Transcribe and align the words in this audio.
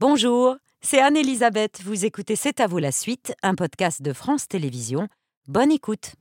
Bonjour, 0.00 0.54
c'est 0.80 1.00
Anne-Elisabeth. 1.00 1.80
Vous 1.82 2.04
écoutez 2.04 2.36
C'est 2.36 2.60
à 2.60 2.68
vous 2.68 2.78
la 2.78 2.92
suite, 2.92 3.34
un 3.42 3.56
podcast 3.56 4.00
de 4.00 4.12
France 4.12 4.46
Télévisions. 4.46 5.08
Bonne 5.48 5.72
écoute. 5.72 6.12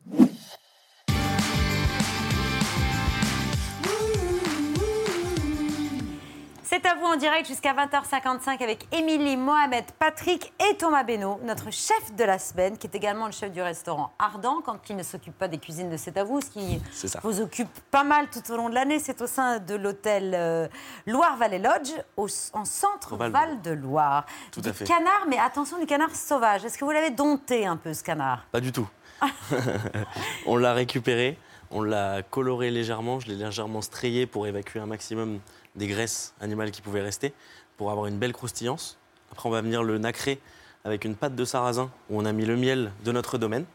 C'est 6.69 6.85
à 6.85 6.95
vous 6.95 7.05
en 7.05 7.15
direct 7.15 7.47
jusqu'à 7.47 7.73
20h55 7.73 8.61
avec 8.61 8.93
Émilie, 8.93 9.37
Mohamed, 9.37 9.85
Patrick 9.99 10.51
et 10.69 10.75
Thomas 10.75 11.05
Benoît, 11.05 11.39
notre 11.43 11.71
chef 11.71 12.13
de 12.13 12.25
la 12.25 12.37
semaine, 12.39 12.77
qui 12.77 12.87
est 12.87 12.95
également 12.95 13.27
le 13.27 13.31
chef 13.31 13.53
du 13.53 13.61
restaurant 13.61 14.11
Ardent, 14.19 14.57
quand 14.65 14.77
il 14.89 14.97
ne 14.97 15.03
s'occupe 15.03 15.37
pas 15.37 15.47
des 15.47 15.59
cuisines 15.59 15.89
de 15.89 15.95
C'est 15.95 16.17
à 16.17 16.25
vous, 16.25 16.41
ce 16.41 16.49
qui 16.49 16.81
vous 17.23 17.39
occupe 17.39 17.69
pas 17.89 18.03
mal 18.03 18.27
tout 18.29 18.41
au 18.51 18.57
long 18.57 18.67
de 18.67 18.75
l'année. 18.75 18.99
C'est 18.99 19.21
au 19.21 19.27
sein 19.27 19.59
de 19.59 19.75
l'hôtel 19.75 20.33
euh, 20.35 20.67
Loire-Vallée 21.05 21.59
Lodge, 21.59 21.91
au- 22.17 22.27
en 22.51 22.65
centre 22.65 23.15
Val- 23.15 23.31
Val-de-Loire. 23.31 24.25
Tout 24.51 24.59
du 24.59 24.67
à 24.67 24.73
fait. 24.73 24.83
canard, 24.83 25.23
mais 25.29 25.39
attention, 25.39 25.79
du 25.79 25.85
canard 25.85 26.13
sauvage. 26.13 26.65
Est-ce 26.65 26.77
que 26.77 26.83
vous 26.83 26.91
l'avez 26.91 27.11
dompté 27.11 27.65
un 27.65 27.77
peu, 27.77 27.93
ce 27.93 28.03
canard? 28.03 28.45
Pas 28.51 28.59
du 28.59 28.73
tout. 28.73 28.89
on 30.45 30.57
l'a 30.57 30.73
récupéré, 30.73 31.37
on 31.71 31.81
l'a 31.81 32.23
coloré 32.23 32.71
légèrement, 32.71 33.21
je 33.21 33.27
l'ai 33.29 33.35
légèrement 33.35 33.81
strayé 33.81 34.25
pour 34.27 34.47
évacuer 34.47 34.81
un 34.81 34.85
maximum 34.85 35.39
des 35.77 35.87
graisses 35.87 36.33
animales 36.41 36.71
qui 36.71 36.81
pouvaient 36.81 37.01
rester, 37.01 37.33
pour 37.77 37.91
avoir 37.91 38.07
une 38.07 38.17
belle 38.17 38.33
croustillance. 38.33 38.97
Après, 39.31 39.47
on 39.47 39.51
va 39.51 39.61
venir 39.61 39.83
le 39.83 39.97
nacrer 39.97 40.41
avec 40.83 41.05
une 41.05 41.15
pâte 41.15 41.35
de 41.35 41.45
sarrasin 41.45 41.91
où 42.09 42.19
on 42.19 42.25
a 42.25 42.31
mis 42.31 42.45
le 42.45 42.57
miel 42.57 42.91
de 43.03 43.11
notre 43.11 43.37
domaine, 43.37 43.65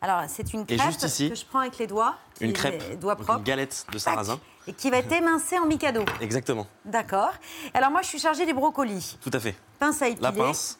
Alors, 0.00 0.22
c'est 0.28 0.52
une 0.52 0.64
crêpe 0.64 0.80
juste 0.82 1.02
ici, 1.02 1.28
que 1.28 1.34
je 1.34 1.44
prends 1.44 1.60
avec 1.60 1.78
les 1.78 1.86
doigts. 1.86 2.16
une 2.40 2.52
crêpe, 2.52 2.98
doigts 2.98 3.16
propres. 3.16 3.38
une 3.38 3.44
galette 3.44 3.86
de 3.92 3.98
sarrasin. 3.98 4.40
Et 4.66 4.72
qui 4.72 4.90
va 4.90 4.98
être 4.98 5.12
émincée 5.12 5.58
en 5.58 5.66
mikado. 5.66 6.04
Exactement, 6.20 6.66
D'accord. 6.84 7.32
Alors, 7.74 7.90
moi, 7.90 8.02
je 8.02 8.08
suis 8.08 8.18
chargée 8.18 8.46
des 8.46 8.52
brocolis. 8.52 9.18
tout 9.20 9.30
à 9.32 9.40
fait. 9.40 9.54
Pince 9.78 10.00
à 10.02 10.08
épiler. 10.08 10.22
La 10.22 10.32
pince, 10.32 10.78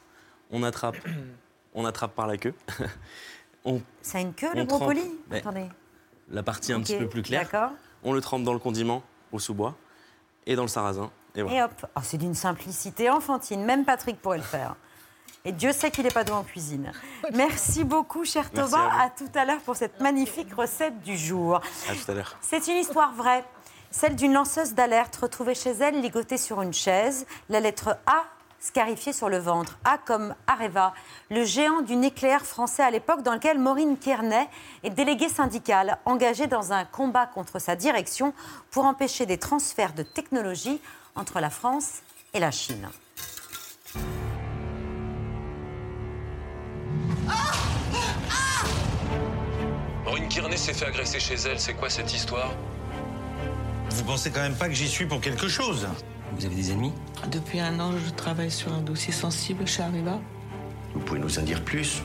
on 0.51 0.63
attrape, 0.63 0.97
on 1.75 1.85
attrape 1.85 2.15
par 2.15 2.27
la 2.27 2.37
queue. 2.39 2.55
on, 3.65 3.83
Ça 4.03 4.19
a 4.19 4.21
une 4.21 4.35
queue, 4.35 4.55
le 4.55 4.65
brocoli? 4.65 5.03
Attendez. 5.31 5.67
la 6.31 6.43
partie 6.43 6.73
un 6.73 6.81
petit 6.81 6.97
peu 6.97 7.09
plus 7.09 7.23
claire, 7.23 7.43
D'accord. 7.43 7.71
on 8.05 8.13
le 8.13 8.21
trempe 8.21 8.45
dans 8.45 8.53
le 8.55 8.59
condiment 8.61 9.03
au 9.33 9.39
sous-bois 9.39 9.75
et 10.47 10.57
dans 10.57 10.63
le 10.63 10.69
sarrasin. 10.69 11.11
Et 11.35 11.43
voilà. 11.43 11.59
Et 11.59 11.63
hop. 11.63 11.87
Oh, 11.97 12.01
c'est 12.03 12.19
d'une 12.19 12.35
simplicité 12.35 13.11
enfantine. 13.11 13.65
Même 13.65 13.85
Patrick 13.85 14.21
pourrait 14.21 14.39
le 14.39 14.43
faire. 14.45 14.77
Et 15.45 15.53
Dieu 15.53 15.73
sait 15.73 15.91
qu'il 15.91 16.05
n'est 16.05 16.11
pas 16.11 16.25
doué 16.25 16.35
en 16.35 16.43
cuisine. 16.43 16.91
Merci 17.35 17.85
beaucoup, 17.85 18.25
cher 18.25 18.51
Merci 18.53 18.73
Thomas. 18.73 18.89
à 18.89 19.05
À, 19.05 19.11
tout 19.11 19.29
à 19.35 19.45
l'heure 19.45 19.61
pour 19.61 19.77
cette 19.77 20.01
magnifique 20.01 20.53
recette 20.55 21.01
du 21.03 21.17
jour. 21.17 21.57
À 21.89 21.95
tout 21.95 22.11
à 22.11 22.15
l'heure. 22.15 22.37
C'est 22.41 22.67
une 22.67 22.77
histoire 22.79 23.13
vraie. 23.13 23.45
Celle 23.91 24.17
d'une 24.17 24.33
lanceuse 24.33 24.75
d'alerte 24.75 25.15
retrouvée 25.17 25.55
chez 25.55 25.71
elle, 25.71 26.01
ligotée 26.01 26.37
sur 26.37 26.63
une 26.63 26.73
chaise. 26.73 27.27
La 27.49 27.61
lettre 27.61 27.97
A 28.07 28.25
scarifiée 28.67 29.13
sur 29.13 29.29
le 29.29 29.39
ventre. 29.39 29.79
A 29.85 29.97
comme 29.97 30.35
Areva, 30.47 30.93
le 31.31 31.45
géant 31.45 31.83
du 31.83 31.97
nucléaire 31.97 32.45
français 32.45 32.83
à 32.83 32.91
l'époque 32.91 33.23
dans 33.23 33.33
lequel 33.33 33.59
Maureen 33.59 33.97
Kearney 33.97 34.49
est 34.83 34.91
déléguée 34.91 35.29
syndicale, 35.29 35.99
engagée 36.05 36.49
dans 36.49 36.73
un 36.73 36.85
combat 36.85 37.27
contre 37.27 37.59
sa 37.59 37.77
direction 37.77 38.35
pour 38.71 38.85
empêcher 38.85 39.25
des 39.25 39.39
transferts 39.39 39.95
de 39.95 40.03
technologie 40.03 40.81
entre 41.15 41.41
la 41.41 41.51
France 41.51 42.03
et 42.35 42.41
la 42.41 42.51
Chine. 42.51 42.89
Maureen 50.05 50.29
Kearney 50.29 50.59
s'est 50.59 50.75
fait 50.75 50.87
agresser 50.87 51.21
chez 51.21 51.35
elle. 51.35 51.61
C'est 51.61 51.75
quoi 51.75 51.89
cette 51.89 52.13
histoire? 52.13 52.51
Vous 53.91 54.05
pensez 54.05 54.31
quand 54.31 54.43
même 54.43 54.57
pas 54.57 54.69
que 54.69 54.75
j'y 54.75 54.89
suis 54.89 55.07
pour 55.07 55.21
quelque 55.21 55.49
chose? 55.49 55.87
Vous 56.33 56.45
avez 56.45 56.55
des 56.55 56.71
ennemis 56.73 56.93
Depuis 57.31 57.61
un 57.61 57.79
an, 57.81 57.93
je 57.93 58.11
travaille 58.11 58.51
sur 58.51 58.73
un 58.73 58.81
dossier 58.81 59.13
sensible 59.13 59.67
chez 59.67 59.83
Arriva. 59.83 60.19
Vous 60.95 61.01
pouvez 61.01 61.21
nous 61.21 61.39
en 61.39 61.43
dire 61.43 61.63
plus 61.63 62.03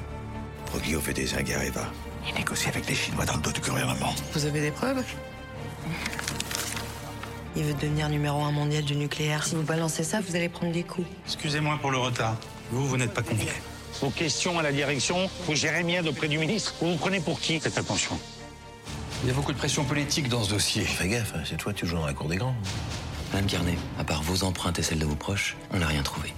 Proglio 0.66 1.00
fait 1.02 1.14
des 1.14 1.26
zingues 1.26 1.52
à 1.54 1.66
Eva. 1.66 1.86
Il 2.28 2.36
négocie 2.36 2.70
avec 2.70 2.88
les 2.88 2.96
Chinois 2.96 3.26
dans 3.26 3.36
le 3.36 3.42
dos 3.42 3.52
du 3.52 3.62
gouvernement. 3.62 4.14
Vous 4.34 4.46
avez 4.46 4.62
des 4.62 4.72
preuves 4.72 5.04
Il 7.56 7.64
veut 7.64 7.74
devenir 7.74 8.10
numéro 8.10 8.42
un 8.42 8.52
mondial 8.52 8.84
du 8.84 8.96
nucléaire. 8.96 9.44
Si 9.44 9.56
vous 9.56 9.64
balancez 9.64 10.04
ça, 10.04 10.22
vous 10.22 10.36
allez 10.36 10.50
prendre 10.50 10.72
des 10.72 10.84
coups. 10.84 11.08
Excusez-moi 11.26 11.78
pour 11.82 11.92
le 11.92 11.98
retard. 11.98 12.38
Vous, 12.72 12.88
vous 12.88 12.98
n'êtes 12.98 13.14
pas 13.14 13.24
convié. 13.24 13.50
Vos 14.00 14.10
questions 14.10 14.58
à 14.58 14.64
la 14.64 14.72
direction, 14.72 15.30
vous 15.46 15.56
gérez 15.56 15.84
bien 15.84 16.06
auprès 16.06 16.28
du 16.28 16.38
ministre. 16.38 16.74
Vous 16.80 16.92
vous 16.92 16.98
prenez 16.98 17.20
pour 17.20 17.40
qui 17.40 17.60
Faites 17.60 17.78
attention. 17.78 18.18
Il 19.24 19.28
y 19.28 19.32
a 19.32 19.36
beaucoup 19.36 19.52
de 19.52 19.58
pression 19.58 19.84
politique 19.84 20.30
dans 20.30 20.44
ce 20.44 20.52
dossier. 20.52 20.84
Fais 20.84 21.08
gaffe, 21.10 21.34
hein, 21.36 21.42
c'est 21.46 21.58
toi 21.58 21.74
qui 21.74 21.86
joues 21.86 21.98
dans 21.98 22.06
la 22.06 22.14
cour 22.14 22.28
des 22.28 22.38
grands. 22.38 22.56
Madame 23.32 23.48
Carnet, 23.48 23.78
à 23.98 24.04
part 24.04 24.24
vos 24.24 24.44
empreintes 24.44 24.78
et 24.80 24.84
celles 24.84 25.00
de 25.00 25.06
vos 25.06 25.16
proches, 25.16 25.56
on 25.72 25.78
n'a 25.78 25.88
rien 25.88 26.04
trouvé. 26.04 26.34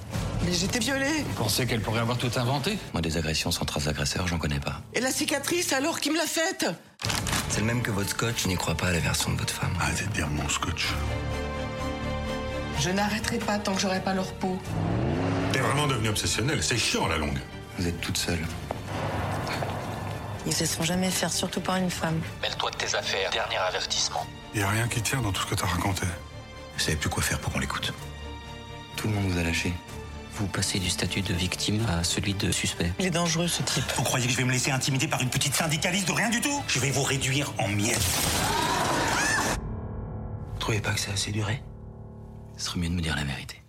Mais 0.45 0.53
j'étais 0.53 0.79
violée 0.79 1.23
Vous 1.29 1.43
pensez 1.43 1.65
qu'elle 1.65 1.81
pourrait 1.81 2.01
avoir 2.01 2.17
tout 2.17 2.31
inventé? 2.35 2.77
Moi, 2.93 3.01
des 3.01 3.17
agressions 3.17 3.49
sans 3.51 3.65
trace 3.65 3.87
agresseur, 3.87 4.27
j'en 4.27 4.37
connais 4.37 4.59
pas. 4.59 4.81
Et 4.93 4.99
la 4.99 5.11
cicatrice, 5.11 5.73
alors, 5.73 5.99
qui 5.99 6.11
me 6.11 6.17
l'a 6.17 6.25
faite? 6.27 6.67
C'est 7.49 7.61
le 7.61 7.65
même 7.65 7.81
que 7.81 7.91
votre 7.91 8.09
scotch, 8.09 8.43
je 8.43 8.47
n'y 8.47 8.55
crois 8.55 8.75
pas 8.75 8.87
à 8.87 8.91
la 8.91 8.99
version 8.99 9.31
de 9.31 9.37
votre 9.39 9.53
femme. 9.53 9.73
Arrêtez 9.79 10.05
de 10.05 10.11
dire 10.11 10.27
mon 10.27 10.47
scotch. 10.49 10.87
Je 12.79 12.89
n'arrêterai 12.89 13.37
pas 13.39 13.57
tant 13.57 13.73
que 13.73 13.81
j'aurai 13.81 14.01
pas 14.01 14.13
leur 14.13 14.31
peau. 14.33 14.59
T'es 15.51 15.59
vraiment 15.59 15.87
devenu 15.87 16.09
obsessionnel, 16.09 16.61
c'est 16.61 16.77
chiant 16.77 17.05
à 17.05 17.09
la 17.09 17.17
longue. 17.17 17.39
Vous 17.79 17.87
êtes 17.87 18.01
toute 18.01 18.17
seule. 18.17 18.39
Ils 20.45 20.53
se 20.53 20.59
laisseront 20.61 20.83
jamais 20.83 21.09
faire, 21.09 21.31
surtout 21.31 21.61
par 21.61 21.77
une 21.77 21.89
femme. 21.89 22.19
Mêle-toi 22.41 22.69
de 22.71 22.75
tes 22.75 22.95
affaires. 22.95 23.29
Dernier 23.31 23.57
avertissement. 23.57 24.25
Y 24.53 24.61
a 24.61 24.69
rien 24.69 24.87
qui 24.87 25.01
tient 25.01 25.21
dans 25.21 25.31
tout 25.31 25.41
ce 25.41 25.47
que 25.47 25.55
t'as 25.55 25.67
raconté. 25.67 26.05
Vous 26.73 26.79
savez 26.79 26.97
plus 26.97 27.09
quoi 27.09 27.23
faire 27.23 27.39
pour 27.39 27.53
qu'on 27.53 27.59
l'écoute. 27.59 27.93
Tout 28.95 29.07
le 29.07 29.13
monde 29.13 29.27
vous 29.31 29.37
a 29.37 29.43
lâché. 29.43 29.73
Vous 30.35 30.47
passez 30.47 30.79
du 30.79 30.89
statut 30.89 31.21
de 31.21 31.33
victime 31.33 31.85
à 31.87 32.03
celui 32.03 32.33
de 32.33 32.51
suspect. 32.51 32.91
Il 32.99 33.05
est 33.05 33.11
dangereux, 33.11 33.47
ce 33.47 33.61
type. 33.61 33.83
Vous 33.95 34.03
croyez 34.03 34.25
que 34.25 34.31
je 34.31 34.37
vais 34.37 34.43
me 34.43 34.51
laisser 34.51 34.71
intimider 34.71 35.07
par 35.07 35.21
une 35.21 35.29
petite 35.29 35.53
syndicaliste 35.53 36.07
de 36.07 36.13
rien 36.13 36.29
du 36.29 36.41
tout? 36.41 36.63
Je 36.67 36.79
vais 36.79 36.89
vous 36.89 37.03
réduire 37.03 37.53
en 37.59 37.67
miettes. 37.67 38.01
Vous 40.53 40.59
trouvez 40.59 40.79
pas 40.79 40.91
que 40.91 40.99
ça 40.99 41.11
a 41.11 41.13
assez 41.13 41.31
duré? 41.31 41.61
Ce 42.57 42.65
serait 42.65 42.79
mieux 42.79 42.89
de 42.89 42.95
me 42.95 43.01
dire 43.01 43.15
la 43.15 43.23
vérité. 43.23 43.61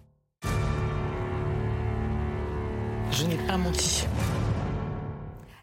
Je 3.12 3.24
n'ai 3.24 3.36
pas 3.46 3.58
menti. 3.58 4.06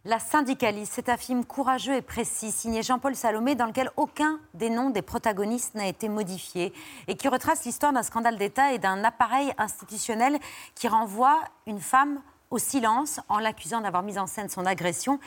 La 0.03 0.17
syndicaliste, 0.17 0.93
c'est 0.95 1.09
un 1.09 1.17
film 1.17 1.45
courageux 1.45 1.93
et 1.93 2.01
précis, 2.01 2.51
signé 2.51 2.81
Jean-Paul 2.81 3.15
Salomé, 3.15 3.53
dans 3.53 3.67
lequel 3.67 3.91
aucun 3.97 4.39
des 4.55 4.71
noms 4.71 4.89
des 4.89 5.03
protagonistes 5.03 5.75
n'a 5.75 5.85
été 5.85 6.09
modifié 6.09 6.73
et 7.07 7.15
qui 7.15 7.27
retrace 7.27 7.65
l'histoire 7.65 7.93
d'un 7.93 8.01
scandale 8.01 8.35
d'État 8.35 8.73
et 8.73 8.79
d'un 8.79 9.03
appareil 9.03 9.53
institutionnel 9.59 10.39
qui 10.73 10.87
renvoie 10.87 11.39
une 11.67 11.79
femme 11.79 12.19
au 12.49 12.57
silence 12.57 13.19
en 13.29 13.37
l'accusant 13.37 13.81
d'avoir 13.81 14.01
mis 14.01 14.17
en 14.17 14.25
scène 14.25 14.49
son 14.49 14.65
agression. 14.65 15.19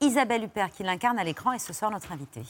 Isabelle 0.00 0.44
Huppert 0.44 0.70
qui 0.70 0.84
l'incarne 0.84 1.18
à 1.18 1.24
l'écran 1.24 1.52
et 1.52 1.58
ce 1.58 1.74
soir 1.74 1.90
notre 1.90 2.10
invitée. 2.10 2.46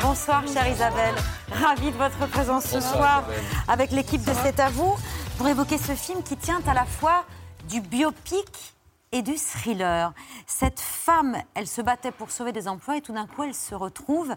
Bonsoir, 0.00 0.48
chère 0.48 0.66
Isabelle. 0.66 1.14
Ravie 1.52 1.92
de 1.92 1.96
votre 1.96 2.26
présence 2.30 2.64
ce 2.64 2.80
soir 2.80 3.24
avec 3.68 3.90
l'équipe 3.90 4.24
de 4.24 4.32
C'est 4.42 4.58
à 4.58 4.70
vous 4.70 4.96
pour 5.38 5.48
évoquer 5.48 5.78
ce 5.78 5.94
film 5.94 6.22
qui 6.22 6.36
tient 6.36 6.60
à 6.66 6.74
la 6.74 6.84
fois 6.84 7.24
du 7.68 7.80
biopic 7.80 8.74
et 9.12 9.22
du 9.22 9.36
thriller. 9.36 10.12
Cette 10.46 10.80
femme, 10.80 11.36
elle 11.54 11.66
se 11.66 11.80
battait 11.80 12.12
pour 12.12 12.30
sauver 12.30 12.52
des 12.52 12.68
emplois 12.68 12.96
et 12.96 13.00
tout 13.00 13.12
d'un 13.12 13.26
coup, 13.26 13.42
elle 13.42 13.54
se 13.54 13.74
retrouve 13.74 14.34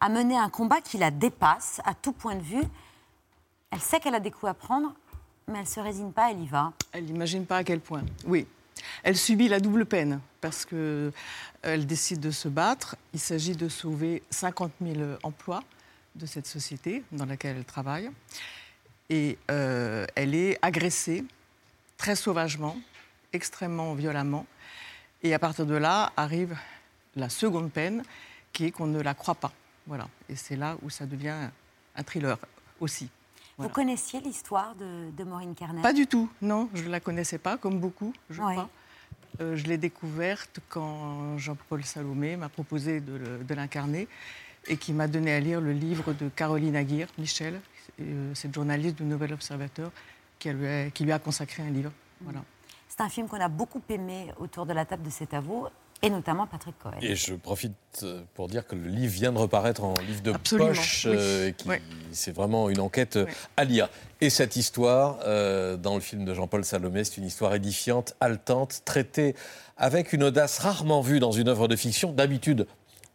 à 0.00 0.08
mener 0.08 0.36
un 0.36 0.48
combat 0.48 0.80
qui 0.80 0.98
la 0.98 1.10
dépasse 1.10 1.80
à 1.84 1.94
tout 1.94 2.12
point 2.12 2.36
de 2.36 2.42
vue. 2.42 2.62
Elle 3.70 3.80
sait 3.80 4.00
qu'elle 4.00 4.14
a 4.14 4.20
des 4.20 4.30
coups 4.30 4.50
à 4.50 4.54
prendre, 4.54 4.94
mais 5.48 5.54
elle 5.54 5.64
ne 5.64 5.68
se 5.68 5.80
résigne 5.80 6.12
pas, 6.12 6.30
elle 6.30 6.40
y 6.40 6.46
va. 6.46 6.72
Elle 6.92 7.04
n'imagine 7.04 7.46
pas 7.46 7.58
à 7.58 7.64
quel 7.64 7.80
point. 7.80 8.02
Oui. 8.26 8.46
Elle 9.02 9.16
subit 9.16 9.48
la 9.48 9.60
double 9.60 9.86
peine 9.86 10.20
parce 10.40 10.64
que 10.64 11.12
elle 11.62 11.86
décide 11.86 12.20
de 12.20 12.30
se 12.30 12.48
battre. 12.48 12.96
Il 13.12 13.20
s'agit 13.20 13.56
de 13.56 13.68
sauver 13.68 14.22
50 14.30 14.72
000 14.82 15.00
emplois 15.22 15.62
de 16.14 16.26
cette 16.26 16.46
société 16.46 17.02
dans 17.12 17.24
laquelle 17.24 17.56
elle 17.56 17.64
travaille. 17.64 18.10
Et 19.10 19.38
euh, 19.50 20.06
elle 20.14 20.34
est 20.34 20.58
agressée 20.62 21.24
très 21.96 22.16
sauvagement, 22.16 22.76
extrêmement 23.32 23.94
violemment. 23.94 24.46
Et 25.22 25.34
à 25.34 25.38
partir 25.38 25.66
de 25.66 25.74
là 25.74 26.12
arrive 26.16 26.56
la 27.16 27.28
seconde 27.28 27.70
peine, 27.70 28.02
qui 28.52 28.66
est 28.66 28.70
qu'on 28.70 28.86
ne 28.86 29.00
la 29.00 29.14
croit 29.14 29.34
pas. 29.34 29.52
Voilà. 29.86 30.08
Et 30.28 30.36
c'est 30.36 30.56
là 30.56 30.76
où 30.82 30.90
ça 30.90 31.06
devient 31.06 31.50
un 31.96 32.02
thriller 32.02 32.38
aussi. 32.80 33.08
Voilà. 33.56 33.68
Vous 33.68 33.74
connaissiez 33.74 34.20
l'histoire 34.20 34.74
de, 34.74 35.10
de 35.10 35.24
Maureen 35.24 35.54
Carnet 35.54 35.82
Pas 35.82 35.92
du 35.92 36.06
tout, 36.06 36.28
non, 36.42 36.68
je 36.74 36.84
ne 36.84 36.88
la 36.88 37.00
connaissais 37.00 37.38
pas, 37.38 37.56
comme 37.56 37.78
beaucoup, 37.78 38.12
je 38.30 38.42
Ouais. 38.42 38.54
crois. 38.54 38.68
Euh, 39.40 39.56
je 39.56 39.64
l'ai 39.64 39.78
découverte 39.78 40.60
quand 40.68 41.36
Jean-Paul 41.38 41.84
Salomé 41.84 42.36
m'a 42.36 42.48
proposé 42.48 43.00
de, 43.00 43.54
l'incarner 43.54 44.06
et 44.66 44.76
qui 44.76 44.92
m'a 44.92 45.08
donné 45.08 45.32
à 45.32 45.40
lire 45.40 45.60
le 45.60 45.72
livre 45.72 46.12
de 46.12 46.28
Caroline 46.28 46.76
Aguirre, 46.76 47.08
Michel, 47.18 47.60
cette 48.34 48.54
journaliste 48.54 48.96
du 48.96 49.04
Nouvel 49.04 49.32
Observateur, 49.32 49.90
qui, 50.38 50.50
lui 50.50 50.66
a, 50.66 50.90
qui 50.90 51.04
lui 51.04 51.12
a 51.12 51.18
consacré 51.18 51.62
un 51.62 51.70
livre. 51.70 51.92
Voilà. 52.20 52.40
C'est 52.88 53.00
un 53.02 53.08
film 53.08 53.26
qu'on 53.28 53.40
a 53.40 53.48
beaucoup 53.48 53.82
aimé 53.88 54.28
autour 54.38 54.66
de 54.66 54.72
la 54.72 54.84
table 54.84 55.02
de 55.02 55.10
C'est 55.10 55.34
à 55.34 55.40
vous. 55.40 55.66
et 56.02 56.10
notamment 56.10 56.46
Patrick 56.46 56.78
Cohen. 56.78 56.92
Et 57.00 57.16
je 57.16 57.34
profite 57.34 57.72
euh, 58.02 58.22
pour 58.34 58.46
dire 58.48 58.66
que 58.66 58.74
le 58.76 58.88
livre 58.88 59.12
vient 59.12 59.32
de 59.32 59.38
reparaître 59.38 59.82
en 59.84 59.94
livre 60.06 60.22
de 60.22 60.32
Absolument, 60.32 60.68
poche. 60.68 61.06
oui. 61.08 61.16
euh, 61.18 61.50
qui- 61.52 61.66
Ouais. 61.68 61.80
C'est 62.12 62.32
vraiment 62.32 62.68
une 62.68 62.80
enquête 62.80 63.16
euh, 63.16 63.26
à 63.56 63.64
lire. 63.64 63.88
Et 64.20 64.28
cette 64.30 64.54
histoire, 64.56 65.18
euh, 65.24 65.76
dans 65.76 65.94
le 65.94 66.00
film 66.00 66.24
de 66.24 66.34
Jean-Paul 66.34 66.64
Salomé, 66.64 67.04
c'est 67.04 67.16
une 67.16 67.24
histoire 67.24 67.54
édifiante, 67.54 68.14
haletante, 68.20 68.82
traitée 68.84 69.34
avec 69.76 70.12
une 70.12 70.22
audace 70.24 70.58
rarement 70.58 71.00
vue 71.00 71.20
dans 71.20 71.32
une 71.32 71.48
œuvre 71.48 71.66
de 71.68 71.74
fiction. 71.76 72.12
D'habitude, 72.12 72.66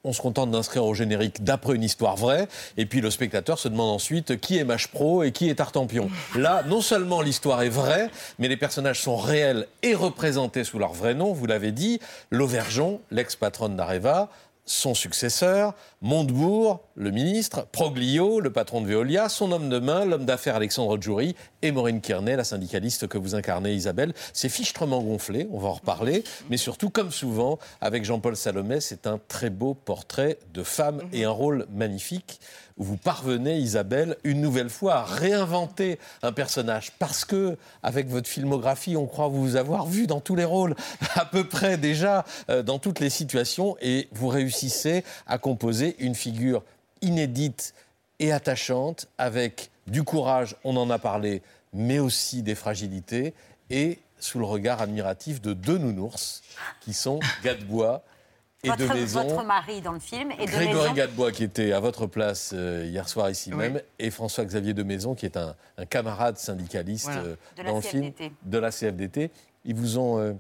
on 0.03 0.13
se 0.13 0.21
contente 0.21 0.51
d'inscrire 0.51 0.85
au 0.85 0.93
générique 0.93 1.43
d'après 1.43 1.75
une 1.75 1.83
histoire 1.83 2.15
vraie, 2.15 2.47
et 2.77 2.85
puis 2.85 3.01
le 3.01 3.11
spectateur 3.11 3.59
se 3.59 3.67
demande 3.67 3.89
ensuite 3.89 4.39
qui 4.39 4.57
est 4.57 4.63
Mâche 4.63 4.87
Pro 4.87 5.23
et 5.23 5.31
qui 5.31 5.49
est 5.49 5.55
Tartampion. 5.55 6.09
Là, 6.35 6.63
non 6.67 6.81
seulement 6.81 7.21
l'histoire 7.21 7.61
est 7.63 7.69
vraie, 7.69 8.09
mais 8.37 8.47
les 8.47 8.57
personnages 8.57 9.01
sont 9.01 9.17
réels 9.17 9.67
et 9.83 9.95
représentés 9.95 10.63
sous 10.63 10.79
leur 10.79 10.93
vrai 10.93 11.13
nom, 11.13 11.33
vous 11.33 11.45
l'avez 11.45 11.71
dit, 11.71 11.99
Lauvergeon, 12.31 13.01
l'ex-patronne 13.11 13.75
d'Areva, 13.75 14.29
son 14.69 14.93
successeur, 14.93 15.73
Montebourg, 16.01 16.81
le 16.95 17.09
ministre, 17.09 17.65
Proglio, 17.71 18.39
le 18.39 18.51
patron 18.51 18.81
de 18.81 18.87
Veolia, 18.87 19.27
son 19.27 19.51
homme 19.51 19.67
de 19.67 19.79
main, 19.79 20.05
l'homme 20.05 20.25
d'affaires 20.25 20.55
Alexandre 20.55 21.01
Djouri 21.01 21.35
et 21.61 21.71
Maureen 21.71 22.01
Kearney, 22.01 22.35
la 22.35 22.43
syndicaliste 22.43 23.07
que 23.07 23.17
vous 23.17 23.35
incarnez, 23.35 23.73
Isabelle. 23.73 24.13
C'est 24.33 24.49
fichtrement 24.49 25.01
gonflé, 25.01 25.47
on 25.51 25.59
va 25.59 25.69
en 25.69 25.73
reparler, 25.73 26.23
mais 26.49 26.57
surtout, 26.57 26.89
comme 26.89 27.11
souvent, 27.11 27.59
avec 27.81 28.05
Jean-Paul 28.05 28.35
Salomé, 28.35 28.79
c'est 28.79 29.07
un 29.07 29.19
très 29.27 29.49
beau 29.49 29.73
portrait 29.73 30.37
de 30.53 30.63
femme 30.63 31.01
et 31.13 31.25
un 31.25 31.31
rôle 31.31 31.65
magnifique 31.71 32.39
vous 32.79 32.95
parvenez, 32.95 33.57
Isabelle, 33.57 34.15
une 34.23 34.39
nouvelle 34.39 34.69
fois 34.69 34.95
à 34.95 35.03
réinventer 35.03 35.99
un 36.23 36.31
personnage. 36.31 36.93
Parce 36.97 37.25
que, 37.25 37.57
avec 37.83 38.07
votre 38.07 38.29
filmographie, 38.29 38.95
on 38.95 39.05
croit 39.05 39.27
vous 39.27 39.57
avoir 39.57 39.85
vu 39.85 40.07
dans 40.07 40.21
tous 40.21 40.35
les 40.35 40.45
rôles, 40.45 40.75
à 41.15 41.25
peu 41.25 41.43
près 41.43 41.77
déjà, 41.77 42.25
euh, 42.49 42.63
dans 42.63 42.79
toutes 42.79 43.01
les 43.01 43.09
situations, 43.09 43.75
et 43.81 44.07
vous 44.13 44.29
réussissez 44.29 45.03
à 45.27 45.37
composer 45.37 45.97
une 45.99 46.15
figure 46.15 46.63
inédite 47.01 47.73
et 48.19 48.31
attachante, 48.31 49.07
avec 49.17 49.69
du 49.87 50.03
courage, 50.03 50.55
on 50.63 50.75
en 50.77 50.89
a 50.89 50.99
parlé, 50.99 51.41
mais 51.73 51.99
aussi 51.99 52.41
des 52.43 52.55
fragilités, 52.55 53.33
et 53.69 53.99
sous 54.19 54.39
le 54.39 54.45
regard 54.45 54.81
admiratif 54.81 55.41
de 55.41 55.53
deux 55.53 55.77
nounours, 55.77 56.41
qui 56.81 56.93
sont 56.93 57.19
Gadebois 57.43 58.03
et 58.63 58.67
de 58.71 58.83
votre, 58.83 58.93
Maison. 58.95 59.23
votre 59.25 59.43
mari 59.45 59.79
dans 59.81 59.93
le 59.93 59.99
film 60.01 60.31
et 60.33 60.45
de 60.45 60.51
Grégory. 60.51 60.93
Gadebois 60.93 61.31
qui 61.31 61.45
était 61.45 61.71
à 61.71 61.79
votre 61.79 62.07
place 62.07 62.51
euh, 62.53 62.85
hier 62.85 63.07
soir 63.07 63.29
ici 63.29 63.51
Oui. 63.53 63.57
même 63.57 63.81
et 63.99 64.11
François-Xavier 64.11 64.73
de 64.73 64.83
Maison 64.83 65.15
qui 65.15 65.25
est 65.25 65.37
un, 65.37 65.55
un 65.77 65.85
camarade 65.85 66.37
syndicaliste 66.37 67.05
Voilà. 67.05 67.21
euh, 67.21 67.35
De 67.55 67.63
la 67.63 67.69
dans 67.69 67.75
le 67.77 67.81
film 67.81 68.03
CFDT. 68.11 68.31
de 68.43 68.57
la 68.57 68.69
CFDT. 68.71 69.31
Ils 69.63 69.75
vous 69.75 69.97
ont 69.97 70.19
euh, 70.19 70.33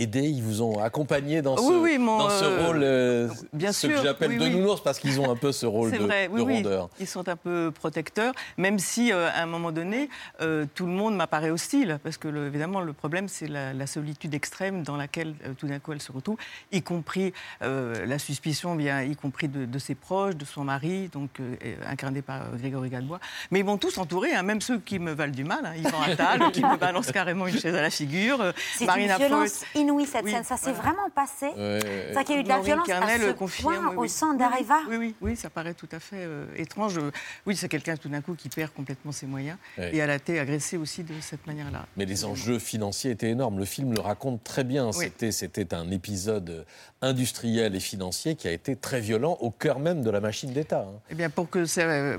aidé, 0.00 0.22
ils 0.22 0.42
vous 0.42 0.62
ont 0.62 0.78
accompagné 0.82 1.42
dans 1.42 1.56
ce, 1.56 1.62
Oui, 1.62 1.76
oui, 1.82 1.98
mon, 1.98 2.18
dans 2.18 2.30
ce 2.30 2.44
euh, 2.44 2.66
rôle, 2.66 2.80
euh, 2.82 3.28
bien 3.52 3.72
ce 3.72 3.86
sûr, 3.88 3.96
que 3.98 4.02
j'appelle 4.06 4.30
oui, 4.30 4.38
de 4.38 4.44
oui. 4.44 4.50
nounours 4.50 4.82
parce 4.82 4.98
qu'ils 4.98 5.20
ont 5.20 5.30
un 5.30 5.36
peu 5.36 5.52
ce 5.52 5.66
rôle 5.66 5.90
de, 5.92 5.98
vrai, 5.98 6.28
de 6.28 6.32
oui, 6.32 6.42
oui. 6.42 6.54
rondeur. 6.56 6.88
Ils 7.00 7.06
sont 7.06 7.28
un 7.28 7.36
peu 7.36 7.72
protecteurs, 7.74 8.34
même 8.56 8.78
si 8.78 9.12
euh, 9.12 9.28
à 9.34 9.42
un 9.42 9.46
moment 9.46 9.72
donné, 9.72 10.08
euh, 10.40 10.66
tout 10.74 10.86
le 10.86 10.92
monde 10.92 11.16
m'apparaît 11.16 11.50
hostile, 11.50 11.98
parce 12.02 12.16
que 12.16 12.28
le- 12.28 12.46
évidemment 12.46 12.80
le 12.80 12.92
problème 12.92 13.28
c'est 13.28 13.48
la, 13.48 13.72
la 13.72 13.86
solitude 13.86 14.34
extrême 14.34 14.82
dans 14.82 14.96
laquelle 14.96 15.34
euh, 15.44 15.52
tout 15.58 15.66
d'un 15.66 15.78
coup 15.78 15.92
elle 15.92 16.00
se 16.02 16.12
retrouve, 16.12 16.36
y 16.72 16.82
compris 16.82 17.32
euh, 17.62 18.06
la 18.06 18.18
suspicion 18.18 18.74
vient, 18.76 19.02
y 19.02 19.16
compris 19.16 19.48
de, 19.48 19.64
de 19.64 19.78
ses 19.78 19.94
proches, 19.94 20.36
de 20.36 20.44
son 20.44 20.64
mari, 20.64 21.08
donc 21.12 21.30
euh, 21.40 21.54
incarné 21.88 22.22
par 22.22 22.42
euh, 22.42 22.56
Grégory 22.58 22.90
Gadebois. 22.90 23.20
Mais 23.50 23.60
ils 23.60 23.64
vont 23.64 23.78
tous 23.78 23.98
entourer, 23.98 24.34
hein, 24.34 24.42
même 24.42 24.60
ceux 24.60 24.78
qui 24.78 24.98
me 24.98 25.12
valent 25.12 25.32
du 25.32 25.44
mal. 25.44 25.64
Hein, 25.64 25.74
Yvan 25.76 26.02
Attal, 26.02 26.50
qui 26.52 26.62
me 26.62 26.76
balance 26.76 27.10
carrément 27.12 27.46
une 27.46 27.58
chaise 27.58 27.74
à 27.74 27.82
la 27.82 27.90
figure. 27.90 28.40
euh, 28.40 28.52
C'est 28.74 28.84
une 28.84 28.86
Marina 28.88 29.18
violence 29.18 29.64
inouïe 29.86 30.06
cette 30.06 30.24
Oui, 30.24 30.30
scène. 30.32 30.44
Ça 30.44 30.56
s'est 30.56 30.72
vraiment 30.72 31.08
passé. 31.14 31.46
Ouais, 31.56 31.78
C'est-à-dire 32.12 32.24
qu'il 32.24 32.34
y 32.34 32.38
a 32.38 32.40
eu 32.40 32.44
de 32.44 32.48
la 32.48 32.58
violence 32.60 32.86
Kernel 32.86 33.22
à 33.22 33.26
ce 33.28 33.32
confirme, 33.32 33.72
point 33.74 33.88
oui, 33.90 33.96
au 33.96 34.00
oui. 34.02 34.08
sein 34.08 34.30
Oui, 34.32 34.38
d'Areva. 34.38 34.78
Oui, 34.88 34.96
oui, 34.96 35.14
oui, 35.20 35.36
ça 35.36 35.50
paraît 35.50 35.74
tout 35.74 35.88
à 35.92 36.00
fait 36.00 36.16
euh, 36.20 36.46
étrange. 36.56 36.98
Euh, 36.98 37.10
Oui, 37.46 37.56
c'est 37.56 37.68
quelqu'un 37.68 37.96
tout 37.96 38.08
d'un 38.08 38.20
coup 38.20 38.34
qui 38.34 38.48
perd 38.48 38.72
complètement 38.72 39.12
ses 39.12 39.26
moyens. 39.26 39.56
Et 39.78 39.98
elle 39.98 40.10
a 40.10 40.16
été 40.16 40.38
agressée 40.38 40.76
aussi 40.76 41.02
de 41.02 41.14
cette 41.20 41.46
manière-là. 41.46 41.86
Mais 41.96 42.04
les 42.04 42.24
enjeux 42.24 42.58
financiers 42.58 43.12
étaient 43.12 43.30
énormes. 43.30 43.58
Le 43.58 43.64
film 43.64 43.92
le 43.94 44.00
raconte 44.00 44.42
très 44.44 44.64
bien. 44.64 44.86
Oui. 44.88 45.04
C'était, 45.06 45.32
c'était 45.32 45.74
un 45.74 45.90
épisode 45.90 46.64
industriel 47.02 47.74
et 47.76 47.80
financier 47.80 48.34
qui 48.34 48.48
a 48.48 48.52
été 48.52 48.74
très 48.74 49.00
violent 49.00 49.36
au 49.40 49.50
cœur 49.50 49.78
même 49.78 50.02
de 50.02 50.10
la 50.10 50.20
machine 50.20 50.52
d'État. 50.52 50.86
hein. 50.88 51.00
Eh 51.10 51.14
bien, 51.14 51.30
pour 51.30 51.48
que 51.50 51.64
ça, 51.66 51.82
euh, 51.82 52.18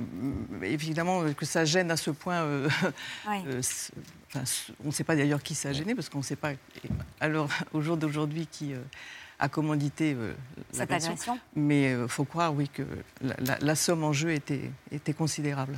évidemment, 0.63 1.21
euh, 1.23 1.33
que 1.33 1.45
ça 1.45 1.65
gêne 1.65 1.91
à 1.91 1.97
ce 1.97 2.11
point, 2.11 2.41
euh, 2.43 2.69
euh, 3.47 3.61
enfin, 4.29 4.43
on 4.83 4.87
ne 4.87 4.91
sait 4.91 5.03
pas 5.03 5.15
d'ailleurs 5.15 5.41
qui 5.41 5.55
ça 5.55 5.69
a 5.69 5.73
gêné, 5.73 5.95
parce 5.95 6.09
qu'on 6.09 6.19
ne 6.19 6.23
sait 6.23 6.35
pas, 6.35 6.51
alors, 7.19 7.49
au 7.73 7.81
jour 7.81 7.97
d'aujourd'hui, 7.97 8.47
qui 8.47 8.73
euh, 8.73 8.79
a 9.39 9.49
commandité 9.49 10.13
euh, 10.15 10.33
Cette 10.71 10.91
agression. 10.91 11.39
Mais 11.55 11.91
il 11.93 12.07
faut 12.07 12.25
croire, 12.25 12.53
oui, 12.53 12.69
que 12.69 12.83
la, 13.21 13.35
la- 13.39 13.59
la 13.59 13.75
somme 13.75 14.03
en 14.03 14.13
jeu 14.13 14.31
était, 14.31 14.71
était 14.91 15.13
considérable. 15.13 15.77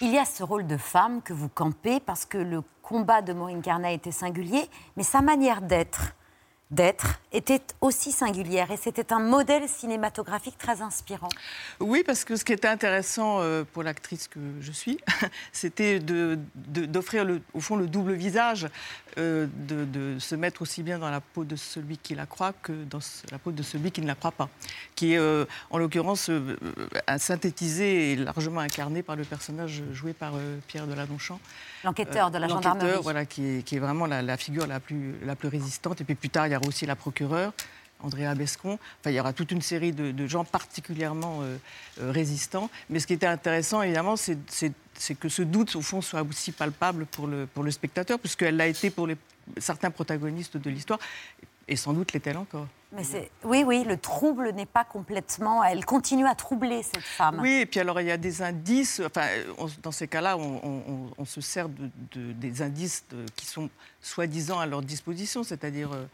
Il 0.00 0.10
y 0.10 0.18
a 0.18 0.24
ce 0.24 0.42
rôle 0.42 0.66
de 0.66 0.76
femme 0.76 1.22
que 1.22 1.32
vous 1.32 1.48
campez 1.48 2.00
parce 2.00 2.24
que 2.24 2.36
le 2.38 2.62
combat 2.82 3.22
de 3.22 3.32
Maureen 3.32 3.62
Carnet 3.62 3.94
était 3.94 4.10
singulier, 4.10 4.68
mais 4.96 5.04
sa 5.04 5.20
manière 5.22 5.62
d'être, 5.62 6.14
d'être, 6.70 7.20
était 7.30 7.60
aussi 7.80 8.10
singulière 8.10 8.70
et 8.72 8.76
c'était 8.76 9.12
un 9.12 9.18
modèle 9.20 9.68
cinématographique 9.68 10.56
très 10.58 10.80
inspirant. 10.82 11.28
Oui, 11.78 12.02
parce 12.04 12.24
que 12.24 12.36
ce 12.36 12.44
qui 12.44 12.52
était 12.52 12.66
intéressant 12.68 13.40
euh, 13.40 13.64
pour 13.72 13.82
l'actrice 13.82 14.26
que 14.28 14.40
je 14.60 14.72
suis, 14.72 14.98
c'était 15.52 16.00
de- 16.00 16.38
de- 16.54 16.86
d'offrir 16.86 17.24
le- 17.24 17.42
au 17.52 17.60
fond 17.60 17.76
le 17.76 17.86
double 17.86 18.14
visage, 18.14 18.66
euh, 19.18 19.46
de, 19.68 19.84
de 19.84 20.18
se 20.18 20.34
mettre 20.34 20.62
aussi 20.62 20.82
bien 20.82 20.98
dans 20.98 21.10
la 21.10 21.20
peau 21.20 21.44
de 21.44 21.54
celui 21.54 21.96
qui 21.98 22.14
la 22.16 22.26
croit 22.26 22.52
que 22.52 22.72
dans 22.72 22.98
la 23.30 23.38
peau 23.38 23.52
de 23.52 23.62
celui 23.62 23.92
qui 23.92 24.00
ne 24.00 24.06
la 24.06 24.14
croit 24.16 24.32
pas, 24.32 24.48
qui 24.96 25.12
est 25.14 25.18
euh, 25.18 25.44
en 25.70 25.78
l'occurrence 25.78 26.28
euh, 26.30 26.56
synthétisé 27.18 28.12
et 28.12 28.16
largement 28.16 28.60
incarné 28.60 29.02
par 29.02 29.16
le 29.16 29.24
personnage 29.24 29.82
joué 29.92 30.12
par 30.12 30.32
Pierre 30.66 30.86
Deladonchamp. 30.86 31.38
L'enquêteur 31.84 32.30
de 32.30 32.38
la 32.38 32.48
gendarmerie. 32.48 32.98
Voilà, 33.02 33.26
qui 33.26 33.58
est, 33.58 33.62
qui 33.62 33.76
est 33.76 33.78
vraiment 33.78 34.06
la, 34.06 34.22
la 34.22 34.36
figure 34.36 34.66
la 34.66 34.80
plus, 34.80 35.14
la 35.24 35.36
plus 35.36 35.48
résistante. 35.48 36.00
Et 36.00 36.04
puis 36.04 36.14
plus 36.14 36.30
tard, 36.30 36.46
il 36.46 36.53
y 36.54 36.56
aura 36.56 36.66
aussi 36.68 36.86
la 36.86 36.96
procureure. 36.96 37.52
Andrea 38.00 38.34
Bescon. 38.34 38.78
Enfin, 39.00 39.10
il 39.10 39.14
y 39.14 39.20
aura 39.20 39.32
toute 39.32 39.50
une 39.50 39.62
série 39.62 39.92
de, 39.92 40.10
de 40.10 40.26
gens 40.26 40.44
particulièrement 40.44 41.38
euh, 41.40 41.56
euh, 42.00 42.10
résistants. 42.10 42.68
Mais 42.90 43.00
ce 43.00 43.06
qui 43.06 43.14
était 43.14 43.26
intéressant, 43.26 43.80
évidemment, 43.82 44.16
c'est 44.16 44.38
c'est- 44.50 44.72
c'est 44.96 45.14
que 45.16 45.28
ce 45.28 45.42
doute, 45.42 45.74
au 45.74 45.80
fond, 45.82 46.00
soit 46.02 46.22
aussi 46.22 46.52
palpable 46.52 47.06
pour 47.06 47.26
le, 47.26 47.46
pour 47.46 47.64
le 47.64 47.70
spectateur, 47.72 48.16
puisqu'elle 48.18 48.56
l'a 48.56 48.68
été 48.68 48.90
pour 48.90 49.06
les, 49.08 49.16
certains 49.58 49.90
protagonistes 49.90 50.56
de 50.56 50.70
l'histoire, 50.70 51.00
et 51.66 51.74
sans 51.76 51.92
doute 51.94 52.12
l'est-elle 52.12 52.36
encore. 52.36 52.68
Mais 52.92 53.02
c'est, 53.02 53.28
oui, 53.42 53.64
oui, 53.66 53.82
le 53.84 53.96
trouble 53.96 54.50
n'est 54.52 54.66
pas 54.66 54.84
complètement. 54.84 55.64
Elle 55.64 55.84
continue 55.84 56.26
à 56.28 56.36
troubler 56.36 56.84
cette 56.84 57.02
femme. 57.02 57.40
Oui, 57.40 57.60
et 57.62 57.66
puis 57.66 57.80
alors 57.80 58.00
il 58.00 58.06
y 58.06 58.12
a 58.12 58.16
des 58.18 58.40
indices, 58.42 59.00
enfin, 59.04 59.26
on- 59.58 59.68
dans 59.82 59.90
ces 59.92 60.06
cas-là, 60.06 60.36
on, 60.36 60.60
on- 60.62 60.82
on- 60.92 61.10
on 61.18 61.24
se 61.24 61.40
sert 61.40 61.68
de, 61.68 61.90
de- 62.12 62.32
des 62.32 62.62
indices 62.62 63.02
de- 63.10 63.24
qui 63.34 63.46
sont 63.46 63.68
soi-disant 64.00 64.60
à 64.60 64.66
leur 64.66 64.82
disposition, 64.82 65.42
c'est-à-dire 65.42 65.90
euh, 65.92 66.04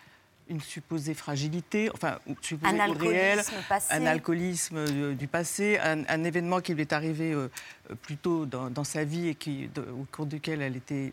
une 0.51 0.61
supposée 0.61 1.15
fragilité, 1.15 1.91
enfin, 1.95 2.19
supposée 2.43 2.75
Un 2.75 2.81
un 2.81 4.07
alcoolisme 4.07 4.77
euh, 4.77 5.15
du 5.15 5.27
passé, 5.29 5.79
un, 5.83 6.03
un 6.09 6.25
événement 6.25 6.61
qui 6.61 6.75
lui 6.75 6.83
est 6.83 6.93
arrivé 6.93 7.33
euh, 7.33 7.49
euh, 7.91 7.95
plus 7.95 8.17
tôt 8.17 8.47
dans, 8.47 8.69
dans 8.69 8.85
sa 8.85 9.05
vie 9.05 9.29
et 9.29 9.35
qui, 9.37 9.69
de- 9.75 9.81
au 9.83 10.05
cours 10.15 10.27
duquel 10.27 10.61
elle 10.61 10.77
était 10.77 11.13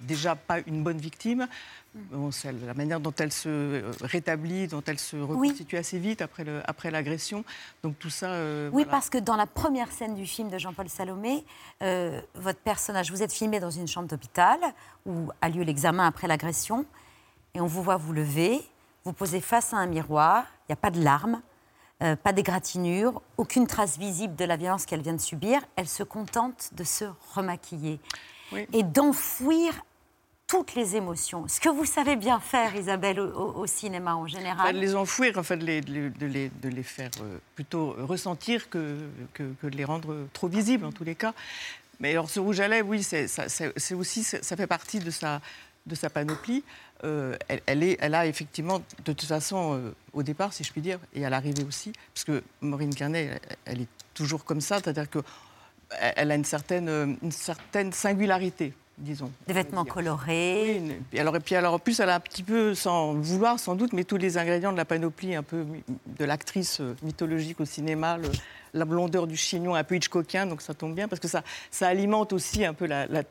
déjà 0.00 0.34
pas 0.36 0.58
une 0.66 0.82
bonne 0.82 0.98
victime. 0.98 1.46
Mm. 1.94 2.00
Bon, 2.12 2.30
c'est 2.30 2.50
la 2.52 2.74
manière 2.74 2.98
dont 3.00 3.12
elle 3.18 3.30
se 3.32 3.48
euh, 3.48 3.92
rétablit, 4.00 4.68
dont 4.68 4.82
elle 4.86 4.98
se 4.98 5.16
reconstitue 5.16 5.76
assez 5.76 5.98
vite 5.98 6.22
après 6.22 6.44
le- 6.44 6.62
après 6.64 6.90
l'agression. 6.90 7.44
Donc 7.82 7.98
tout 7.98 8.10
ça. 8.10 8.30
euh, 8.30 8.68
Oui, 8.68 8.84
voilà. 8.84 8.90
parce 8.90 9.10
que 9.10 9.18
dans 9.18 9.36
la 9.36 9.46
première 9.46 9.92
scène 9.92 10.14
du 10.14 10.26
film 10.26 10.48
de 10.48 10.58
Jean-Paul 10.58 10.88
Salomé, 10.88 11.44
euh, 11.82 12.20
votre 12.34 12.60
personnage, 12.60 13.10
vous 13.10 13.22
êtes 13.22 13.32
filmé 13.32 13.60
dans 13.60 13.70
une 13.70 13.86
chambre 13.86 14.08
d'hôpital 14.08 14.58
où 15.04 15.28
a 15.42 15.48
lieu 15.50 15.62
l'examen 15.62 16.06
après 16.06 16.26
l'agression, 16.26 16.86
et 17.54 17.60
on 17.60 17.66
vous 17.66 17.82
voit 17.82 17.96
vous 17.96 18.12
lever, 18.12 18.60
vous 19.08 19.14
posez 19.14 19.40
face 19.40 19.72
à 19.72 19.78
un 19.78 19.86
miroir, 19.86 20.44
il 20.68 20.72
n'y 20.72 20.74
a 20.74 20.76
pas 20.76 20.90
de 20.90 21.02
larmes, 21.02 21.40
euh, 22.02 22.14
pas 22.14 22.34
d'égratignure, 22.34 23.22
aucune 23.38 23.66
trace 23.66 23.96
visible 23.96 24.36
de 24.36 24.44
la 24.44 24.56
violence 24.58 24.84
qu'elle 24.84 25.00
vient 25.00 25.14
de 25.14 25.20
subir. 25.20 25.62
Elle 25.76 25.88
se 25.88 26.02
contente 26.02 26.68
de 26.74 26.84
se 26.84 27.06
remaquiller 27.34 28.00
Oui. 28.52 28.66
et 28.74 28.82
d'enfouir 28.82 29.72
toutes 30.46 30.74
les 30.74 30.94
émotions. 30.96 31.48
Ce 31.48 31.58
que 31.58 31.70
vous 31.70 31.86
savez 31.86 32.16
bien 32.16 32.38
faire, 32.38 32.76
Isabelle, 32.76 33.18
au, 33.20 33.66
cinéma 33.66 34.14
en 34.14 34.20
Enfin, 34.24 34.28
général. 34.28 34.74
de 34.74 34.80
les 34.80 34.94
enfouir, 34.94 35.38
en 35.38 35.42
fait, 35.42 35.56
de 35.56 35.64
les, 35.64 35.80
de 35.80 35.90
les- 35.92 36.10
de 36.10 36.26
les, 36.26 36.48
de 36.50 36.68
les 36.68 36.82
faire 36.82 37.10
euh, 37.22 37.38
plutôt 37.54 37.94
ressentir 38.00 38.68
que, 38.68 38.98
que, 39.32 39.54
que 39.62 39.66
de 39.68 39.76
les 39.76 39.84
rendre 39.86 40.26
trop 40.34 40.48
visibles, 40.48 40.84
en 40.84 40.92
tous 40.92 41.04
les 41.04 41.14
cas. 41.14 41.32
Mais 42.00 42.10
alors, 42.12 42.28
ce 42.28 42.40
rouge 42.40 42.60
à 42.60 42.68
lèvres, 42.68 42.88
oui, 42.90 43.02
c'est 43.02 43.24
aussi, 43.94 44.22
ça 44.22 44.38
ça 44.42 44.54
fait 44.56 44.66
partie 44.66 44.98
de 45.00 45.10
sa, 45.10 45.40
de 45.86 45.94
sa 45.94 46.08
panoplie. 46.10 46.62
Euh, 47.04 47.36
elle, 47.48 47.60
elle 47.66 47.82
est, 47.84 47.96
elle 48.00 48.14
a 48.14 48.26
effectivement, 48.26 48.78
de 49.04 49.12
toute 49.12 49.22
façon, 49.22 49.74
euh, 49.74 49.94
au 50.12 50.22
départ, 50.22 50.52
si 50.52 50.64
je 50.64 50.72
puis 50.72 50.80
dire, 50.80 50.98
et 51.14 51.24
à 51.24 51.30
l'arrivée 51.30 51.64
aussi, 51.64 51.92
parce 52.12 52.24
que 52.24 52.42
Maureen 52.60 52.92
Carnet, 52.94 53.24
elle, 53.26 53.56
elle 53.66 53.80
est 53.82 53.88
toujours 54.14 54.44
comme 54.44 54.60
ça, 54.60 54.78
c'est-à-dire 54.82 55.08
que 55.08 55.20
elle 56.16 56.30
a 56.30 56.34
une 56.34 56.44
certaine, 56.44 56.88
euh, 56.88 57.06
une 57.22 57.32
certaine 57.32 57.92
singularité. 57.92 58.74
disons. 58.98 59.30
Des 59.46 59.52
vêtements 59.54 59.84
colorés. 59.84 60.80
Oui, 60.84 60.92
et 61.12 61.20
alors, 61.20 61.36
et 61.36 61.40
puis 61.40 61.54
alors 61.54 61.74
en 61.74 61.78
plus, 61.78 62.00
elle 62.00 62.10
a 62.10 62.16
un 62.16 62.20
petit 62.20 62.42
peu, 62.42 62.74
sans 62.74 63.14
vouloir 63.14 63.58
sans 63.60 63.76
doute, 63.76 63.92
mais 63.92 64.02
tous 64.04 64.16
les 64.16 64.36
ingrédients 64.36 64.72
de 64.72 64.76
la 64.76 64.84
panoplie 64.84 65.36
un 65.36 65.44
peu 65.44 65.64
de 66.18 66.24
l'actrice 66.24 66.80
mythologique 67.04 67.60
au 67.60 67.64
cinéma, 67.64 68.16
le- 68.18 68.28
la 68.78 68.84
blondeur 68.84 69.26
du 69.26 69.36
chignon 69.36 69.74
un 69.74 69.84
peu 69.84 69.96
Hitchcockien, 69.96 70.46
donc 70.46 70.62
ça 70.62 70.72
tombe 70.72 70.94
bien 70.94 71.08
parce 71.08 71.20
que 71.20 71.28
ça, 71.28 71.42
alimente 71.80 72.32
aussi 72.32 72.64
un 72.64 72.74
peu 72.74 72.86
la- 72.86 73.06
la- 73.06 73.22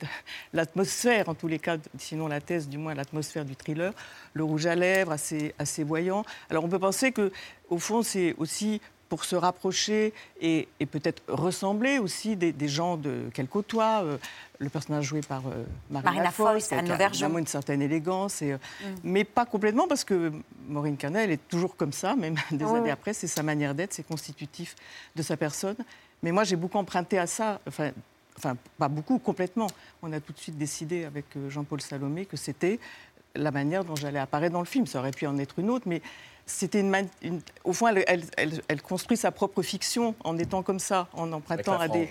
l'atmosphère, 0.54 1.30
en 1.30 1.36
tous 1.36 1.48
les 1.48 1.60
cas, 1.60 1.78
sinon 1.98 2.28
la 2.28 2.42
thèse, 2.42 2.68
du 2.68 2.78
moins 2.78 2.94
l'atmosphère 2.94 3.46
du 3.46 3.56
thriller. 3.56 3.94
Le 4.34 4.44
rouge 4.44 4.66
à 4.66 4.76
lèvres, 4.76 5.12
assez, 5.12 5.54
assez 5.58 5.84
voyant. 5.84 6.24
Alors 6.50 6.64
on 6.64 6.70
peut 6.70 6.80
penser 6.80 7.12
que, 7.12 7.32
au 7.70 7.80
fond, 7.80 8.04
c'est 8.04 8.36
aussi 8.38 8.82
pour 9.10 9.24
se 9.24 9.36
rapprocher 9.36 10.14
et, 10.42 10.68
et 10.80 10.86
peut-être 10.86 11.22
ressembler 11.28 11.98
aussi 12.00 12.36
des, 12.36 12.52
des 12.52 12.68
gens 12.68 12.98
de, 12.98 13.30
qu'elle 13.34 13.48
côtoie. 13.48 14.02
euh, 14.04 14.18
le 14.60 14.70
personnage 14.70 15.06
joué 15.06 15.22
par 15.22 15.44
euh, 15.46 15.64
Marina, 15.92 16.12
Marina 16.12 16.32
Foïs, 16.32 16.72
un- 16.74 16.80
Aubergeon. 16.84 17.10
évidemment 17.10 17.38
une 17.38 17.46
certaine 17.46 17.80
élégance, 17.80 18.42
et, 18.42 18.54
euh, 18.54 18.58
mais 19.04 19.24
pas 19.24 19.46
complètement 19.46 19.88
parce 19.88 20.04
que 20.04 20.32
Maureen 20.68 20.98
Carnet, 20.98 21.26
elle 21.26 21.32
est 21.32 21.48
toujours 21.48 21.76
comme 21.76 21.94
ça, 21.94 22.16
même 22.16 22.34
des 22.52 22.66
Oui, 22.66 22.78
années 22.80 22.90
après, 22.90 23.14
c'est 23.14 23.28
sa 23.28 23.44
manière 23.44 23.76
d'être, 23.76 23.94
c'est 23.94 24.02
constitutif 24.08 24.76
de 25.16 25.22
sa 25.22 25.38
personne. 25.38 25.76
Mais 26.24 26.32
moi, 26.32 26.44
j'ai 26.44 26.56
beaucoup 26.56 26.80
emprunté 26.80 27.20
à 27.20 27.28
ça, 27.28 27.62
enfin, 27.68 27.92
enfin 28.36 28.58
pas 28.80 28.88
beaucoup, 28.88 29.20
complètement. 29.20 29.68
On 30.02 30.12
a 30.12 30.20
tout 30.20 30.34
de 30.34 30.40
suite 30.40 30.58
décidé 30.58 31.06
avec 31.06 31.26
euh, 31.38 31.52
Jean-Paul 31.52 31.80
Salomé 31.80 32.26
que 32.26 32.36
c'était 32.36 32.80
la 33.36 33.52
manière 33.52 33.84
dont 33.86 33.96
j'allais 33.96 34.18
apparaître 34.18 34.54
dans 34.54 34.60
le 34.62 34.66
film. 34.66 34.88
Ça 34.88 34.98
aurait 34.98 35.12
pu 35.12 35.28
en 35.28 35.38
être 35.38 35.60
une 35.60 35.70
autre, 35.70 35.86
mais 35.88 36.02
c'était 36.48 36.80
une, 36.80 36.96
une- 37.22 37.42
au 37.64 37.74
fond, 37.74 37.88
elle, 37.90 38.04
elle- 38.08 38.24
elle- 38.38 38.62
elle 38.68 38.82
construit 38.82 39.18
sa 39.18 39.32
propre 39.32 39.62
fiction 39.62 40.16
en 40.24 40.38
étant 40.40 40.64
comme 40.64 40.80
ça, 40.80 41.08
en 41.14 41.32
empruntant 41.34 41.80
à 41.80 41.88
des 41.88 42.10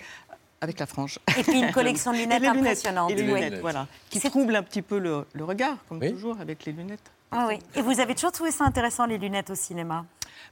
avec 0.61 0.79
la 0.79 0.87
frange. 0.87 1.19
Et 1.37 1.43
puis 1.43 1.59
une 1.59 1.71
collection 1.71 2.11
de 2.13 2.17
Et 2.17 2.21
lunettes 2.23 2.43
impressionnante. 2.45 3.11
Et 3.11 3.15
les 3.15 3.21
oui. 3.31 3.33
lunettes, 3.41 3.59
voilà. 3.61 3.85
Qui 4.09 4.19
trouble 4.21 4.55
un 4.55 4.63
petit 4.63 4.81
peu 4.81 4.97
le, 4.97 5.25
le 5.33 5.43
regard, 5.43 5.77
comme 5.89 5.99
Oui. 5.99 6.11
toujours, 6.11 6.39
avec 6.41 6.65
les 6.65 6.71
lunettes. 6.71 7.11
Ah 7.31 7.45
oui. 7.47 7.59
Et 7.75 7.81
vous 7.83 7.99
avez 7.99 8.15
toujours 8.15 8.31
trouvé 8.31 8.49
ça 8.51 8.63
intéressant, 8.63 9.05
les 9.05 9.17
lunettes 9.19 9.49
au 9.51 9.55
cinéma? 9.55 10.05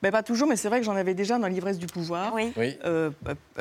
Ben, 0.04 0.12
pas 0.12 0.22
toujours, 0.22 0.48
mais 0.48 0.58
c'est 0.58 0.68
vrai 0.68 0.80
que 0.80 0.86
j'en 0.86 0.96
avais 0.96 1.14
déjà 1.16 1.40
dans 1.40 1.48
l'ivresse 1.48 1.80
du 1.80 1.88
pouvoir, 1.88 2.34
Oui. 2.36 2.52
Oui. 2.58 2.78
euh, 2.86 3.10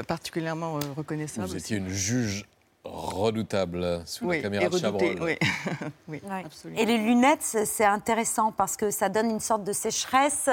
particulièrement 0.07 0.77
euh, 0.77 0.81
reconnaissable. 0.97 1.47
Vous 1.49 1.57
étiez 1.57 1.77
une 1.79 1.89
juge 1.89 2.45
redoutable 2.85 4.03
sous 4.05 4.27
oui, 4.27 4.37
la 4.37 4.43
caméra 4.43 4.65
et 4.67 4.69
de 4.69 4.79
Chabrol. 4.79 5.17
oui. 5.23 5.37
oui, 6.09 6.21
Oui. 6.23 6.43
absolument. 6.45 6.81
Et 6.81 6.85
les 6.85 6.99
lunettes, 6.99 7.43
c'est 7.43 7.85
intéressant 7.85 8.53
parce 8.53 8.77
que 8.77 8.91
ça 8.91 9.09
donne 9.09 9.31
une 9.31 9.41
sorte 9.41 9.65
de 9.65 9.73
sécheresse 9.73 10.49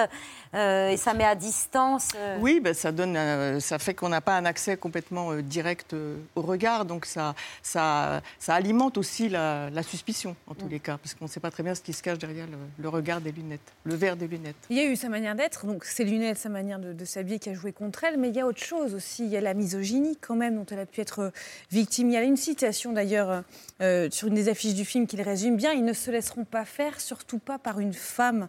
euh, 0.54 0.90
et 0.90 0.98
ça 0.98 1.14
met 1.14 1.24
à 1.26 1.36
distance. 1.36 2.10
euh, 2.16 2.38
Oui, 2.42 2.60
ben, 2.60 2.74
ça, 2.74 2.92
donne, 2.92 3.16
euh, 3.18 3.60
ça 3.60 3.80
fait 3.80 3.94
qu'on 3.94 4.10
n'a 4.10 4.22
pas 4.22 4.38
un 4.38 4.46
accès 4.46 4.78
complètement 4.78 5.32
euh, 5.32 5.42
direct 5.42 5.94
euh, 5.94 6.16
au 6.36 6.42
regard, 6.42 6.86
donc 6.86 7.06
ça, 7.06 7.36
ça, 7.62 8.22
ça 8.40 8.56
alimente 8.56 8.98
aussi 8.98 9.30
la, 9.30 9.70
la 9.70 9.84
suspicion, 9.84 10.36
en 10.48 10.52
Mm. 10.54 10.56
tous 10.58 10.68
les 10.68 10.80
cas, 10.80 10.98
parce 10.98 11.14
qu'on 11.16 11.26
ne 11.26 11.30
sait 11.30 11.40
pas 11.40 11.52
très 11.52 11.64
bien 11.64 11.76
ce 11.76 11.82
qui 11.82 11.94
se 11.94 12.02
cache 12.04 12.18
derrière 12.18 12.46
le, 12.48 12.58
le 12.78 12.90
regard 12.90 13.22
des 13.22 13.32
lunettes, 13.32 13.62
le 13.84 13.96
verre 13.96 14.16
des 14.16 14.28
lunettes. 14.28 14.56
Il 14.70 14.78
y 14.78 14.80
a 14.80 14.86
eu 14.86 14.96
sa 14.96 15.10
manière 15.10 15.36
d'être, 15.36 15.66
donc 15.66 15.84
ses 15.86 16.04
lunettes, 16.06 16.38
sa 16.38 16.50
manière 16.50 16.80
de, 16.80 16.94
de 16.94 17.06
s'habiller 17.06 17.40
qui 17.40 17.50
a 17.50 17.54
joué 17.54 17.72
contre 17.74 18.04
elle, 18.04 18.18
mais 18.18 18.30
il 18.30 18.36
y 18.36 18.40
a 18.42 18.46
autre 18.46 18.62
chose 18.64 18.94
aussi. 18.94 19.24
Il 19.26 19.30
y 19.30 19.38
a 19.38 19.42
la 19.42 19.54
misogynie 19.54 20.18
quand 20.22 20.36
même 20.36 20.56
dont 20.56 20.66
elle 20.72 20.80
a 20.80 20.86
pu 20.86 21.02
être 21.02 21.32
victime. 21.72 22.10
Il 22.10 22.14
y 22.14 22.18
a 22.18 22.21
une 22.24 22.38
citation 22.38 22.94
d'ailleurs 22.94 23.30
euh, 23.30 23.42
euh, 23.82 24.10
sur 24.12 24.28
une 24.28 24.34
des 24.34 24.50
affiches 24.50 24.74
du 24.74 24.86
film 24.86 25.08
qui 25.08 25.18
le 25.18 25.24
résume 25.24 25.56
bien. 25.56 25.72
Ils 25.72 25.86
ne 25.86 25.94
se 25.94 26.12
laisseront 26.12 26.46
pas 26.46 26.66
faire, 26.66 27.00
surtout 27.00 27.40
pas 27.40 27.58
par 27.58 27.80
une 27.80 27.94
femme. 27.94 28.48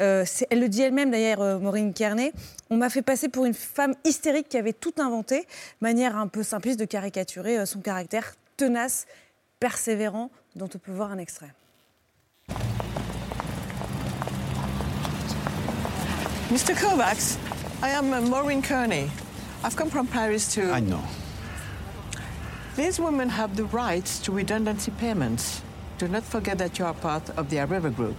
Euh, 0.00 0.24
elle 0.50 0.60
le 0.60 0.68
dit 0.68 0.82
elle-même 0.82 1.10
d'ailleurs, 1.10 1.40
euh, 1.40 1.58
Maureen 1.58 1.92
Kearney. 1.92 2.32
On 2.70 2.76
m'a 2.76 2.90
fait 2.90 3.02
passer 3.02 3.28
pour 3.28 3.44
une 3.44 3.54
femme 3.54 3.94
hystérique 4.04 4.48
qui 4.48 4.56
avait 4.56 4.72
tout 4.72 4.94
inventé, 4.98 5.46
manière 5.80 6.16
un 6.16 6.28
peu 6.28 6.42
simpliste 6.42 6.78
de 6.78 6.84
caricaturer 6.84 7.58
euh, 7.58 7.66
son 7.66 7.80
caractère 7.80 8.34
tenace, 8.56 9.06
persévérant, 9.60 10.30
dont 10.54 10.68
on 10.74 10.78
peut 10.78 10.92
voir 10.92 11.10
un 11.10 11.18
extrait. 11.18 11.50
Mr. 16.50 16.74
Kovacs, 16.80 17.38
I 17.82 17.90
am 17.90 18.12
uh, 18.12 18.20
Maureen 18.28 18.62
Kearney. 18.62 19.08
I've 19.64 19.74
come 19.74 19.90
from 19.90 20.06
Paris 20.06 20.54
to. 20.54 20.60
I 20.60 20.80
know. 20.80 21.00
These 22.76 22.98
women 22.98 23.28
have 23.28 23.56
the 23.56 23.64
rights 23.66 24.18
to 24.20 24.32
redundancy 24.32 24.90
payments. 24.98 25.62
Do 25.98 26.08
not 26.08 26.24
forget 26.24 26.58
that 26.58 26.78
you 26.78 26.84
are 26.86 26.94
part 26.94 27.30
of 27.38 27.48
the 27.48 27.56
Areva 27.58 27.94
Group. 27.94 28.16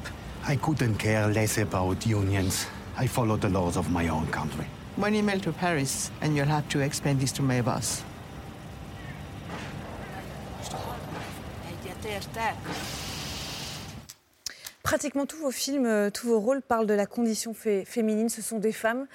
I 0.47 0.55
couldn't 0.55 0.95
care 0.95 1.27
less 1.27 1.57
about 1.57 2.05
unions. 2.05 2.65
I 2.97 3.07
follow 3.07 3.35
the 3.35 3.49
laws 3.49 3.75
of 3.75 3.91
my 3.91 4.07
own 4.07 4.27
country. 4.27 4.65
One 4.95 5.13
email 5.13 5.39
to 5.41 5.51
Paris, 5.51 6.09
and 6.21 6.35
you'll 6.35 6.45
have 6.57 6.69
to 6.69 6.79
explain 6.79 7.19
this 7.19 7.33
to 7.33 7.41
my 7.41 7.61
boss. 7.61 8.03
Pratiquement 14.83 15.25
tous 15.25 15.37
vos 15.37 15.51
films, 15.51 15.85
euh, 15.87 16.09
tous 16.11 16.27
vos 16.27 16.39
rôles 16.39 16.61
parlent 16.61 16.85
de 16.85 16.93
la 16.93 17.05
condition 17.07 17.53
fé- 17.53 17.85
féminine. 17.85 18.29
Ce 18.29 18.41
sont 18.41 18.59
des 18.59 18.71
femmes 18.71 19.07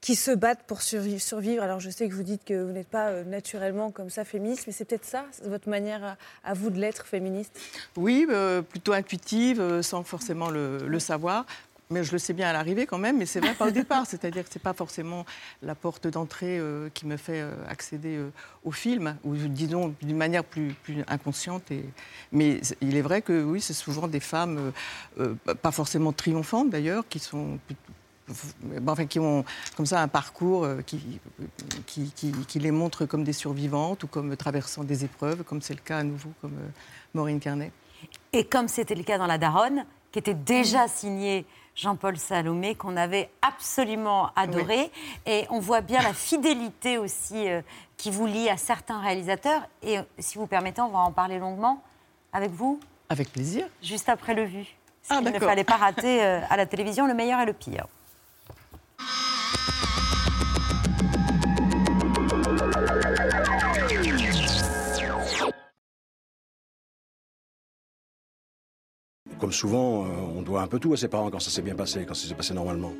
qui 0.00 0.14
se 0.14 0.30
battent 0.30 0.62
pour 0.66 0.80
survi- 0.80 1.18
survivre. 1.18 1.62
Alors 1.62 1.80
je 1.80 1.90
sais 1.90 2.08
que 2.08 2.14
vous 2.14 2.22
dites 2.22 2.44
que 2.44 2.62
vous 2.62 2.72
n'êtes 2.72 2.88
pas 2.88 3.08
euh, 3.08 3.24
naturellement 3.24 3.90
comme 3.90 4.10
ça 4.10 4.24
féministe, 4.24 4.64
mais 4.66 4.72
c'est 4.72 4.84
peut-être 4.84 5.04
ça, 5.04 5.24
votre 5.44 5.68
manière 5.68 6.16
à, 6.44 6.54
vous 6.54 6.70
de 6.70 6.78
l'être 6.78 7.06
féministe? 7.06 7.58
Oui, 7.96 8.26
euh, 8.30 8.62
plutôt 8.62 8.92
intuitive, 8.92 9.60
euh, 9.60 9.82
sans 9.82 10.02
forcément 10.04 10.50
le, 10.50 10.78
le 10.86 10.98
savoir. 10.98 11.44
Mais 11.90 12.04
je 12.04 12.12
le 12.12 12.18
sais 12.18 12.34
bien 12.34 12.48
à 12.48 12.52
l'arrivée 12.52 12.86
quand 12.86 12.98
même, 12.98 13.16
mais 13.16 13.26
c'est 13.26 13.40
vrai 13.40 13.54
pas 13.54 13.68
au 13.68 13.70
départ. 13.70 14.06
C'est-à-dire 14.08 14.44
que 14.44 14.50
c'est 14.52 14.62
pas 14.62 14.74
forcément 14.74 15.24
la 15.62 15.74
porte 15.74 16.06
d'entrée 16.06 16.58
euh, 16.58 16.90
qui 16.92 17.06
me 17.06 17.16
fait 17.16 17.40
euh, 17.40 17.52
accéder 17.66 18.16
euh, 18.16 18.30
au 18.64 18.72
film, 18.72 19.16
ou 19.24 19.34
disons 19.34 19.94
d'une 20.02 20.16
manière 20.16 20.44
plus, 20.44 20.74
plus 20.82 21.02
inconsciente. 21.08 21.70
Et... 21.70 21.84
Mais 22.30 22.60
il 22.82 22.96
est 22.96 23.02
vrai 23.02 23.22
que 23.22 23.42
oui, 23.42 23.60
c'est 23.60 23.72
souvent 23.72 24.06
des 24.06 24.20
femmes, 24.20 24.72
pas 25.62 25.70
forcément 25.70 26.12
triomphantes 26.12 26.70
d'ailleurs, 26.70 27.08
qui 27.08 27.18
sont 27.18 27.58
enfin, 28.86 29.06
qui 29.06 29.18
ont 29.18 29.44
comme 29.76 29.86
ça 29.86 30.00
un 30.02 30.08
parcours 30.08 30.64
euh, 30.64 30.82
qui, 30.82 31.20
qui, 31.86 32.10
qui- 32.12 32.32
qui 32.32 32.58
les 32.58 32.70
montre 32.70 33.06
comme 33.06 33.24
des 33.24 33.32
survivantes 33.32 34.04
ou 34.04 34.06
comme 34.06 34.36
traversant 34.36 34.84
des 34.84 35.04
épreuves, 35.04 35.42
comme 35.44 35.62
c'est 35.62 35.74
le 35.74 35.80
cas 35.80 35.98
à 35.98 36.02
nouveau 36.02 36.30
comme 36.40 36.54
euh, 36.54 36.68
Maureen 37.14 37.40
Carnet. 37.40 37.72
Et 38.32 38.44
comme 38.44 38.68
c'était 38.68 38.94
le 38.94 39.02
cas 39.02 39.18
dans 39.18 39.26
La 39.26 39.38
Daronne, 39.38 39.84
qui 40.12 40.18
était 40.18 40.34
déjà 40.34 40.86
signé 40.88 41.44
Jean-Paul 41.74 42.16
Salomé, 42.16 42.74
qu'on 42.74 42.96
avait 42.96 43.30
absolument 43.42 44.30
adoré. 44.36 44.90
Et 45.26 45.46
on 45.50 45.60
voit 45.60 45.80
bien 45.80 46.02
la 46.02 46.12
fidélité 46.12 46.98
aussi 46.98 47.48
euh, 47.48 47.60
qui 47.96 48.10
vous 48.10 48.26
lie 48.26 48.48
à 48.48 48.56
certains 48.56 49.00
réalisateurs. 49.00 49.62
Et 49.82 49.98
si 50.18 50.38
vous 50.38 50.46
permettez, 50.46 50.80
on 50.80 50.88
va 50.90 50.98
en 51.00 51.12
parler 51.12 51.38
longuement 51.38 51.82
avec 52.32 52.50
vous, 52.50 52.78
Avec 53.08 53.32
plaisir. 53.32 53.66
juste 53.82 54.08
après 54.08 54.34
le 54.34 54.44
vu. 54.44 54.64
Ce 55.02 55.14
Ah, 55.14 55.20
qu'il 55.22 55.32
ne 55.32 55.38
fallait 55.38 55.64
pas 55.64 55.76
rater 55.76 56.22
euh, 56.22 56.40
à 56.50 56.56
la 56.56 56.66
télévision, 56.66 57.06
le 57.06 57.14
meilleur 57.14 57.40
et 57.40 57.46
le 57.46 57.52
pire. 57.54 57.86
Comme 69.38 69.52
souvent, 69.52 70.04
euh, 70.04 70.08
on 70.36 70.42
doit 70.42 70.62
un 70.62 70.66
peu 70.66 70.80
tout 70.80 70.92
à 70.92 70.96
ses 70.96 71.08
parents 71.08 71.30
quand 71.30 71.38
ça 71.38 71.50
s'est 71.50 71.62
bien 71.62 71.76
passé, 71.76 72.04
quand 72.06 72.14
ça 72.14 72.26
s'est 72.26 72.34
passé 72.34 72.54
normalement. 72.54 72.92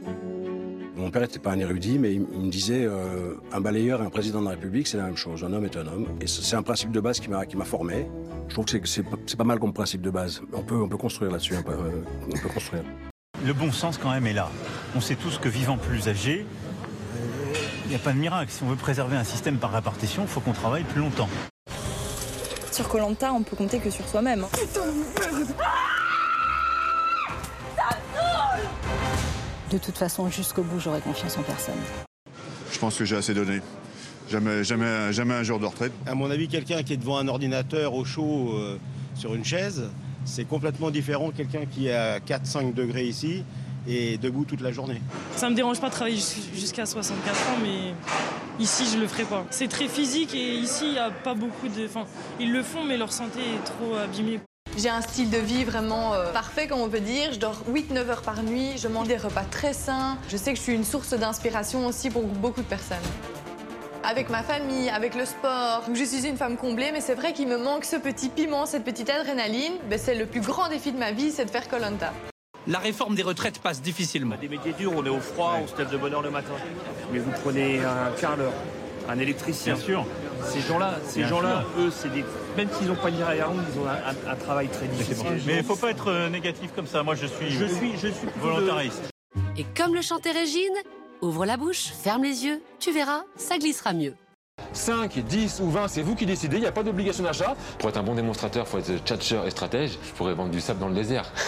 Mon 0.94 1.10
père 1.10 1.22
n'était 1.22 1.38
pas 1.38 1.52
un 1.52 1.58
érudit, 1.58 1.98
mais 1.98 2.14
il, 2.14 2.20
me 2.20 2.50
disait 2.50 2.84
euh, 2.84 3.34
un 3.52 3.60
balayeur 3.60 4.02
et 4.02 4.04
un 4.04 4.10
président 4.10 4.40
de 4.40 4.44
la 4.46 4.52
République, 4.52 4.86
c'est 4.86 4.96
la 4.96 5.04
même 5.04 5.16
chose. 5.16 5.44
Un 5.44 5.52
homme 5.52 5.64
est 5.64 5.76
un 5.76 5.86
homme. 5.86 6.06
Et 6.20 6.26
c'est 6.26 6.56
un 6.56 6.62
principe 6.62 6.90
de 6.92 7.00
base 7.00 7.20
qui 7.20 7.28
m'a 7.28 7.64
formé. 7.64 8.06
Je 8.48 8.54
trouve 8.54 8.64
que 8.64 8.86
c'est- 8.86 9.02
pas- 9.36 9.44
mal 9.44 9.58
comme 9.58 9.72
principe 9.72 10.02
de 10.02 10.10
base. 10.10 10.40
On 10.52 10.62
peut, 10.62 10.76
on 10.76 10.88
peut 10.88 10.96
construire 10.96 11.30
là-dessus. 11.32 11.54
on 11.56 11.62
peut 11.62 12.48
construire. 12.52 12.84
Le 13.44 13.52
bon 13.52 13.72
sens 13.72 13.98
quand 13.98 14.10
même 14.10 14.26
est 14.26 14.32
là. 14.32 14.50
On 14.96 15.00
sait 15.00 15.14
tous 15.14 15.38
que 15.38 15.48
vivant 15.48 15.76
plus 15.76 16.08
âgé, 16.08 16.44
il 17.84 17.90
n'y 17.90 17.94
a 17.94 17.98
pas 17.98 18.12
de 18.12 18.18
miracle. 18.18 18.50
Si 18.50 18.62
on 18.62 18.66
veut 18.66 18.76
préserver 18.76 19.16
un 19.16 19.24
système 19.24 19.56
par 19.56 19.72
répartition, 19.72 20.22
il 20.22 20.28
faut 20.28 20.40
qu'on 20.40 20.52
travaille 20.52 20.84
plus 20.84 21.00
longtemps. 21.00 21.28
Sur 22.72 22.88
Colanta, 22.88 23.32
on 23.32 23.42
peut 23.42 23.56
compter 23.56 23.78
que 23.78 23.90
sur 23.90 24.06
soi-même. 24.08 24.44
hein. 24.44 24.48
De 29.70 29.78
toute 29.78 29.96
façon, 29.98 30.30
jusqu'au 30.30 30.62
bout, 30.62 30.80
j'aurai 30.80 31.00
confiance 31.00 31.36
en 31.36 31.42
personne. 31.42 31.74
Je 32.72 32.78
pense 32.78 32.96
que 32.96 33.04
j'ai 33.04 33.16
assez 33.16 33.34
donné. 33.34 33.60
Jamais, 34.30 34.64
jamais, 34.64 35.12
jamais 35.12 35.34
un 35.34 35.42
jour 35.42 35.58
de 35.58 35.66
retraite. 35.66 35.92
À 36.06 36.14
mon 36.14 36.30
avis, 36.30 36.48
quelqu'un 36.48 36.82
qui 36.82 36.92
est 36.94 36.96
devant 36.98 37.18
un 37.18 37.28
ordinateur 37.28 37.94
au 37.94 38.04
chaud 38.04 38.52
euh, 38.54 38.78
sur 39.14 39.34
une 39.34 39.44
chaise, 39.44 39.90
c'est 40.28 40.44
complètement 40.44 40.90
différent 40.90 41.30
que 41.30 41.36
quelqu'un 41.38 41.64
qui 41.70 41.88
est 41.88 41.94
à 41.94 42.18
4-5 42.20 42.74
degrés 42.74 43.04
ici 43.06 43.42
et 43.88 44.18
debout 44.18 44.44
toute 44.44 44.60
la 44.60 44.70
journée. 44.70 45.00
Ça 45.36 45.48
me 45.48 45.54
dérange 45.54 45.80
pas 45.80 45.88
de 45.88 45.94
travailler 45.94 46.16
jus- 46.16 46.54
jusqu'à 46.54 46.84
64 46.84 47.34
ans, 47.50 47.56
mais 47.62 47.94
ici 48.62 48.84
je 48.92 48.98
le 48.98 49.06
ferai 49.08 49.24
pas. 49.24 49.44
C'est 49.50 49.68
très 49.68 49.88
physique 49.88 50.34
et 50.34 50.54
ici 50.58 50.84
il 50.86 50.92
n'y 50.92 50.98
a 50.98 51.10
pas 51.10 51.34
beaucoup 51.34 51.68
de. 51.68 51.86
Enfin, 51.86 52.04
ils 52.38 52.52
le 52.52 52.62
font, 52.62 52.84
mais 52.84 52.96
leur 52.98 53.12
santé 53.12 53.38
est 53.40 53.64
trop 53.64 53.94
abîmée. 53.96 54.40
J'ai 54.76 54.90
un 54.90 55.00
style 55.00 55.30
de 55.30 55.38
vie 55.38 55.64
vraiment 55.64 56.12
euh, 56.14 56.30
parfait, 56.32 56.66
comme 56.68 56.80
on 56.80 56.88
peut 56.88 57.00
dire. 57.00 57.32
Je 57.32 57.38
dors 57.38 57.62
8-9 57.68 57.96
heures 58.10 58.22
par 58.22 58.42
nuit, 58.44 58.72
je 58.76 58.86
mange 58.86 59.08
des 59.08 59.16
repas 59.16 59.42
très 59.44 59.72
sains. 59.72 60.18
Je 60.28 60.36
sais 60.36 60.52
que 60.52 60.58
je 60.58 60.62
suis 60.62 60.74
une 60.74 60.84
source 60.84 61.14
d'inspiration 61.14 61.86
aussi 61.86 62.10
pour 62.10 62.22
beaucoup 62.24 62.60
de 62.60 62.66
personnes. 62.66 62.98
Avec 64.04 64.30
ma 64.30 64.42
famille, 64.42 64.88
avec 64.90 65.14
le 65.14 65.24
sport. 65.24 65.82
Donc 65.86 65.96
je 65.96 66.04
suis 66.04 66.26
une 66.26 66.36
femme 66.36 66.56
comblée, 66.56 66.90
mais 66.92 67.00
c'est 67.00 67.14
vrai 67.14 67.32
qu'il 67.32 67.48
me 67.48 67.58
manque 67.58 67.84
ce 67.84 67.96
petit 67.96 68.28
piment, 68.28 68.66
cette 68.66 68.84
petite 68.84 69.10
adrénaline. 69.10 69.72
Ben, 69.90 69.98
c'est 69.98 70.14
le 70.14 70.26
plus 70.26 70.40
grand 70.40 70.68
défi 70.68 70.92
de 70.92 70.98
ma 70.98 71.12
vie, 71.12 71.30
c'est 71.30 71.44
de 71.44 71.50
faire 71.50 71.68
Colanta. 71.68 72.12
La 72.66 72.78
réforme 72.78 73.14
des 73.14 73.22
retraites 73.22 73.58
passe 73.60 73.80
difficilement. 73.80 74.36
Des 74.40 74.48
métiers 74.48 74.74
durs, 74.78 74.92
on 74.94 75.04
est 75.04 75.08
au 75.08 75.20
froid, 75.20 75.58
on 75.62 75.66
se 75.66 75.76
lève 75.76 75.90
de 75.90 75.96
bonne 75.96 76.12
heure 76.12 76.22
le 76.22 76.30
matin. 76.30 76.52
Mais 77.12 77.18
vous 77.18 77.30
prenez 77.42 77.80
un 77.80 78.10
carleur, 78.20 78.52
un 79.08 79.18
électricien. 79.18 79.74
Bien 79.74 79.82
sûr. 79.82 80.06
Ces 80.44 80.60
gens-là, 80.60 80.96
ces 81.06 81.24
gens-là, 81.24 81.64
eux, 81.78 81.90
c'est 81.90 82.12
des... 82.12 82.24
même 82.56 82.68
s'ils 82.78 82.86
n'ont 82.88 82.94
pas 82.94 83.08
une 83.08 83.18
carrière 83.18 83.48
longue, 83.48 83.62
ils 83.74 83.80
ont 83.80 83.86
un, 83.88 83.92
un- 83.92 84.32
un 84.32 84.36
travail 84.36 84.68
très 84.68 84.86
difficile. 84.86 85.42
Mais 85.46 85.54
il 85.54 85.58
ne 85.58 85.62
faut 85.62 85.76
pas 85.76 85.90
être 85.90 86.08
euh, 86.10 86.28
négatif 86.28 86.70
comme 86.76 86.86
ça. 86.86 87.02
Moi, 87.02 87.14
je 87.14 87.26
suis, 87.26 87.50
Je 87.50 87.64
suis, 87.64 87.92
je 87.94 88.08
suis 88.08 88.26
de- 88.26 88.40
volontariste. 88.40 89.10
Et 89.56 89.64
comme 89.76 89.94
le 89.94 90.02
chantait 90.02 90.30
Régine, 90.32 90.74
ouvre 91.22 91.46
la 91.46 91.56
bouche, 91.56 91.92
ferme 92.02 92.24
les 92.24 92.44
yeux, 92.44 92.62
tu 92.78 92.92
verras, 92.92 93.22
ça 93.36 93.58
glissera 93.58 93.92
mieux. 93.92 94.14
5, 94.72 95.18
10 95.18 95.60
ou 95.60 95.70
20, 95.70 95.88
c'est 95.88 96.02
vous 96.02 96.14
qui 96.14 96.26
décidez, 96.26 96.56
il 96.56 96.60
n'y 96.60 96.66
a 96.66 96.72
pas 96.72 96.82
d'obligation 96.82 97.24
d'achat. 97.24 97.56
Pour 97.78 97.88
être 97.88 97.96
un 97.96 98.02
bon 98.02 98.14
démonstrateur, 98.14 98.66
il 98.66 98.70
faut 98.70 98.78
être 98.78 99.04
tchatcheur 99.04 99.46
et 99.46 99.50
stratège. 99.50 99.98
Je 100.02 100.12
pourrais 100.12 100.34
vendre 100.34 100.50
du 100.50 100.60
sable 100.60 100.80
dans 100.80 100.88
le 100.88 100.94
désert. 100.94 101.32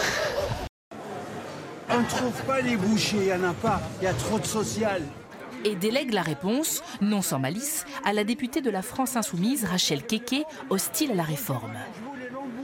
On 1.89 1.99
ne 1.99 2.05
trouve 2.05 2.41
pas 2.43 2.61
les 2.61 2.77
bouchers, 2.77 3.17
il 3.17 3.23
n'y 3.25 3.33
en 3.33 3.43
a 3.43 3.53
pas. 3.53 3.81
Il 4.01 4.05
y 4.05 4.07
a 4.07 4.13
trop 4.13 4.39
de 4.39 4.45
social. 4.45 5.01
Et 5.65 5.75
délègue 5.75 6.13
la 6.13 6.21
réponse, 6.21 6.81
non 7.01 7.21
sans 7.21 7.37
malice, 7.37 7.85
à 8.05 8.13
la 8.13 8.23
députée 8.23 8.61
de 8.61 8.69
la 8.69 8.81
France 8.81 9.15
Insoumise, 9.17 9.65
Rachel 9.65 10.03
Keke, 10.05 10.45
hostile 10.69 11.11
à 11.11 11.15
la 11.15 11.23
réforme. 11.23 11.73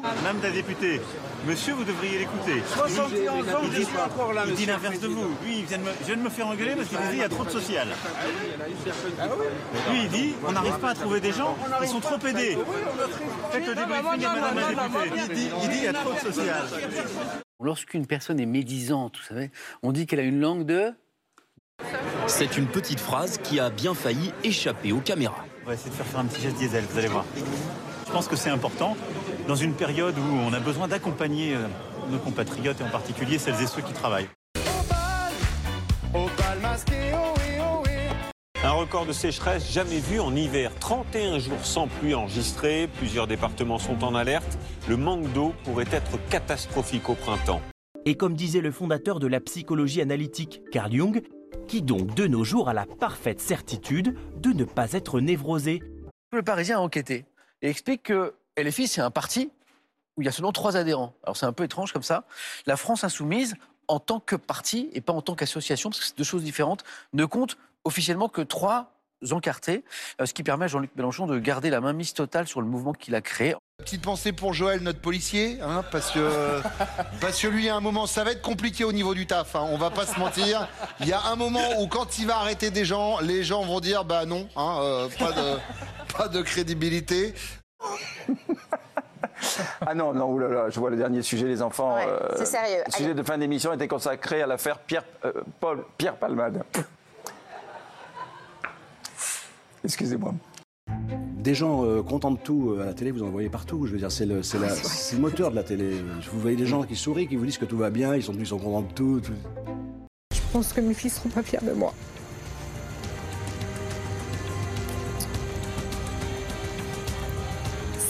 Madame 0.02 0.42
la 0.44 0.52
députée, 0.52 1.02
monsieur, 1.48 1.74
vous 1.74 1.84
devriez 1.84 2.20
l'écouter. 2.20 2.62
71 2.74 3.50
ans, 3.50 3.60
Il 3.64 3.72
je 3.72 3.78
dit- 3.80 3.86
suis 3.86 3.98
encore 3.98 4.34
là, 4.34 4.44
Il 4.48 4.54
dit 4.56 4.66
l'inverse 4.66 5.00
de 5.00 5.08
vous. 5.08 5.28
Lui, 5.44 5.60
il 5.60 5.66
vient 5.66 5.78
de 5.78 5.84
me, 5.84 5.90
je 6.02 6.06
viens 6.06 6.18
de 6.18 6.22
me 6.22 6.30
faire 6.30 6.48
engueuler 6.48 6.76
parce 6.76 6.88
qu'il 6.90 6.98
disait 6.98 7.14
il 7.14 7.20
y 7.20 7.24
a 7.24 7.30
trop 7.30 7.44
de 7.46 7.50
social. 7.50 7.88
Lui, 9.92 10.00
il 10.04 10.10
dit 10.10 10.34
on 10.48 10.52
n'arrive 10.52 10.78
pas 10.80 10.90
à 10.90 10.94
trouver 10.96 11.20
des 11.20 11.32
gens, 11.32 11.56
ils 11.82 11.88
sont 11.88 12.00
trop 12.00 12.18
aidés. 12.28 12.58
Faites 13.52 13.68
le 13.68 13.76
débriefing 13.76 14.26
à 14.26 14.36
madame 14.36 14.56
la 14.76 15.04
députée. 15.04 15.24
Il 15.30 15.36
dit 15.36 15.50
il 15.64 15.70
dit, 15.70 15.78
il 15.78 15.84
y 15.84 15.88
a 15.88 15.94
trop 15.94 16.14
de 16.14 16.20
social. 16.20 16.64
Lorsqu'une 17.62 18.06
personne 18.06 18.40
est 18.40 18.46
médisante, 18.46 19.18
vous 19.18 19.24
savez, 19.34 19.52
on 19.84 19.92
dit 19.92 20.06
qu'elle 20.06 20.20
a 20.20 20.24
une 20.24 20.40
langue 20.40 20.66
de... 20.66 20.94
C'est 22.28 22.58
une 22.58 22.68
petite 22.68 23.00
phrase 23.00 23.40
qui 23.44 23.60
a 23.60 23.70
bien 23.70 23.94
failli 23.94 24.32
échapper 24.44 24.92
aux 24.92 25.00
caméras. 25.00 25.44
On 25.64 25.68
va 25.70 25.74
essayer 25.74 25.90
de 25.90 25.96
faire 25.96 26.06
faire 26.06 26.20
un 26.20 26.26
petit 26.26 26.42
geste 26.42 26.58
diesel, 26.58 26.84
vous 26.90 26.98
allez 27.00 27.08
voir. 27.08 27.26
Je 28.08 28.12
pense 28.12 28.28
que 28.28 28.36
c'est 28.36 28.50
important 28.50 28.96
dans 29.48 29.56
une 29.56 29.74
période 29.74 30.18
où 30.18 30.36
on 30.46 30.52
a 30.54 30.60
besoin 30.60 30.88
d'accompagner 30.88 31.56
euh, 31.56 31.68
nos 32.12 32.20
compatriotes 32.20 32.80
et 32.82 32.84
en 32.84 32.90
particulier 32.90 33.38
celles 33.38 33.62
et 33.62 33.68
ceux 33.68 33.82
qui 33.82 33.94
travaillent. 33.94 34.28
Un 38.64 38.72
record 38.72 39.06
de 39.06 39.14
sécheresse 39.14 39.72
jamais 39.72 40.00
vu 40.00 40.20
en 40.20 40.36
hiver. 40.36 40.72
31 40.80 41.40
jours 41.40 41.64
sans 41.64 41.88
pluie 41.88 42.14
enregistrés. 42.14 42.90
Plusieurs 42.98 43.28
départements 43.28 43.80
sont 43.80 44.04
en 44.04 44.14
alerte. 44.14 44.58
Le 44.90 44.98
manque 44.98 45.32
d'eau 45.32 45.54
pourrait 45.64 45.88
être 45.92 46.20
catastrophique 46.30 47.10
au 47.10 47.16
printemps. 47.16 47.62
Et 48.06 48.16
comme 48.16 48.36
disait 48.36 48.62
le 48.62 48.72
fondateur 48.72 49.20
de 49.20 49.28
la 49.28 49.40
psychologie 49.40 50.02
analytique, 50.02 50.62
Carl 50.72 50.92
Jung, 50.92 51.22
qui 51.68 51.82
donc 51.82 52.14
de 52.16 52.28
nos 52.28 52.44
jours 52.44 52.68
a 52.68 52.74
la 52.74 52.86
parfaite 52.86 53.40
certitude 53.40 54.16
de 54.36 54.50
ne 54.50 54.66
pas 54.66 54.92
être 54.94 55.22
névrosé. 55.22 55.82
Le 56.34 56.42
Parisien 56.42 56.78
a 56.78 56.82
enquêté 56.82 57.26
et 57.62 57.70
explique 57.70 58.04
que 58.04 58.34
LFI, 58.58 58.88
c'est 58.88 59.02
un 59.02 59.12
parti 59.12 59.52
où 60.18 60.22
il 60.22 60.26
y 60.26 60.28
a 60.28 60.32
seulement 60.32 60.52
trois 60.52 60.78
adhérents. 60.78 61.14
Alors 61.24 61.38
c'est 61.38 61.46
un 61.46 61.54
peu 61.54 61.64
étrange 61.64 61.94
comme 61.94 62.04
ça. 62.04 62.26
La 62.66 62.76
France 62.76 63.04
Insoumise, 63.04 63.56
en 63.88 64.00
tant 64.00 64.20
que 64.20 64.36
parti 64.36 64.90
et 64.94 65.02
pas 65.02 65.14
en 65.14 65.22
tant 65.22 65.36
qu'association, 65.36 65.90
parce 65.90 66.00
que 66.00 66.06
c'est 66.08 66.18
deux 66.18 66.24
choses 66.24 66.44
différentes, 66.44 66.84
ne 67.14 67.26
compte 67.26 67.58
officiellement 67.86 68.28
que 68.28 68.42
trois 68.42 68.92
encartés, 69.32 69.84
euh, 70.22 70.26
ce 70.26 70.34
qui 70.34 70.44
permet 70.44 70.66
à 70.66 70.68
Jean-Luc 70.68 70.92
Mélenchon 70.96 71.26
de 71.26 71.40
garder 71.40 71.70
la 71.70 71.82
mainmise 71.82 72.14
totale 72.14 72.48
sur 72.48 72.62
le 72.62 72.68
mouvement 72.68 72.94
qu'il 72.94 73.16
a 73.16 73.22
créé. 73.22 73.56
Petite 73.80 74.02
pensée 74.02 74.32
pour 74.32 74.54
Joël, 74.54 74.82
notre 74.82 75.00
policier, 75.00 75.60
hein, 75.62 75.84
parce 75.92 76.12
que 76.12 76.62
parce 77.22 77.42
que 77.42 77.48
lui, 77.48 77.70
à 77.70 77.76
un 77.76 77.80
moment, 77.80 78.06
ça 78.06 78.24
va 78.24 78.32
être 78.32 78.42
compliqué 78.42 78.84
au 78.84 78.92
niveau 78.92 79.14
du 79.14 79.26
taf. 79.26 79.56
hein, 79.56 79.66
on 79.70 79.78
va 79.78 79.90
pas 79.90 80.06
se 80.06 80.20
mentir. 80.20 80.68
Il 81.00 81.08
y 81.08 81.14
a 81.14 81.22
un 81.28 81.36
moment 81.36 81.82
où, 81.82 81.88
quand 81.88 82.20
il 82.20 82.28
va 82.28 82.38
arrêter 82.38 82.70
des 82.70 82.86
gens, 82.86 83.20
les 83.20 83.44
gens 83.44 83.64
vont 83.64 83.80
dire, 83.80 84.04
bah 84.04 84.26
non, 84.26 84.48
hein, 84.56 84.80
euh, 84.82 85.10
pas 85.18 85.32
de 85.32 85.58
pas 86.16 86.28
de 86.28 86.42
crédibilité. 86.42 87.34
Ah 89.82 89.94
non, 89.96 90.14
non, 90.14 90.32
oulala, 90.32 90.70
je 90.70 90.80
vois 90.80 90.90
le 90.90 90.98
dernier 90.98 91.22
sujet, 91.22 91.46
les 91.48 91.62
enfants. 91.62 91.96
Ouais, 91.96 92.06
euh, 92.08 92.28
c'est 92.38 92.46
sérieux. 92.46 92.84
Le 92.86 92.92
sujet 92.92 93.14
de 93.14 93.24
fin 93.24 93.38
d'émission 93.38 93.72
était 93.74 93.88
consacré 93.88 94.42
à 94.42 94.48
l'affaire 94.48 94.80
Pierre, 94.80 95.04
euh, 95.26 95.32
Paul, 95.60 95.86
Pierre 95.98 96.16
Palmade. 96.18 96.64
Excusez-moi. 99.84 100.34
Des 101.38 101.54
gens 101.54 101.86
euh, 101.86 102.02
contents 102.04 102.32
de 102.32 102.38
tout 102.40 102.72
euh, 102.72 102.82
à 102.82 102.86
la 102.86 102.94
télé, 102.94 103.12
vous 103.12 103.24
en 103.24 103.30
voyez 103.30 103.50
partout. 103.50 103.86
Je 103.88 103.94
veux 103.94 103.98
dire, 104.00 104.12
c'est 104.12 104.26
le, 104.26 104.44
c'est 104.44 104.60
la- 104.60 104.70
c'est 104.70 105.16
le 105.16 105.22
moteur 105.22 105.52
de 105.52 105.56
la 105.56 105.64
télé. 105.64 106.02
Vous 106.32 106.40
voyez 106.40 106.58
des 106.58 106.66
gens 106.66 106.84
qui 106.84 106.96
sourient, 106.96 107.28
qui 107.28 107.36
vous 107.38 107.46
disent 107.46 107.58
que 107.58 107.66
tout 107.66 107.78
va 107.78 107.90
bien, 107.90 108.16
ils 108.16 108.24
sont, 108.24 108.34
ils 108.34 108.46
sont 108.48 108.58
contents 108.58 108.82
de 108.82 108.94
tout. 108.94 109.22
tout. 109.22 109.32
Je 110.34 110.40
pense 110.52 110.74
que 110.74 110.82
mes 110.82 110.94
filles 110.94 111.10
seront 111.12 111.30
pas 111.30 111.44
fiers 111.44 111.60
de 111.62 111.72
moi. 111.72 111.94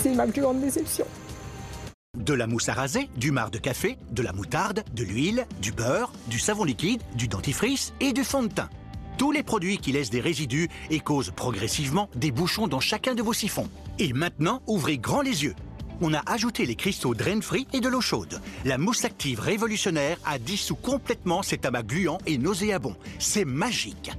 C'est 0.08 0.14
ma 0.14 0.26
plus 0.26 0.40
grande 0.40 0.60
déception. 0.60 1.04
De 2.16 2.32
la 2.32 2.46
mousse 2.46 2.70
à 2.70 2.72
raser, 2.72 3.10
du 3.16 3.30
marc 3.30 3.52
de 3.52 3.58
café, 3.58 3.98
de 4.10 4.22
la 4.22 4.32
moutarde, 4.32 4.82
de 4.94 5.04
l'huile, 5.04 5.46
du 5.60 5.70
beurre, 5.70 6.12
du 6.28 6.38
savon 6.38 6.64
liquide, 6.64 7.02
du 7.14 7.28
dentifrice 7.28 7.92
et 8.00 8.14
du 8.14 8.24
fond 8.24 8.42
de 8.42 8.48
teint. 8.48 8.70
Tous 9.18 9.32
les 9.32 9.42
produits 9.42 9.76
qui 9.76 9.92
laissent 9.92 10.08
des 10.08 10.20
résidus 10.20 10.70
et 10.88 11.00
causent 11.00 11.30
progressivement 11.30 12.08
des 12.14 12.30
bouchons 12.30 12.68
dans 12.68 12.80
chacun 12.80 13.14
de 13.14 13.22
vos 13.22 13.34
siphons. 13.34 13.68
Et 13.98 14.14
maintenant, 14.14 14.62
ouvrez 14.66 14.96
grand 14.96 15.20
les 15.20 15.44
yeux. 15.44 15.54
On 16.00 16.14
a 16.14 16.22
ajouté 16.26 16.64
les 16.64 16.76
cristaux 16.76 17.14
Drain 17.14 17.42
Free 17.42 17.66
et 17.74 17.80
de 17.80 17.88
l'eau 17.88 18.00
chaude. 18.00 18.40
La 18.64 18.78
mousse 18.78 19.04
active 19.04 19.40
révolutionnaire 19.40 20.16
a 20.24 20.38
dissous 20.38 20.76
complètement 20.76 21.42
ces 21.42 21.58
tabacs 21.58 21.86
gluants 21.86 22.18
et 22.26 22.38
nauséabonds. 22.38 22.96
C'est 23.18 23.44
magique. 23.44 24.12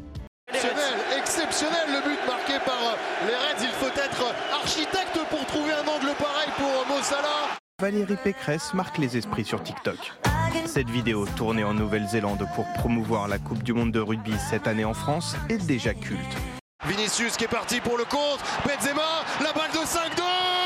Exceptionnel, 0.54 1.00
exceptionnel 1.18 1.88
le 1.88 2.10
but 2.10 2.20
marqué 2.28 2.54
par 2.66 2.98
les 3.26 3.36
Reds. 3.36 3.64
Il 3.64 3.72
faut 3.80 3.94
être 3.94 4.36
architecte 4.52 5.20
pour 5.30 5.46
trouver 5.46 5.72
un 5.74 5.88
angle 5.88 6.14
pareil 6.18 6.50
pour 6.58 6.68
euh, 6.68 6.86
Mo 6.90 6.99
Valérie 7.80 8.18
Pécresse 8.22 8.74
marque 8.74 8.98
les 8.98 9.16
esprits 9.16 9.46
sur 9.46 9.64
TikTok. 9.64 9.98
Cette 10.66 10.90
vidéo, 10.90 11.26
tournée 11.38 11.64
en 11.64 11.74
Nouvelle-Zélande 11.74 12.46
pour 12.56 12.66
promouvoir 12.74 13.28
la 13.28 13.40
Coupe 13.40 13.64
du 13.64 13.72
Monde 13.72 13.92
de 13.92 14.00
rugby 14.00 14.34
cette 14.50 14.68
année 14.68 14.86
en 14.86 14.94
France, 14.94 15.36
est 15.48 15.66
déjà 15.66 15.94
culte. 15.94 16.20
Vinicius 16.86 17.38
qui 17.38 17.46
est 17.46 17.48
parti 17.48 17.80
pour 17.80 17.98
le 17.98 18.04
contre. 18.04 18.44
Benzema, 18.66 19.24
la 19.42 19.54
balle 19.54 19.72
de 19.72 19.86
5-2. 19.86 20.59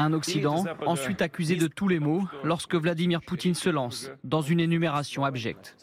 Un 0.00 0.14
Occident, 0.14 0.64
ensuite 0.86 1.20
accusé 1.20 1.56
de 1.56 1.66
tous 1.66 1.86
les 1.86 2.00
maux, 2.00 2.22
lorsque 2.42 2.74
Vladimir 2.74 3.20
Poutine 3.20 3.54
se 3.54 3.68
lance 3.68 4.10
dans 4.24 4.40
une 4.40 4.58
énumération 4.58 5.26
abjecte. 5.26 5.76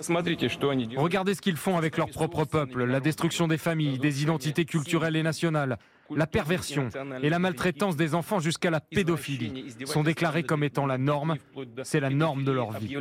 Regardez 0.96 1.36
ce 1.36 1.42
qu'ils 1.42 1.56
font 1.56 1.78
avec 1.78 1.98
leur 1.98 2.10
propre 2.10 2.46
peuple, 2.46 2.84
la 2.86 3.00
destruction 3.00 3.48
des 3.48 3.60
familles, 3.60 4.00
des 4.00 4.24
identités 4.24 4.66
culturelles 4.66 5.16
et 5.16 5.24
nationales, 5.24 5.78
la 6.10 6.26
perversion 6.26 6.90
et 7.22 7.30
la 7.30 7.38
maltraitance 7.38 7.96
des 7.96 8.16
enfants 8.16 8.40
jusqu'à 8.40 8.72
la 8.72 8.80
pédophilie 8.80 9.76
sont 9.86 10.02
déclarés 10.04 10.44
comme 10.44 10.64
étant 10.64 10.88
la 10.88 10.98
norme. 10.98 11.36
C'est 11.84 12.00
la 12.00 12.10
norme 12.10 12.44
de 12.44 12.52
leur 12.52 12.72
vie. 12.72 12.98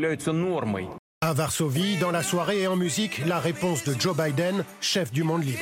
À 1.23 1.33
Varsovie, 1.33 1.97
dans 1.97 2.11
la 2.11 2.23
soirée 2.23 2.63
et 2.63 2.67
en 2.67 2.77
musique, 2.77 3.25
la 3.25 3.41
réponse 3.41 3.85
de 3.85 3.99
Joe 3.99 4.15
Biden, 4.15 4.65
chef 4.83 5.13
du 5.13 5.23
monde 5.23 5.45
libre. 5.45 5.61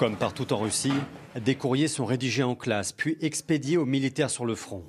Comme 0.00 0.16
partout 0.16 0.52
en 0.52 0.58
Russie, 0.58 0.92
des 1.40 1.54
courriers 1.54 1.88
sont 1.88 2.04
rédigés 2.04 2.42
en 2.42 2.54
classe 2.54 2.92
puis 2.92 3.16
expédiés 3.20 3.76
aux 3.76 3.86
militaires 3.86 4.30
sur 4.30 4.44
le 4.44 4.54
front. 4.54 4.84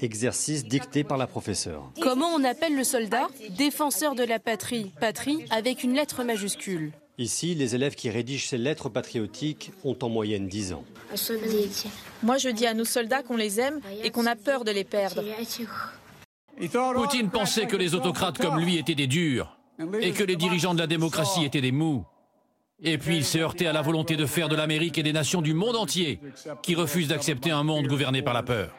Exercice 0.00 0.64
dicté 0.64 1.04
par 1.04 1.16
la 1.16 1.26
professeure. 1.26 1.90
Comment 2.02 2.28
on 2.34 2.44
appelle 2.44 2.76
le 2.76 2.84
soldat 2.84 3.28
Défenseur 3.56 4.14
de 4.14 4.24
la 4.24 4.38
patrie. 4.38 4.92
Patrie 5.00 5.44
avec 5.50 5.82
une 5.82 5.94
lettre 5.94 6.22
majuscule. 6.22 6.92
Ici, 7.18 7.54
les 7.54 7.74
élèves 7.74 7.94
qui 7.94 8.10
rédigent 8.10 8.46
ces 8.46 8.58
lettres 8.58 8.90
patriotiques 8.90 9.72
ont 9.84 9.96
en 10.02 10.10
moyenne 10.10 10.48
10 10.48 10.74
ans. 10.74 10.84
Moi, 12.22 12.36
je 12.36 12.50
dis 12.50 12.66
à 12.66 12.74
nos 12.74 12.84
soldats 12.84 13.22
qu'on 13.22 13.36
les 13.36 13.58
aime 13.58 13.80
et 14.04 14.10
qu'on 14.10 14.26
a 14.26 14.36
peur 14.36 14.64
de 14.64 14.70
les 14.70 14.84
perdre. 14.84 15.22
Poutine 16.94 17.30
pensait 17.30 17.66
que 17.66 17.76
les 17.76 17.94
autocrates 17.94 18.36
comme 18.38 18.60
lui 18.60 18.76
étaient 18.76 18.94
des 18.94 19.06
durs 19.06 19.56
et 20.00 20.12
que 20.12 20.24
les 20.24 20.36
dirigeants 20.36 20.74
de 20.74 20.80
la 20.80 20.86
démocratie 20.86 21.44
étaient 21.44 21.62
des 21.62 21.72
mous. 21.72 22.04
Et 22.82 22.98
puis 22.98 23.16
il 23.16 23.24
s'est 23.24 23.40
heurté 23.40 23.66
à 23.66 23.72
la 23.72 23.80
volonté 23.80 24.16
de 24.16 24.26
faire 24.26 24.48
de 24.48 24.56
l'Amérique 24.56 24.98
et 24.98 25.02
des 25.02 25.12
nations 25.12 25.40
du 25.40 25.54
monde 25.54 25.76
entier 25.76 26.20
qui 26.62 26.74
refusent 26.74 27.08
d'accepter 27.08 27.50
un 27.50 27.62
monde 27.62 27.86
gouverné 27.86 28.20
par 28.22 28.34
la 28.34 28.42
peur. 28.42 28.70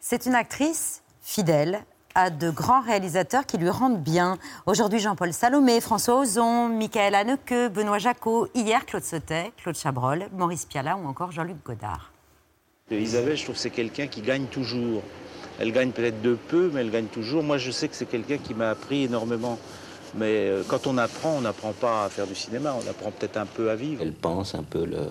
C'est 0.00 0.24
une 0.24 0.34
actrice 0.34 1.02
fidèle, 1.20 1.84
à 2.14 2.30
de 2.30 2.50
grands 2.50 2.80
réalisateurs 2.80 3.46
qui 3.46 3.58
lui 3.58 3.70
rendent 3.70 4.02
bien. 4.02 4.38
Aujourd'hui, 4.66 4.98
Jean-Paul 4.98 5.32
Salomé, 5.32 5.80
François 5.80 6.20
Ozon, 6.20 6.68
Michael 6.68 7.14
Haneke, 7.14 7.72
Benoît 7.72 7.98
Jacot, 7.98 8.48
hier 8.54 8.84
Claude 8.86 9.04
Sautet, 9.04 9.52
Claude 9.56 9.76
Chabrol, 9.76 10.26
Maurice 10.36 10.64
Piala 10.64 10.96
ou 10.96 11.06
encore 11.06 11.32
Jean-Luc 11.32 11.56
Godard. 11.64 12.12
Isabelle, 12.90 13.36
je 13.36 13.44
trouve 13.44 13.54
que 13.54 13.60
c'est 13.60 13.70
quelqu'un 13.70 14.06
qui 14.06 14.22
gagne 14.22 14.46
toujours. 14.46 15.02
Elle 15.60 15.72
gagne 15.72 15.90
peut-être 15.90 16.22
de 16.22 16.34
peu, 16.34 16.70
mais 16.72 16.80
elle 16.80 16.90
gagne 16.90 17.06
toujours. 17.06 17.42
Moi, 17.42 17.58
je 17.58 17.70
sais 17.70 17.88
que 17.88 17.94
c'est 17.94 18.06
quelqu'un 18.06 18.38
qui 18.38 18.54
m'a 18.54 18.70
appris 18.70 19.04
énormément. 19.04 19.58
Mais 20.14 20.48
euh, 20.48 20.62
quand 20.66 20.86
on 20.86 20.96
apprend, 20.96 21.32
on 21.36 21.40
n'apprend 21.42 21.72
pas 21.72 22.04
à 22.04 22.08
faire 22.08 22.26
du 22.26 22.34
cinéma, 22.34 22.74
on 22.74 22.88
apprend 22.88 23.10
peut-être 23.10 23.36
un 23.36 23.44
peu 23.44 23.70
à 23.70 23.74
vivre. 23.74 24.02
Elle 24.02 24.14
pense 24.14 24.54
un 24.54 24.62
peu 24.62 24.86
le, 24.86 25.06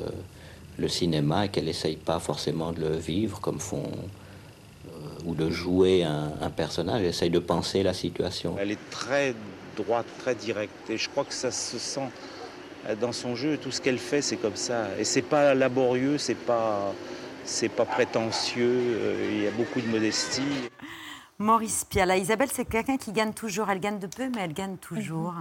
le 0.78 0.88
cinéma 0.88 1.46
et 1.46 1.50
qu'elle 1.50 1.66
n'essaye 1.66 1.98
pas 1.98 2.20
forcément 2.20 2.72
de 2.72 2.82
le 2.82 2.96
vivre 2.96 3.40
comme 3.40 3.60
font 3.60 3.84
euh, 3.84 4.08
ou 5.28 5.36
de 5.36 5.50
jouer 5.50 6.04
un, 6.04 6.32
un, 6.42 6.50
personnage, 6.50 7.04
essaye 7.04 7.30
de 7.30 7.40
penser 7.40 7.84
la 7.84 7.94
situation. 7.94 8.56
Elle 8.60 8.72
est 8.72 8.90
très 8.90 9.36
droite, 9.76 10.08
très 10.20 10.34
directe 10.34 10.90
et 10.90 10.98
je 10.98 11.10
crois 11.10 11.26
que 11.26 11.34
ça 11.34 11.52
se 11.52 11.78
sent 11.78 12.10
dans 13.02 13.12
son 13.12 13.36
jeu. 13.36 13.58
Tout 13.58 13.72
ce 13.72 13.82
qu'elle 13.82 14.00
fait, 14.00 14.22
c'est 14.22 14.38
comme 14.38 14.56
ça. 14.56 14.88
Et 14.98 15.04
c'est 15.04 15.22
pas 15.22 15.54
laborieux, 15.54 16.18
c'est 16.18 16.36
pas 16.36 16.94
c'est 17.44 17.70
pas 17.70 17.86
prétentieux, 17.86 18.70
euh, 18.70 19.30
il 19.32 19.44
y 19.44 19.48
a 19.48 19.52
beaucoup 19.52 19.80
de 19.80 19.88
modestie. 19.88 20.42
Maurice 21.40 21.86
Piala, 21.86 22.18
Isabelle, 22.18 22.50
c'est 22.52 22.66
quelqu'un 22.66 22.98
qui 22.98 23.12
gagne 23.12 23.32
toujours. 23.32 23.70
Elle 23.70 23.80
gagne 23.80 24.00
de 24.00 24.08
peu, 24.08 24.30
mais 24.36 24.42
elle 24.42 24.54
gagne 24.54 24.76
toujours. 24.78 25.34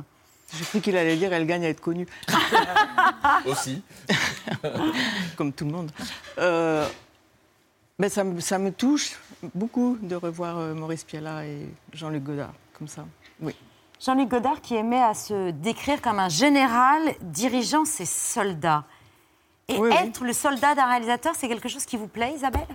J'ai 0.57 0.64
cru 0.64 0.81
qu'il 0.81 0.96
allait 0.96 1.16
dire 1.16 1.33
elle 1.33 1.46
gagne 1.46 1.64
à 1.64 1.68
être 1.68 1.81
connue. 1.81 2.07
Aussi. 3.46 3.83
Comme 5.37 5.53
tout 5.53 5.64
le 5.64 5.72
monde. 5.72 5.90
Euh, 6.38 6.87
mais 7.99 8.09
ça, 8.09 8.22
me, 8.22 8.40
ça 8.40 8.59
me 8.59 8.70
touche 8.70 9.18
beaucoup 9.55 9.99
de 10.01 10.14
revoir 10.16 10.59
euh, 10.59 10.75
Maurice 10.75 11.05
Piala 11.05 11.46
et 11.46 11.68
Jean-Luc 11.92 12.22
Godard 12.25 12.53
comme 12.79 12.88
ça. 12.88 13.05
Oui. 13.40 13.55
Jean-Luc 14.01 14.29
Godard 14.29 14.61
qui 14.61 14.75
aimait 14.75 15.03
à 15.03 15.14
se 15.14 15.51
décrire 15.51 16.01
comme 16.03 16.18
un 16.18 16.29
général 16.29 17.01
dirigeant 17.22 17.85
ses 17.85 18.05
soldats. 18.07 18.85
Et 19.68 19.79
Oui, 19.79 19.88
oui. 19.90 19.96
être 20.07 20.25
le 20.25 20.33
soldat 20.33 20.75
d'un 20.75 20.87
réalisateur, 20.87 21.35
c'est 21.37 21.49
quelque 21.49 21.68
chose 21.68 21.85
qui 21.87 21.96
vous 21.96 22.07
plaît, 22.07 22.33
Isabelle? 22.37 22.66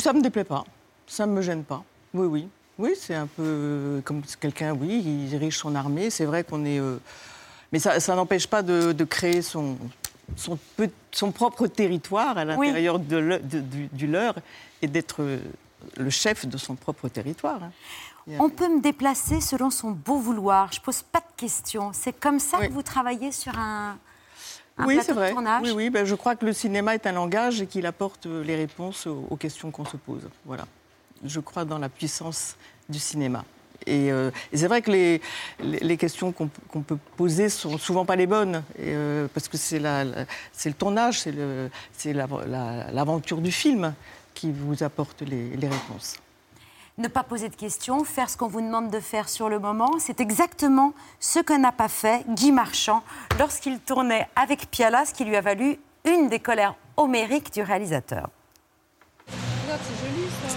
Ça 0.00 0.12
me 0.12 0.20
déplaît 0.20 0.44
pas. 0.44 0.64
Ça 1.06 1.26
me 1.26 1.40
gêne 1.42 1.62
pas. 1.64 1.82
Oui, 2.14 2.26
oui. 2.26 2.48
Oui, 2.78 2.92
c'est 2.98 3.14
un 3.14 3.26
peu 3.26 4.00
comme 4.04 4.22
quelqu'un, 4.40 4.72
oui, 4.72 5.02
il 5.04 5.28
dirige 5.28 5.58
son 5.58 5.74
armée. 5.74 6.08
C'est 6.10 6.24
vrai 6.24 6.42
qu'on 6.44 6.64
est. 6.64 6.80
euh, 6.80 6.96
Mais 7.72 7.78
ça, 7.78 8.00
ça 8.00 8.14
n'empêche 8.16 8.46
pas 8.46 8.62
de, 8.62 8.92
de 8.92 9.04
créer 9.04 9.42
son, 9.42 9.76
son, 10.34 10.58
pe- 10.76 10.90
son 11.12 11.30
propre 11.30 11.66
territoire 11.66 12.38
à 12.38 12.44
l'intérieur 12.44 12.98
de 12.98 13.16
le- 13.18 13.38
de- 13.38 13.60
du, 13.60 13.86
du 13.92 14.06
leur 14.06 14.34
et 14.82 14.88
d'être 14.88 15.22
euh, 15.22 15.38
le 15.96 16.10
chef 16.10 16.46
de 16.46 16.56
son 16.56 16.74
propre 16.74 17.08
territoire. 17.08 17.62
hein. 17.62 17.72
On 18.38 18.48
peut 18.48 18.68
me 18.68 18.80
déplacer 18.80 19.40
selon 19.40 19.70
son 19.70 19.90
beau 19.90 20.16
vouloir. 20.18 20.70
Je 20.72 20.80
pose 20.80 21.02
pas 21.02 21.18
de 21.20 21.36
questions. 21.36 21.90
C'est 21.92 22.12
comme 22.12 22.38
ça 22.38 22.64
que 22.66 22.70
vous 22.72 22.82
travaillez 22.82 23.32
sur 23.32 23.58
un, 23.58 23.96
un 24.78 24.86
oui, 24.86 24.94
plateau 24.96 25.14
vrai. 25.14 25.28
de 25.30 25.32
tournage 25.32 25.62
Oui, 25.64 25.70
oui, 25.72 25.90
ben, 25.90 26.04
je 26.04 26.14
crois 26.14 26.36
que 26.36 26.44
le 26.46 26.52
cinéma 26.52 26.94
est 26.94 27.06
un 27.06 27.12
langage 27.12 27.60
et 27.62 27.66
qu'il 27.66 27.86
apporte 27.86 28.26
euh, 28.26 28.44
les 28.44 28.54
réponses 28.56 29.06
aux, 29.06 29.26
aux 29.30 29.36
questions 29.36 29.70
qu'on 29.72 29.84
se 29.86 29.96
pose. 29.96 30.28
Voilà. 30.44 30.64
Je 31.24 31.40
crois 31.40 31.64
dans 31.64 31.78
la 31.78 31.88
puissance 31.88 32.56
du 32.88 32.98
cinéma. 33.00 33.44
Et, 33.86 34.12
euh, 34.12 34.30
et 34.52 34.58
c'est 34.58 34.68
vrai 34.68 34.82
que 34.82 34.90
les, 34.92 35.20
les, 35.60 35.78
les 35.80 35.96
questions 35.96 36.30
qu'on 36.32 36.48
peut 36.82 36.98
poser 37.16 37.48
sont 37.48 37.78
souvent 37.78 38.04
pas 38.04 38.14
les 38.14 38.26
bonnes, 38.26 38.62
et, 38.78 38.92
euh, 38.94 39.26
parce 39.32 39.48
que 39.48 39.56
c'est 39.56 39.78
le 39.80 40.72
tournage, 40.74 41.20
c'est 41.20 42.12
la- 42.12 42.28
la- 42.46 42.90
l'aventure 42.92 43.38
du 43.40 43.50
film 43.50 43.94
qui 44.34 44.52
vous 44.52 44.82
apporte 44.82 45.22
les, 45.22 45.56
les 45.56 45.68
réponses. 45.68 46.16
Ne 46.98 47.08
pas 47.08 47.22
poser 47.22 47.48
de 47.48 47.56
questions, 47.56 48.04
faire 48.04 48.28
ce 48.28 48.36
qu'on 48.36 48.48
vous 48.48 48.60
demande 48.60 48.90
de 48.90 49.00
faire 49.00 49.28
sur 49.28 49.48
le 49.48 49.58
moment, 49.58 49.92
c'est 49.98 50.20
exactement 50.20 50.92
ce 51.18 51.38
que 51.38 51.52
n'a 51.54 51.72
pas 51.72 51.88
fait 51.88 52.24
Guy 52.28 52.52
Marchand 52.52 53.02
lorsqu'il 53.38 53.78
tournait 53.80 54.28
avec 54.36 54.70
Piala, 54.70 55.06
ce 55.06 55.14
qui 55.14 55.24
lui 55.24 55.36
a 55.36 55.40
valu 55.40 55.78
une 56.04 56.28
des 56.28 56.40
colères 56.40 56.74
homériques 56.96 57.52
du 57.52 57.62
réalisateur. 57.62 58.28
Regarde, 59.64 59.80
c'est 59.84 60.08
joli 60.08 60.26
ça. 60.42 60.48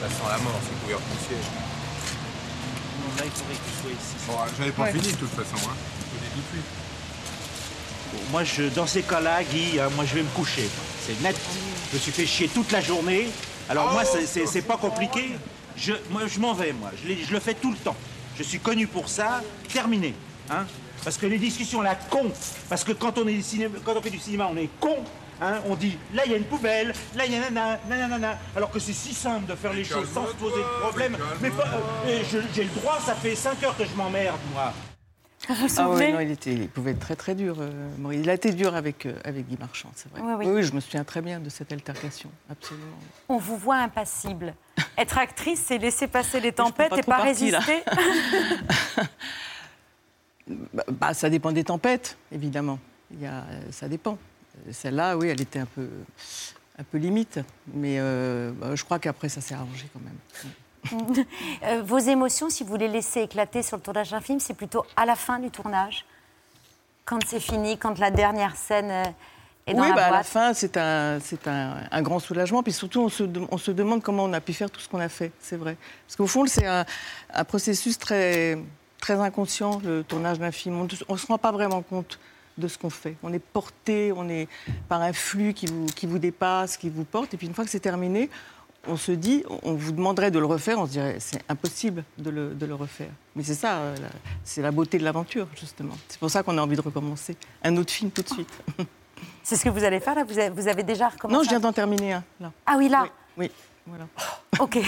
Ça 0.00 0.08
sent 0.08 0.28
la 0.28 0.38
mort, 0.38 0.58
c'est 0.62 0.80
couvert 0.82 0.98
de 0.98 1.04
poussière. 1.04 1.38
Là, 3.18 3.22
il 3.26 3.30
faudrait 3.30 3.54
que 3.54 3.58
tu 3.58 3.80
sois 3.80 3.90
ici. 3.92 4.26
Bon, 4.26 4.34
j'avais 4.58 4.72
pas 4.72 4.82
Ouais. 4.84 4.92
fini 4.92 5.12
de 5.12 5.16
toute 5.18 5.30
façon. 5.30 5.68
Hein. 5.70 5.74
Je 6.34 6.40
de 6.40 6.46
suite. 6.50 8.30
Moi, 8.32 8.44
je, 8.44 8.62
dans 8.74 8.86
ces 8.86 9.02
cas-là, 9.02 9.42
Guy, 9.44 9.78
euh, 9.78 9.88
moi, 9.94 10.04
je 10.04 10.14
vais 10.16 10.22
me 10.22 10.28
coucher. 10.30 10.68
C'est 11.06 11.20
net. 11.22 11.36
Je 11.94 11.98
me 12.00 12.02
suis 12.02 12.10
fait 12.12 12.26
chier 12.26 12.48
toute 12.48 12.72
la 12.72 12.80
journée. 12.80 13.28
Alors, 13.68 13.92
moi, 13.92 14.02
c'est- 14.04 14.62
pas 14.62 14.76
compliqué. 14.76 15.30
Je, 15.76 15.92
moi, 16.10 16.22
je 16.26 16.40
m'en 16.40 16.52
vais, 16.52 16.72
moi. 16.72 16.90
Je, 17.00 17.32
le 17.32 17.38
fais 17.38 17.54
tout 17.54 17.70
le 17.70 17.76
temps. 17.76 17.94
Je 18.36 18.42
suis 18.42 18.58
connu 18.58 18.88
pour 18.88 19.08
ça. 19.08 19.42
Terminé. 19.72 20.12
Hein 20.50 20.66
parce 21.04 21.16
que 21.16 21.26
les 21.26 21.38
discussions, 21.38 21.82
là, 21.82 21.94
con. 22.10 22.32
Parce 22.68 22.82
que 22.82 22.90
quand 22.90 23.16
on, 23.18 23.28
est 23.28 23.40
cinéma, 23.42 23.76
quand 23.84 23.94
on 23.96 24.02
fait 24.02 24.10
du 24.10 24.18
cinéma, 24.18 24.48
on 24.52 24.56
est 24.56 24.70
con. 24.80 25.04
Hein 25.40 25.60
on 25.68 25.76
dit, 25.76 25.96
là, 26.12 26.24
il 26.26 26.32
y 26.32 26.34
a 26.34 26.38
une 26.38 26.46
poubelle. 26.46 26.92
Là, 27.14 27.26
il 27.26 27.32
y 27.32 27.36
a 27.36 27.48
nanana. 27.48 28.38
Alors 28.56 28.72
que 28.72 28.80
c'est 28.80 28.92
si 28.92 29.14
simple 29.14 29.46
de 29.48 29.54
faire 29.54 29.72
les 29.72 29.84
choses 29.84 30.08
sans 30.12 30.26
se 30.26 30.34
poser 30.34 30.56
de 30.56 30.80
problème. 30.80 31.16
Mais 31.40 31.50
euh, 31.50 32.22
j'ai 32.52 32.64
le 32.64 32.70
droit, 32.70 32.98
ça 33.06 33.14
fait 33.14 33.36
5 33.36 33.62
heures 33.62 33.76
que 33.76 33.84
je 33.84 33.94
m'emmerde, 33.94 34.40
moi. 34.52 34.72
Ah 35.48 35.68
souvenez 35.68 36.06
ouais, 36.06 36.12
non, 36.12 36.20
il, 36.20 36.30
était, 36.30 36.52
il 36.54 36.68
pouvait 36.68 36.92
être 36.92 37.00
très 37.00 37.16
très 37.16 37.34
dur. 37.34 37.56
euh, 37.60 37.70
Maurice. 37.98 38.20
il 38.22 38.30
a 38.30 38.34
été 38.34 38.52
dur 38.52 38.74
avec, 38.74 39.06
euh, 39.06 39.14
avec 39.24 39.46
Guy 39.48 39.56
Marchand, 39.58 39.90
c'est 39.94 40.10
vrai. 40.10 40.20
Oui, 40.22 40.46
oui. 40.46 40.62
je 40.62 40.72
me 40.72 40.80
souviens 40.80 41.04
très 41.04 41.20
bien 41.20 41.40
de 41.40 41.48
cette 41.50 41.72
altercation, 41.72 42.30
absolument. 42.50 42.86
On 43.28 43.38
vous 43.38 43.56
voit 43.56 43.76
impassible. 43.76 44.54
Être 44.98 45.18
actrice, 45.18 45.62
c'est 45.66 45.78
laisser 45.78 46.06
passer 46.06 46.40
les 46.40 46.52
tempêtes 46.52 46.90
pas 46.90 46.98
et 46.98 47.02
pas 47.02 47.16
partie, 47.18 47.50
résister. 47.54 47.82
Bah, 50.46 50.84
bah, 50.88 51.14
ça 51.14 51.30
dépend 51.30 51.52
des 51.52 51.64
tempêtes, 51.64 52.18
évidemment. 52.30 52.78
Il 53.10 53.20
y 53.22 53.26
a, 53.26 53.44
euh, 53.44 53.60
ça 53.70 53.88
dépend. 53.88 54.18
Celle-là, 54.70 55.16
oui, 55.16 55.28
elle 55.28 55.40
était 55.40 55.58
un 55.58 55.66
peu, 55.66 55.88
un 56.78 56.84
peu 56.84 56.98
limite. 56.98 57.40
Mais 57.72 57.96
euh, 57.98 58.52
bah, 58.52 58.74
je 58.74 58.84
crois 58.84 58.98
qu'après, 58.98 59.28
ça 59.28 59.40
s'est 59.40 59.54
arrangé 59.54 59.88
quand 59.92 60.00
même. 60.00 60.52
Euh, 61.64 61.82
Vos 61.82 61.98
émotions, 61.98 62.50
si 62.50 62.64
vous 62.64 62.76
les 62.76 62.88
laissez 62.88 63.22
éclater 63.22 63.62
sur 63.62 63.76
le 63.76 63.82
tournage 63.82 64.10
d'un 64.10 64.20
film, 64.20 64.40
c'est 64.40 64.54
plutôt 64.54 64.84
à 64.96 65.06
la 65.06 65.14
fin 65.14 65.38
du 65.38 65.50
tournage 65.50 66.04
Quand 67.04 67.18
c'est 67.26 67.40
fini, 67.40 67.78
quand 67.78 67.98
la 67.98 68.10
dernière 68.10 68.56
scène 68.56 68.90
euh, 68.90 69.04
est 69.66 69.74
dans 69.74 69.82
oui, 69.82 69.88
la 69.88 69.94
bah, 69.94 70.02
à 70.02 70.04
la 70.04 70.16
boîte 70.16 70.26
fin, 70.26 70.52
c'est 70.52 70.76
un, 70.76 71.18
c'est 71.20 71.48
un, 71.48 71.76
un 71.90 72.02
grand 72.02 72.18
soulagement. 72.18 72.62
Puis 72.62 72.72
surtout, 72.72 73.00
on 73.00 73.08
se, 73.08 73.24
on 73.50 73.58
se 73.58 73.70
demande 73.70 74.02
comment 74.02 74.24
on 74.24 74.32
a 74.32 74.40
pu 74.40 74.52
faire 74.52 74.70
tout 74.70 74.80
ce 74.80 74.88
qu'on 74.88 75.00
a 75.00 75.08
fait. 75.08 75.32
C'est 75.40 75.56
vrai. 75.56 75.76
Parce 76.06 76.16
qu'au 76.16 76.26
fond, 76.26 76.46
c'est 76.46 76.66
un, 76.66 76.84
un 77.32 77.44
processus 77.44 77.98
très, 77.98 78.58
très 78.98 79.14
inconscient, 79.14 79.80
le 79.84 80.02
tournage 80.02 80.38
d'un 80.38 80.52
film. 80.52 80.86
On 81.08 81.12
ne 81.12 81.18
se 81.18 81.26
rend 81.26 81.38
pas 81.38 81.52
vraiment 81.52 81.82
compte 81.82 82.18
de 82.58 82.68
ce 82.68 82.78
qu'on 82.78 82.90
fait. 82.90 83.16
On 83.22 83.32
est 83.32 83.38
porté, 83.38 84.12
on 84.14 84.28
est 84.28 84.48
par 84.88 85.02
un 85.02 85.12
flux 85.12 85.54
qui 85.54 85.66
vous, 85.66 85.86
qui 85.86 86.06
vous 86.06 86.18
dépasse, 86.18 86.76
qui 86.76 86.88
vous 86.88 87.04
porte. 87.04 87.34
Et 87.34 87.36
puis 87.36 87.46
une 87.46 87.54
fois 87.54 87.64
que 87.64 87.70
c'est 87.70 87.80
terminé, 87.80 88.30
on 88.86 88.96
se 88.96 89.12
dit, 89.12 89.44
on 89.62 89.74
vous 89.74 89.92
demanderait 89.92 90.30
de 90.30 90.38
le 90.38 90.46
refaire, 90.46 90.78
on 90.78 90.86
se 90.86 90.92
dirait, 90.92 91.16
c'est 91.18 91.42
impossible 91.48 92.04
de 92.18 92.30
le, 92.30 92.54
de 92.54 92.66
le 92.66 92.74
refaire. 92.74 93.10
Mais 93.36 93.42
c'est 93.42 93.54
ça, 93.54 93.78
euh, 93.78 93.96
c'est 94.44 94.62
la 94.62 94.70
beauté 94.70 94.98
de 94.98 95.04
l'aventure, 95.04 95.46
justement. 95.58 95.94
C'est 96.08 96.18
pour 96.18 96.30
ça 96.30 96.42
qu'on 96.42 96.56
a 96.58 96.62
envie 96.62 96.76
de 96.76 96.80
recommencer 96.80 97.36
un 97.62 97.76
autre 97.76 97.92
film 97.92 98.10
tout 98.10 98.22
de 98.22 98.28
suite. 98.28 98.48
C'est 99.42 99.56
ce 99.56 99.64
que 99.64 99.68
vous 99.68 99.84
allez 99.84 100.00
faire 100.00 100.14
là? 100.14 100.24
Vous 100.24 100.38
avez, 100.38 100.50
vous 100.50 100.68
avez 100.68 100.82
déjà 100.82 101.08
recommencé? 101.08 101.36
Non, 101.36 101.44
je 101.44 101.48
viens 101.50 101.60
d'en 101.60 101.72
terminer 101.72 102.14
un. 102.14 102.24
Là. 102.40 102.52
Ah 102.66 102.74
oui, 102.78 102.88
là? 102.88 103.06
Oui, 103.36 103.50
voilà. 103.86 104.06
Ok. 104.58 104.78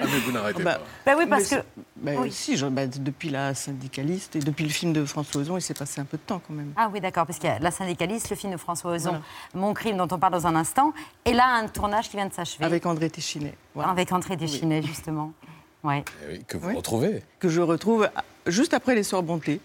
Ah, 0.00 0.04
mais 0.10 0.18
vous 0.20 0.32
n'arrêtez 0.32 0.62
Bah, 0.62 0.74
pas. 0.74 0.80
Bah 1.06 1.18
oui, 1.18 1.26
parce 1.28 1.50
mais 1.50 1.58
que- 1.58 1.64
bah, 1.96 2.10
oui. 2.20 2.30
Si, 2.32 2.56
je- 2.56 2.66
bah, 2.66 2.86
depuis 2.86 3.30
la 3.30 3.54
syndicaliste 3.54 4.36
et 4.36 4.38
depuis 4.38 4.64
le 4.64 4.70
film 4.70 4.92
de 4.92 5.04
François 5.04 5.40
Ozon, 5.40 5.56
il 5.56 5.62
s'est 5.62 5.74
passé 5.74 6.00
un 6.00 6.04
peu 6.04 6.16
de 6.16 6.22
temps 6.22 6.40
quand 6.46 6.54
même. 6.54 6.72
Ah 6.76 6.88
oui, 6.92 7.00
d'accord, 7.00 7.26
parce 7.26 7.38
qu'il 7.38 7.48
y 7.48 7.52
a 7.52 7.58
La 7.58 7.70
syndicaliste, 7.70 8.30
le 8.30 8.36
film 8.36 8.52
de 8.52 8.56
François 8.58 8.92
Ozon, 8.92 9.10
Voilà. 9.10 9.24
Mon 9.54 9.74
crime 9.74 9.96
dont 9.96 10.08
on 10.10 10.18
parle 10.18 10.32
dans 10.34 10.46
un 10.46 10.54
instant, 10.56 10.92
et 11.24 11.32
là, 11.32 11.46
un 11.62 11.66
tournage 11.68 12.08
qui 12.10 12.16
vient 12.16 12.26
de 12.26 12.32
s'achever. 12.32 12.64
Avec 12.64 12.86
André 12.86 13.10
Téchinet. 13.10 13.54
voilà. 13.74 13.90
Avec 13.90 14.12
André 14.12 14.36
Téchinet, 14.36 14.82
justement. 14.82 15.32
Ouais. 15.84 16.04
Eh 16.28 16.32
oui, 16.32 16.44
que 16.46 16.56
vous 16.56 16.68
Oui. 16.68 16.74
retrouvez. 16.76 17.22
Que 17.38 17.48
je 17.48 17.60
retrouve 17.60 18.08
ah, 18.16 18.24
juste 18.46 18.74
après 18.74 18.94
les 18.96 19.02
Soirs 19.04 19.22
Bonté. 19.22 19.60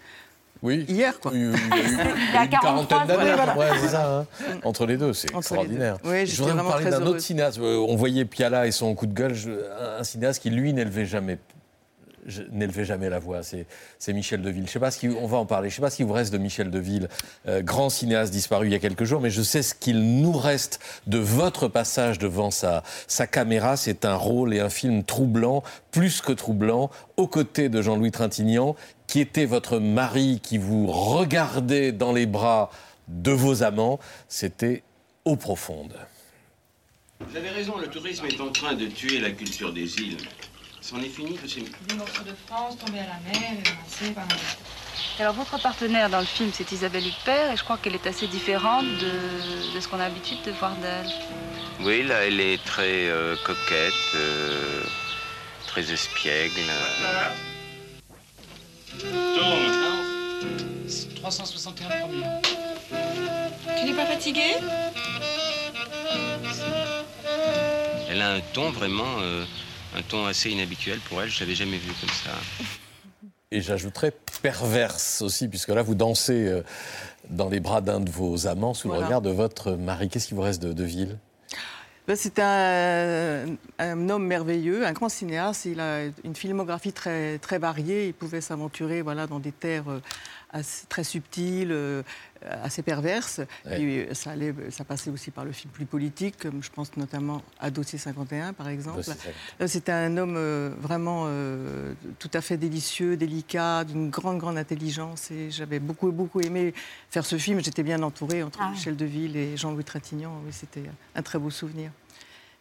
Oui. 0.64 0.84
Hier, 0.88 1.20
quoi. 1.20 1.30
Il 1.34 1.40
y 1.40 1.44
a 1.44 1.46
eu, 1.46 1.52
il 1.54 2.34
y 2.34 2.36
a 2.36 2.42
une 2.44 2.48
43, 2.50 2.60
quarantaine 2.60 3.06
d'années. 3.06 3.32
voilà. 3.34 3.56
Ouais, 3.56 3.66
c'est 3.80 3.88
ça. 3.88 4.18
hein. 4.20 4.26
Entre 4.64 4.86
les 4.86 4.96
deux, 4.96 5.12
c'est 5.12 5.32
extraordinaire. 5.32 5.98
deux. 6.02 6.10
Oui, 6.10 6.26
je 6.26 6.42
voudrais 6.42 6.60
vous 6.60 6.68
parler 6.68 6.90
d'un 6.90 7.02
autre 7.06 7.20
cinéaste. 7.20 7.58
Euh, 7.60 7.84
On 7.88 7.94
voyait 7.96 8.24
Piala 8.24 8.66
et 8.66 8.72
son 8.72 8.94
coup 8.94 9.06
de 9.06 9.12
gueule. 9.14 9.34
je- 9.34 9.50
un 10.00 10.02
cinéaste 10.02 10.42
qui, 10.42 10.50
lui, 10.50 10.72
n'élevait 10.72 11.06
jamais 11.06 11.38
je- 12.26 12.42
n'élevait 12.50 12.84
jamais 12.84 13.08
la 13.08 13.18
voix, 13.18 13.40
c'est 13.42 14.12
Michel 14.12 14.42
Deville. 14.42 14.66
Je 14.66 14.72
sais 14.72 14.78
pas 14.78 14.90
qui, 14.90 15.08
on 15.08 15.26
va 15.26 15.38
en 15.38 15.46
parler. 15.46 15.70
Je 15.70 15.76
sais 15.76 15.80
pas 15.82 15.90
ce 15.90 15.96
qu'il 15.96 16.06
vous 16.06 16.12
reste 16.12 16.32
de 16.32 16.38
Michel 16.38 16.70
Deville, 16.70 17.08
euh, 17.48 17.62
grand 17.62 17.90
cinéaste 17.90 18.32
disparu 18.32 18.66
il 18.66 18.72
y 18.72 18.74
a 18.74 18.78
quelques 18.78 19.04
jours, 19.04 19.20
mais 19.20 19.30
je 19.30 19.42
sais 19.42 19.62
ce 19.62 19.74
qu'il 19.74 20.20
nous 20.20 20.32
reste 20.32 20.80
de 21.06 21.18
votre 21.18 21.68
passage 21.68 22.18
devant 22.18 22.50
sa, 22.50 22.82
caméra. 23.30 23.76
C'est 23.76 24.04
un 24.04 24.16
rôle 24.16 24.54
et 24.54 24.60
un 24.60 24.68
film 24.70 25.04
troublant, 25.04 25.62
plus 25.90 26.20
que 26.20 26.32
troublant, 26.32 26.90
aux 27.16 27.26
côtés 27.26 27.68
de 27.68 27.82
Jean-Louis 27.82 28.10
Trintignant, 28.10 28.76
qui 29.06 29.20
était 29.20 29.46
votre 29.46 29.78
mari, 29.78 30.40
qui 30.42 30.58
vous 30.58 30.86
regardait 30.86 31.92
dans 31.92 32.12
les 32.12 32.26
bras 32.26 32.70
de 33.08 33.32
vos 33.32 33.62
amants. 33.62 33.98
C'était 34.28 34.82
eau 35.24 35.36
profonde. 35.36 35.94
Vous 37.20 37.36
avez 37.36 37.50
raison, 37.50 37.78
le 37.78 37.86
tourisme 37.86 38.26
est 38.26 38.40
en 38.40 38.50
train 38.50 38.74
de 38.74 38.86
tuer 38.86 39.20
la 39.20 39.30
culture 39.30 39.72
des 39.72 39.98
îles. 39.98 40.18
C'en 40.86 41.00
est 41.00 41.08
fini 41.08 41.32
de. 41.32 41.48
Des 41.88 41.94
morceaux 41.94 42.24
de 42.24 42.34
France 42.46 42.76
tombés 42.76 42.98
à 42.98 43.04
la 43.04 43.18
mer, 43.32 43.52
et 44.04 44.10
par 44.10 44.26
Alors 45.18 45.32
votre 45.32 45.58
partenaire 45.62 46.10
dans 46.10 46.20
le 46.20 46.26
film, 46.26 46.50
c'est 46.52 46.70
Isabelle 46.72 47.06
Huppert, 47.06 47.52
et 47.52 47.56
je 47.56 47.64
crois 47.64 47.78
qu'elle 47.78 47.94
est 47.94 48.06
assez 48.06 48.26
différente 48.26 48.84
de, 48.84 49.74
de 49.74 49.80
ce 49.80 49.88
qu'on 49.88 49.98
a 49.98 50.08
l'habitude 50.08 50.42
de 50.44 50.50
voir 50.50 50.72
d'elle. 50.82 51.06
Oui, 51.80 52.02
là, 52.02 52.26
elle 52.26 52.38
est 52.38 52.62
très 52.62 53.08
euh, 53.08 53.34
coquette, 53.46 53.94
euh, 54.14 54.82
très 55.68 55.90
espiègle. 55.90 56.60
361 61.16 61.88
premiers. 61.88 62.26
Tu 63.78 63.84
n'es 63.86 63.94
pas 63.94 64.04
fatigué 64.04 64.56
Elle 68.10 68.20
a 68.20 68.32
un 68.32 68.40
ton 68.52 68.70
vraiment, 68.70 69.16
euh, 69.22 69.46
un 69.96 70.02
ton 70.02 70.26
assez 70.26 70.50
inhabituel 70.50 70.98
pour 71.08 71.22
elle. 71.22 71.30
Je 71.30 71.40
l'avais 71.40 71.54
jamais 71.54 71.78
vu 71.78 71.92
comme 72.00 72.10
ça. 72.10 72.30
Et 73.50 73.60
j'ajouterais 73.60 74.12
perverse 74.42 75.22
aussi, 75.22 75.48
puisque 75.48 75.68
là, 75.68 75.82
vous 75.82 75.94
dansez 75.94 76.48
euh, 76.48 76.62
dans 77.30 77.48
les 77.48 77.60
bras 77.60 77.80
d'un 77.80 78.00
de 78.00 78.10
vos 78.10 78.46
amants 78.46 78.74
sous 78.74 78.88
le 78.88 78.98
regard 78.98 79.20
de 79.20 79.30
votre 79.30 79.72
mari. 79.72 80.08
Qu'est-ce 80.08 80.28
qui 80.28 80.34
vous 80.34 80.42
reste 80.42 80.60
de, 80.60 80.72
de 80.72 80.84
Ville 80.84 81.18
Ben, 82.08 82.16
C'est 82.16 82.40
un, 82.40 83.46
un 83.78 84.10
homme 84.10 84.26
merveilleux, 84.26 84.84
un 84.84 84.92
grand 84.92 85.08
cinéaste. 85.08 85.66
Il 85.66 85.78
a 85.78 86.06
une 86.24 86.34
filmographie 86.34 86.92
très, 86.92 87.38
très 87.38 87.58
variée. 87.58 88.08
Il 88.08 88.14
pouvait 88.14 88.40
s'aventurer 88.40 89.02
voilà, 89.02 89.28
dans 89.28 89.38
des 89.38 89.52
terres 89.52 89.88
euh, 89.88 90.00
assez- 90.54 90.86
très 90.86 91.04
subtiles, 91.04 91.72
euh, 91.72 92.02
assez. 92.62 92.82
Ouais. 93.66 93.80
Et 93.82 94.06
euh, 94.08 94.14
ça, 94.14 94.30
allait, 94.30 94.54
ça 94.70 94.84
passait 94.84 95.10
aussi 95.10 95.30
par 95.30 95.44
le 95.44 95.52
film 95.52 95.72
plus 95.72 95.84
politique, 95.86 96.36
comme 96.38 96.62
je 96.62 96.70
pense 96.70 96.96
notamment 96.96 97.42
à 97.58 97.70
Dossier 97.70 97.98
51, 97.98 98.52
par 98.52 98.68
exemple. 98.68 98.98
Dossier 98.98 99.14
51. 99.14 99.32
Là, 99.60 99.68
C'était 99.68 99.92
un 99.92 100.16
homme 100.16 100.34
euh, 100.36 100.70
vraiment 100.80 101.24
euh, 101.26 101.94
tout 102.18 102.30
à 102.34 102.40
fait 102.40 102.56
délicieux, 102.56 103.16
délicat, 103.16 103.84
d'une 103.84 104.10
grande, 104.10 104.38
grande 104.38 104.58
intelligence. 104.58 105.30
Et 105.30 105.50
j'avais 105.50 105.78
beaucoup, 105.80 106.10
beaucoup 106.12 106.40
aimé 106.40 106.72
faire 107.10 107.26
ce 107.26 107.36
film. 107.38 107.60
J'étais 107.62 107.82
bien 107.82 108.02
entourée 108.02 108.42
entre 108.42 108.60
Ah. 108.62 108.70
Michel 108.70 108.96
Deville 108.96 109.36
et 109.36 109.56
Jean-Louis 109.56 109.84
Trintignant. 109.84 110.40
Oui, 110.46 110.52
c'était 110.52 110.84
un 111.14 111.22
très 111.22 111.38
beau 111.38 111.50
souvenir. 111.50 111.90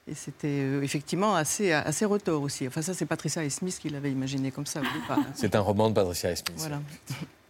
Et 0.05 0.15
c'était 0.15 0.47
euh, 0.47 0.81
effectivement 0.81 1.33
assez, 1.35 1.71
assez 1.71 2.03
retors 2.03 2.41
aussi. 2.41 2.67
Enfin, 2.67 2.81
ça, 2.81 2.93
c'est 2.93 3.05
Patricia 3.05 3.49
Smith 3.49 3.77
qui 3.81 3.87
l'avait 3.89 4.11
imaginé 4.11 4.51
comme 4.51 4.65
ça 4.65 4.81
départ. 4.81 5.19
C'est 5.33 5.55
un 5.55 5.61
roman 5.61 5.89
de 5.89 5.93
Patricia 5.95 6.35
Smith. 6.35 6.53
Voilà. 6.57 6.81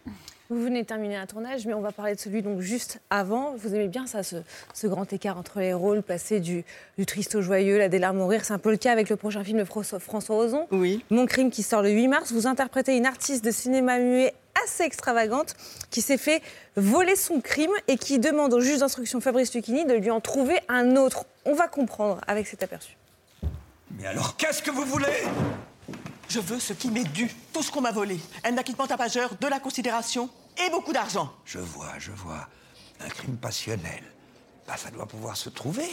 Vous 0.54 0.62
venez 0.62 0.82
de 0.82 0.86
terminer 0.86 1.16
un 1.16 1.26
tournage, 1.26 1.66
mais 1.66 1.74
on 1.74 1.80
va 1.80 1.90
parler 1.90 2.14
de 2.14 2.20
celui 2.20 2.40
donc 2.40 2.60
juste 2.60 3.00
avant. 3.10 3.56
Vous 3.56 3.74
aimez 3.74 3.88
bien 3.88 4.06
ça, 4.06 4.22
ce, 4.22 4.36
ce 4.72 4.86
grand 4.86 5.12
écart 5.12 5.36
entre 5.36 5.58
les 5.58 5.72
rôles, 5.74 6.00
passer 6.00 6.38
du, 6.38 6.64
du 6.96 7.06
triste 7.06 7.34
au 7.34 7.42
joyeux, 7.42 7.76
la 7.76 7.88
des 7.88 7.98
larmes 7.98 8.20
au 8.20 8.28
rire. 8.28 8.44
C'est 8.44 8.52
un 8.52 8.60
peu 8.60 8.70
le 8.70 8.76
cas 8.76 8.92
avec 8.92 9.08
le 9.08 9.16
prochain 9.16 9.42
film 9.42 9.58
de 9.58 9.64
François, 9.64 9.98
François 9.98 10.36
Ozon. 10.36 10.68
Oui. 10.70 11.04
Mon 11.10 11.26
crime 11.26 11.50
qui 11.50 11.64
sort 11.64 11.82
le 11.82 11.90
8 11.90 12.06
mars. 12.06 12.30
Vous 12.30 12.46
interprétez 12.46 12.96
une 12.96 13.04
artiste 13.04 13.44
de 13.44 13.50
cinéma 13.50 13.98
muet 13.98 14.32
assez 14.64 14.84
extravagante 14.84 15.56
qui 15.90 16.00
s'est 16.02 16.18
fait 16.18 16.40
voler 16.76 17.16
son 17.16 17.40
crime 17.40 17.72
et 17.88 17.98
qui 17.98 18.20
demande 18.20 18.54
au 18.54 18.60
juge 18.60 18.78
d'instruction 18.78 19.20
Fabrice 19.20 19.52
Lucchini 19.52 19.84
de 19.86 19.94
lui 19.94 20.12
en 20.12 20.20
trouver 20.20 20.60
un 20.68 20.94
autre. 20.94 21.24
On 21.46 21.54
va 21.54 21.66
comprendre 21.66 22.20
avec 22.28 22.46
cet 22.46 22.62
aperçu. 22.62 22.96
Mais 23.98 24.06
alors, 24.06 24.36
qu'est-ce 24.36 24.62
que 24.62 24.70
vous 24.70 24.84
voulez? 24.84 25.06
Je 26.28 26.38
veux 26.38 26.60
ce 26.60 26.72
qui 26.72 26.90
m'est 26.90 27.04
dû, 27.04 27.28
tout 27.52 27.62
ce 27.62 27.70
qu'on 27.70 27.80
m'a 27.80 27.92
volé. 27.92 28.18
Un 28.44 28.56
acquittement 28.56 28.86
tapageur, 28.86 29.34
de 29.40 29.46
la 29.48 29.58
considération 29.60 30.30
et 30.56 30.70
beaucoup 30.70 30.92
d'argent. 30.92 31.32
Je 31.44 31.58
vois, 31.58 31.98
je 31.98 32.12
vois. 32.12 32.48
Un 33.00 33.08
crime 33.08 33.36
passionnel. 33.36 34.02
Bah, 34.66 34.76
ça 34.76 34.90
doit 34.90 35.06
pouvoir 35.06 35.36
se 35.36 35.48
trouver. 35.48 35.88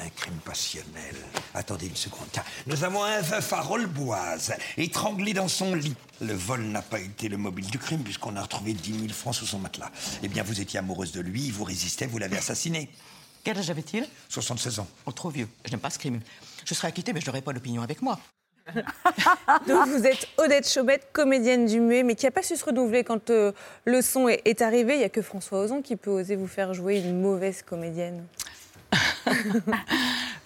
Un 0.00 0.08
crime 0.10 0.38
passionnel. 0.44 1.16
Attendez 1.54 1.86
une 1.86 1.96
seconde. 1.96 2.28
Tiens, 2.30 2.44
nous 2.66 2.84
avons 2.84 3.02
un 3.02 3.20
veuf 3.20 3.52
à 3.52 3.62
Rolleboise, 3.62 4.54
étranglé 4.76 5.32
dans 5.32 5.48
son 5.48 5.74
lit. 5.74 5.96
Le 6.20 6.34
vol 6.34 6.62
n'a 6.64 6.82
pas 6.82 7.00
été 7.00 7.28
le 7.28 7.38
mobile 7.38 7.66
du 7.66 7.78
crime, 7.78 8.02
puisqu'on 8.04 8.36
a 8.36 8.42
retrouvé 8.42 8.74
10 8.74 9.00
000 9.00 9.08
francs 9.08 9.34
sous 9.34 9.46
son 9.46 9.58
matelas. 9.58 9.90
Eh 10.22 10.28
bien, 10.28 10.42
vous 10.42 10.60
étiez 10.60 10.78
amoureuse 10.78 11.12
de 11.12 11.20
lui, 11.20 11.50
vous 11.50 11.64
résistez, 11.64 12.06
vous 12.06 12.18
l'avez 12.18 12.36
assassiné. 12.36 12.90
Quel 13.42 13.58
âge 13.58 13.70
avait-il? 13.70 14.06
76 14.28 14.80
ans. 14.80 14.88
Oh, 15.06 15.12
trop 15.12 15.30
vieux. 15.30 15.48
Je 15.64 15.70
n'aime 15.70 15.80
pas 15.80 15.90
ce 15.90 15.98
crime. 15.98 16.20
Je 16.64 16.74
serais 16.74 16.88
acquitté, 16.88 17.12
mais 17.12 17.20
je 17.20 17.26
n'aurais 17.26 17.42
pas 17.42 17.52
d'opinion 17.52 17.82
avec 17.82 18.02
moi. 18.02 18.20
Donc 19.66 19.88
vous 19.88 20.06
êtes 20.06 20.28
Odette 20.36 20.68
Chaubette, 20.68 21.08
comédienne 21.12 21.66
du 21.66 21.80
muet, 21.80 22.02
mais 22.02 22.14
qui 22.14 22.26
n'a 22.26 22.30
pas 22.30 22.42
su 22.42 22.56
se 22.56 22.64
renouveler 22.64 23.04
quand 23.04 23.30
euh, 23.30 23.52
le 23.84 24.02
son 24.02 24.28
est, 24.28 24.42
est 24.44 24.62
arrivé. 24.62 24.94
Il 24.94 24.98
n'y 24.98 25.04
a 25.04 25.08
que 25.08 25.22
François 25.22 25.60
Ozon 25.60 25.82
qui 25.82 25.96
peut 25.96 26.10
oser 26.10 26.36
vous 26.36 26.46
faire 26.46 26.74
jouer 26.74 26.98
une 26.98 27.20
mauvaise 27.20 27.62
comédienne. 27.62 28.24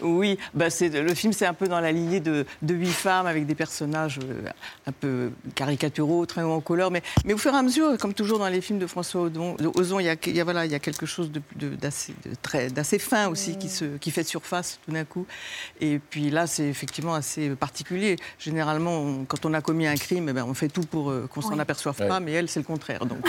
Oui, 0.03 0.38
bah 0.55 0.71
c'est, 0.71 0.88
le 0.88 1.15
film, 1.15 1.33
c'est 1.33 1.47
un 1.47 1.55
peu 1.55 1.69
dans 1.69 1.81
la 1.81 1.93
lignée 1.93 2.21
de, 2.21 2.45
de 2.62 2.75
huit 2.75 2.91
femmes 2.93 3.27
avec 3.27 3.47
des 3.47 3.55
personnages 3.55 4.19
euh, 4.23 4.49
un 4.87 4.93
peu 4.93 5.31
caricaturaux, 5.55 6.27
très 6.27 6.43
haut 6.43 6.51
en 6.53 6.61
couleur. 6.61 6.91
Mais, 6.91 7.03
mais 7.25 7.33
au 7.35 7.38
fur 7.38 7.53
et 7.55 7.57
à 7.57 7.62
mesure, 7.62 7.97
comme 7.99 8.15
toujours 8.15 8.38
dans 8.38 8.49
les 8.49 8.61
films 8.61 8.79
de 8.79 8.87
François 8.87 9.23
Ozon, 9.23 9.57
Ozon, 9.75 10.01
il, 10.01 10.07
y 10.07 10.09
a, 10.09 10.17
il, 10.27 10.37
y 10.37 10.41
a, 10.41 10.45
voilà, 10.45 10.65
il 10.67 10.73
y 10.73 10.75
a 10.75 10.79
quelque 10.79 11.07
chose 11.07 11.31
de- 11.31 11.69
d'assez, 11.77 12.15
de 12.25 12.33
très, 12.43 12.69
d'assez 12.71 12.99
fin 12.99 13.29
aussi 13.29 13.57
qui, 13.57 13.69
se, 13.69 13.97
qui 13.99 14.11
fait 14.11 14.25
surface 14.25 14.79
tout 14.85 14.93
d'un 14.93 15.05
coup. 15.05 15.27
Et 15.81 15.99
puis 16.11 16.31
là, 16.31 16.47
c'est 16.47 16.67
effectivement 16.67 17.15
assez 17.15 17.51
particulier. 17.51 18.17
Généralement, 18.38 18.99
on- 18.99 19.25
quand 19.25 19.45
on 19.47 19.55
a 19.55 19.61
commis 19.61 19.87
un 19.87 19.95
crime, 19.97 20.29
eh 20.29 20.33
ben, 20.33 20.45
on 20.49 20.55
fait 20.55 20.69
tout 20.69 20.83
pour 20.83 21.11
euh, 21.11 21.29
qu'on 21.33 21.41
s'en 21.43 21.55
Oui. 21.55 21.61
aperçoive 21.61 21.97
Ouais. 22.01 22.09
pas, 22.09 22.21
mais 22.21 22.33
elle, 22.33 22.49
c'est 22.49 22.61
le 22.61 22.65
contraire. 22.67 23.05
Donc. 23.07 23.19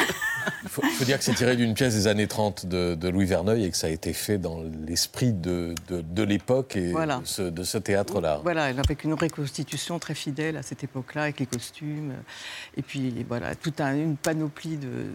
Il 0.64 0.70
faut, 0.70 1.04
dire 1.06 1.18
que 1.18 1.24
c'est 1.24 1.34
tiré 1.36 1.56
d'une 1.56 1.74
pièce 1.74 1.94
des 1.94 2.08
années 2.08 2.28
30 2.28 2.66
de, 2.66 2.96
de 2.96 3.08
Louis 3.10 3.26
Verneuil 3.26 3.66
et 3.66 3.70
que 3.70 3.78
ça 3.78 3.88
a 3.88 3.90
été 3.90 4.12
fait 4.14 4.38
dans 4.38 4.64
l'esprit 4.88 5.32
de, 5.34 5.76
de- 5.90 6.02
de 6.02 6.24
l'époque 6.64 6.76
et 6.76 6.92
Voilà. 6.92 7.18
de 7.20 7.26
ce, 7.26 7.42
de 7.44 7.64
ce 7.64 7.78
théâtre-là. 7.78 8.40
Voilà, 8.44 8.66
avec 8.66 9.04
une 9.04 9.14
reconstitution 9.14 10.00
très 10.00 10.16
fidèle 10.16 10.58
à 10.58 10.64
cette 10.64 10.84
époque-là, 10.84 11.24
avec 11.24 11.40
les 11.40 11.46
costumes. 11.46 12.12
euh, 12.12 12.78
Et 12.78 12.82
puis, 12.82 13.26
voilà, 13.28 13.56
toute 13.56 13.80
un- 13.82 13.96
une 13.96 14.18
panoplie 14.18 14.78
de- 14.78 15.06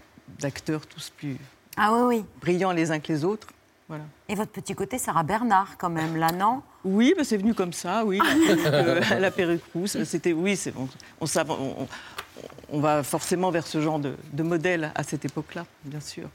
d'acteurs, 0.41 0.87
tous 0.87 1.11
plus 1.17 1.37
Ah 1.77 1.93
oui, 1.93 2.19
oui. 2.19 2.25
brillants 2.41 2.73
les 2.73 2.91
uns 2.91 3.01
que 3.01 3.13
les 3.13 3.25
autres. 3.25 3.49
Voilà. 3.89 4.05
Et 4.29 4.35
votre 4.35 4.53
petit 4.53 4.75
côté, 4.75 4.99
Sarah 4.99 5.23
Bernard, 5.23 5.77
quand 5.79 5.89
même, 5.89 6.17
là, 6.17 6.31
non? 6.31 6.61
Oui, 6.85 7.15
bah, 7.17 7.25
c'est 7.25 7.39
venu 7.39 7.55
comme 7.55 7.73
ça, 7.73 8.05
oui. 8.05 8.19
La 8.19 8.71
perruque, 8.71 9.11
euh, 9.13 9.19
la 9.19 9.31
perruque 9.31 9.63
rousse, 9.75 10.03
c'était, 10.05 10.35
oui, 10.35 10.57
c'est, 10.57 10.75
on, 10.77 10.87
on, 11.23 11.25
sav- 11.27 11.51
on- 11.51 11.83
on- 11.85 11.89
on 12.71 12.81
va 12.81 13.03
forcément 13.03 13.51
vers 13.51 13.67
ce 13.67 13.81
genre 13.81 13.99
de, 13.99 14.15
de 14.33 14.43
modèle 14.43 14.93
à 14.95 15.03
cette 15.03 15.25
époque-là, 15.25 15.65
bien 15.85 16.01
sûr. 16.01 16.29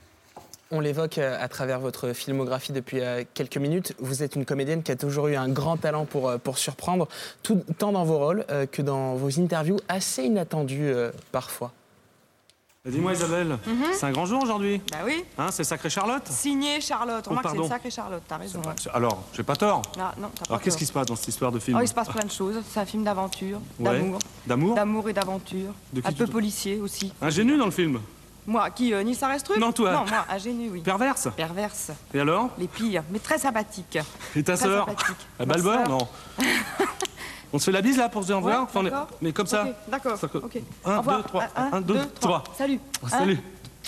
On 0.76 0.80
l'évoque 0.80 1.20
euh, 1.20 1.38
à 1.40 1.48
travers 1.48 1.80
votre 1.80 2.14
filmographie 2.14 2.72
depuis 2.72 3.00
euh, 3.00 3.24
quelques 3.36 3.58
minutes. 3.58 3.94
Vous 4.00 4.24
êtes 4.24 4.36
une 4.36 4.44
comédienne 4.44 4.82
qui 4.82 4.92
a 4.92 4.96
toujours 4.96 5.28
eu 5.28 5.36
un 5.36 5.48
grand 5.48 5.78
talent 5.78 6.06
pour, 6.06 6.28
euh, 6.30 6.38
pour 6.40 6.58
surprendre, 6.58 7.08
tout, 7.44 7.62
tant 7.78 7.92
dans 7.92 8.04
vos 8.04 8.18
rôles 8.18 8.44
que 8.72 8.82
dans 8.82 9.14
vos 9.14 9.40
interviews, 9.40 9.78
assez 9.88 10.24
inattendues 10.24 10.92
parfois. 11.32 11.72
Dis-moi 12.86 13.14
Isabelle, 13.14 13.58
Mhm. 13.66 13.84
c'est 13.94 14.06
un 14.08 14.12
grand 14.12 14.26
jour 14.26 14.42
aujourd'hui 14.44 14.82
Bah 14.92 14.98
oui. 15.06 15.24
Hein, 15.38 15.48
c'est 15.52 15.64
sacré 15.64 15.90
Charlotte 15.90 16.28
Signé 16.28 16.82
Charlotte. 16.82 17.24
Oh, 17.28 17.30
Remarque, 17.30 17.56
c'est 17.56 17.68
sacrée 17.70 17.92
Charlotte, 17.92 18.24
t'as 18.28 18.38
raison. 18.38 18.62
Alors, 18.94 19.24
j'ai 19.34 19.44
pas 19.44 19.56
tort 19.56 19.84
Ah, 19.98 20.14
non, 20.20 20.30
t'as 20.36 20.44
pas 20.46 20.50
Alors 20.56 20.62
qu'est-ce 20.62 20.78
qui 20.78 20.86
se 20.86 20.92
passe 20.92 21.06
dans 21.06 21.16
cette 21.16 21.30
histoire 21.30 21.52
de 21.54 21.60
film 21.60 21.78
Oh, 21.80 21.84
il 21.84 21.88
se 21.88 21.94
passe 21.94 22.10
plein 22.10 22.26
de 22.26 22.32
choses. 22.32 22.56
C'est 22.70 22.80
un 22.82 22.86
film 22.86 23.04
d'aventure, 23.06 23.60
Ouais. 23.80 23.86
d'amour. 24.00 24.20
D'amour 24.48 24.76
D'amour 24.76 25.10
et 25.10 25.14
d'aventure. 25.14 25.72
Un 26.04 26.12
peu 26.12 26.26
tu- 26.26 26.32
policier 26.32 26.80
aussi. 26.82 27.14
Ingénu 27.22 27.58
dans 27.58 27.66
le 27.66 27.72
film 27.72 28.00
Moi, 28.46 28.70
qui 28.72 28.94
euh, 28.94 29.04
Nils 29.04 29.18
Arestrup 29.24 29.58
Non, 29.58 29.72
toi. 29.72 29.92
Non, 29.94 30.06
moi, 30.10 30.26
ingénu, 30.30 30.70
oui. 30.72 30.82
Perverse 30.82 31.30
Perverse. 31.36 31.92
Et 32.14 32.20
alors 32.20 32.50
Les 32.58 32.68
pires, 32.68 33.04
mais 33.10 33.20
très 33.20 33.38
sympathique. 33.38 33.98
Et 34.36 34.44
ta 34.44 34.56
Très 34.58 34.66
sœur 34.66 34.86
sympathique. 34.88 35.64
Sœur. 35.64 35.90
Non. 35.90 36.08
on 37.54 37.60
se 37.60 37.66
fait 37.66 37.72
la 37.72 37.82
bise 37.82 37.98
là 37.98 38.10
pour 38.10 38.22
se 38.24 38.28
dire 38.28 38.38
au 38.38 38.42
Ouais, 38.42 38.48
revoir 38.52 38.64
Enfin, 38.64 38.80
on 38.82 38.86
est- 38.86 38.90
d'accord. 38.90 39.08
Mais 39.22 39.32
comme 39.32 39.48
ça 39.48 39.64
Ok, 39.64 39.74
D'accord, 39.88 40.18
D'accord. 40.22 40.42
ok. 40.44 40.58
Un, 40.86 40.96
Au 40.96 40.98
revoir. 41.00 41.18
deux, 41.18 41.24
trois. 41.24 41.44
Un, 41.56 41.70
Un, 41.74 41.82
deux, 41.82 42.00
trois. 42.20 42.44
Salut. 42.58 42.80
Salut. 43.08 43.40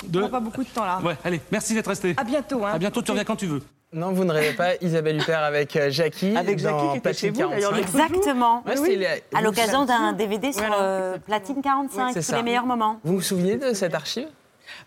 On 0.04 0.08
Deux. 0.08 0.22
n'a 0.22 0.30
pas 0.30 0.39
beaucoup 0.41 0.63
de 0.63 0.70
temps 0.70 0.86
là. 0.86 1.00
Ouais, 1.04 1.15
allez, 1.24 1.41
merci 1.52 1.74
d'être 1.74 1.88
resté. 1.88 2.13
À 2.18 2.24
bientôt. 2.24 2.63
Hein. 2.65 2.72
À 2.74 2.78
bientôt, 2.80 3.02
tu 3.02 3.12
reviens 3.12 3.24
quand 3.24 3.38
tu 3.38 3.48
veux. 3.48 3.62
Non, 3.94 4.12
vous 4.12 4.26
ne 4.26 4.32
rêvez 4.34 4.54
pas, 4.54 4.76
Isabelle 4.82 5.18
Huppert 5.22 5.41
avec 5.44 5.76
euh, 5.78 5.89
Jackie. 5.89 6.36
Avec 6.36 6.60
Jackie 6.60 6.76
dans 6.84 6.91
qui 6.91 6.98
était 6.98 7.13
chez 7.13 7.32
Platine 7.32 7.46
vous, 7.46 7.52
d'ailleurs, 7.52 7.72
45. 7.72 7.78
l'autre 7.78 7.91
jour. 7.91 8.15
Exactement. 8.15 8.63
Ouais, 8.65 8.76
c'était 8.76 9.24
À 9.34 9.41
l'occasion 9.41 9.86
d'un 9.86 10.12
DVD 10.13 10.52
sur 10.52 10.63
euh, 10.80 11.18
Platine 11.26 11.62
45, 11.62 12.10
c'est 12.13 12.20
tous 12.20 12.26
ça. 12.26 12.38
les 12.38 12.44
meilleurs 12.44 12.65
moments. 12.65 13.00
Vous 13.06 13.15
vous 13.15 13.22
souvenez 13.22 13.56
de 13.56 13.74
cette 13.74 13.94
archive? 13.94 14.28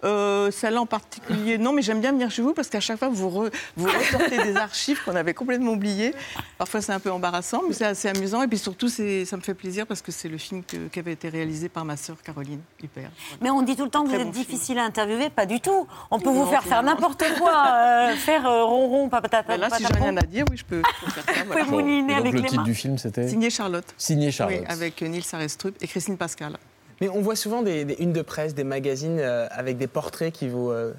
Euh, 0.05 0.51
Celle-là 0.51 0.81
en 0.81 0.87
particulier, 0.87 1.59
non, 1.59 1.73
mais 1.73 1.83
j'aime 1.83 2.01
bien 2.01 2.13
venir 2.13 2.31
chez 2.31 2.43
vous 2.43 2.53
parce 2.55 2.69
qu'à 2.69 2.81
chaque 2.81 2.99
fois, 2.99 3.09
vous, 3.09 3.29
re- 3.29 3.53
vous 3.77 3.87
ressortez 3.87 4.43
des 4.43 4.57
archives 4.69 5.03
qu'on 5.05 5.17
avait 5.17 5.35
complètement 5.35 5.73
oubliées. 5.73 6.15
Parfois, 6.57 6.81
c'est 6.81 6.93
un 6.93 7.01
peu 7.01 7.11
embarrassant, 7.11 7.63
mais 7.67 7.75
c'est 7.75 7.85
assez 7.85 8.09
amusant. 8.09 8.43
Et 8.43 8.49
puis 8.49 8.59
surtout, 8.59 8.89
c'est- 8.89 9.25
ça 9.25 9.37
me 9.37 9.43
fait 9.43 9.55
plaisir 9.55 9.87
parce 9.87 10.03
que 10.03 10.13
c'est 10.13 10.29
le 10.29 10.39
film 10.39 10.63
que- 10.65 10.89
qui 10.89 10.99
avait 10.99 11.13
été 11.13 11.29
réalisé 11.29 11.69
par 11.69 11.85
ma 11.85 11.97
sœur 11.97 12.17
Caroline 12.23 12.61
Huppert. 12.83 13.11
Mais 13.41 13.51
on 13.51 13.63
dit 13.63 13.77
tout 13.77 13.85
le 13.85 13.91
temps 13.91 14.03
que 14.05 14.09
vous 14.09 14.15
êtes 14.15 14.27
bon 14.27 14.33
film. 14.33 14.45
difficile 14.45 14.79
à 14.79 14.85
interviewer, 14.85 15.31
pas 15.31 15.47
du 15.47 15.61
tout. 15.61 15.87
On 16.11 16.19
peut 16.21 16.31
vous 16.31 16.45
Non, 16.45 16.51
faire 16.51 16.63
faire 16.65 16.83
n'importe 16.83 17.25
quoi, 17.39 17.67
euh, 17.69 18.15
faire 18.17 18.47
euh, 18.47 18.65
ronron, 18.65 19.09
papata. 19.09 19.43
Ben 19.43 19.59
là, 19.61 19.69
si 19.71 19.85
j'ai 19.85 19.93
rien 19.95 20.17
à 20.17 20.23
dire, 20.23 20.45
oui, 20.51 20.57
je 20.57 20.65
peux, 20.65 20.83
je 20.83 21.05
peux 21.07 21.11
faire 21.11 21.25
ça. 21.25 21.65
Vous 21.65 21.79
avec 21.79 22.33
le 22.33 22.39
les 22.41 22.43
titre 22.45 22.57
mains. 22.57 22.63
du 22.65 22.75
film, 22.75 22.99
c'était 22.99 23.29
Signé 23.29 23.51
Charlotte. 23.51 23.85
Signé 23.97 24.31
Charlotte. 24.31 24.59
Oui, 24.61 24.67
avec 24.69 25.01
Nils 25.03 25.25
Arestrup 25.33 25.75
et 25.81 25.87
Christine 25.87 26.17
Pascal. 26.17 26.57
Mais 27.01 27.09
on 27.09 27.21
voit 27.21 27.37
souvent 27.37 27.63
des, 27.63 27.85
des 27.85 27.95
unes 27.95 28.13
de 28.13 28.23
presse, 28.23 28.55
des 28.55 28.65
magazines 28.65 29.19
euh, 29.21 29.47
avec 29.51 29.77
des 29.79 29.87
portraits 29.87 30.33
qui 30.33 30.49
vous, 30.49 30.71
euh, 30.71 30.93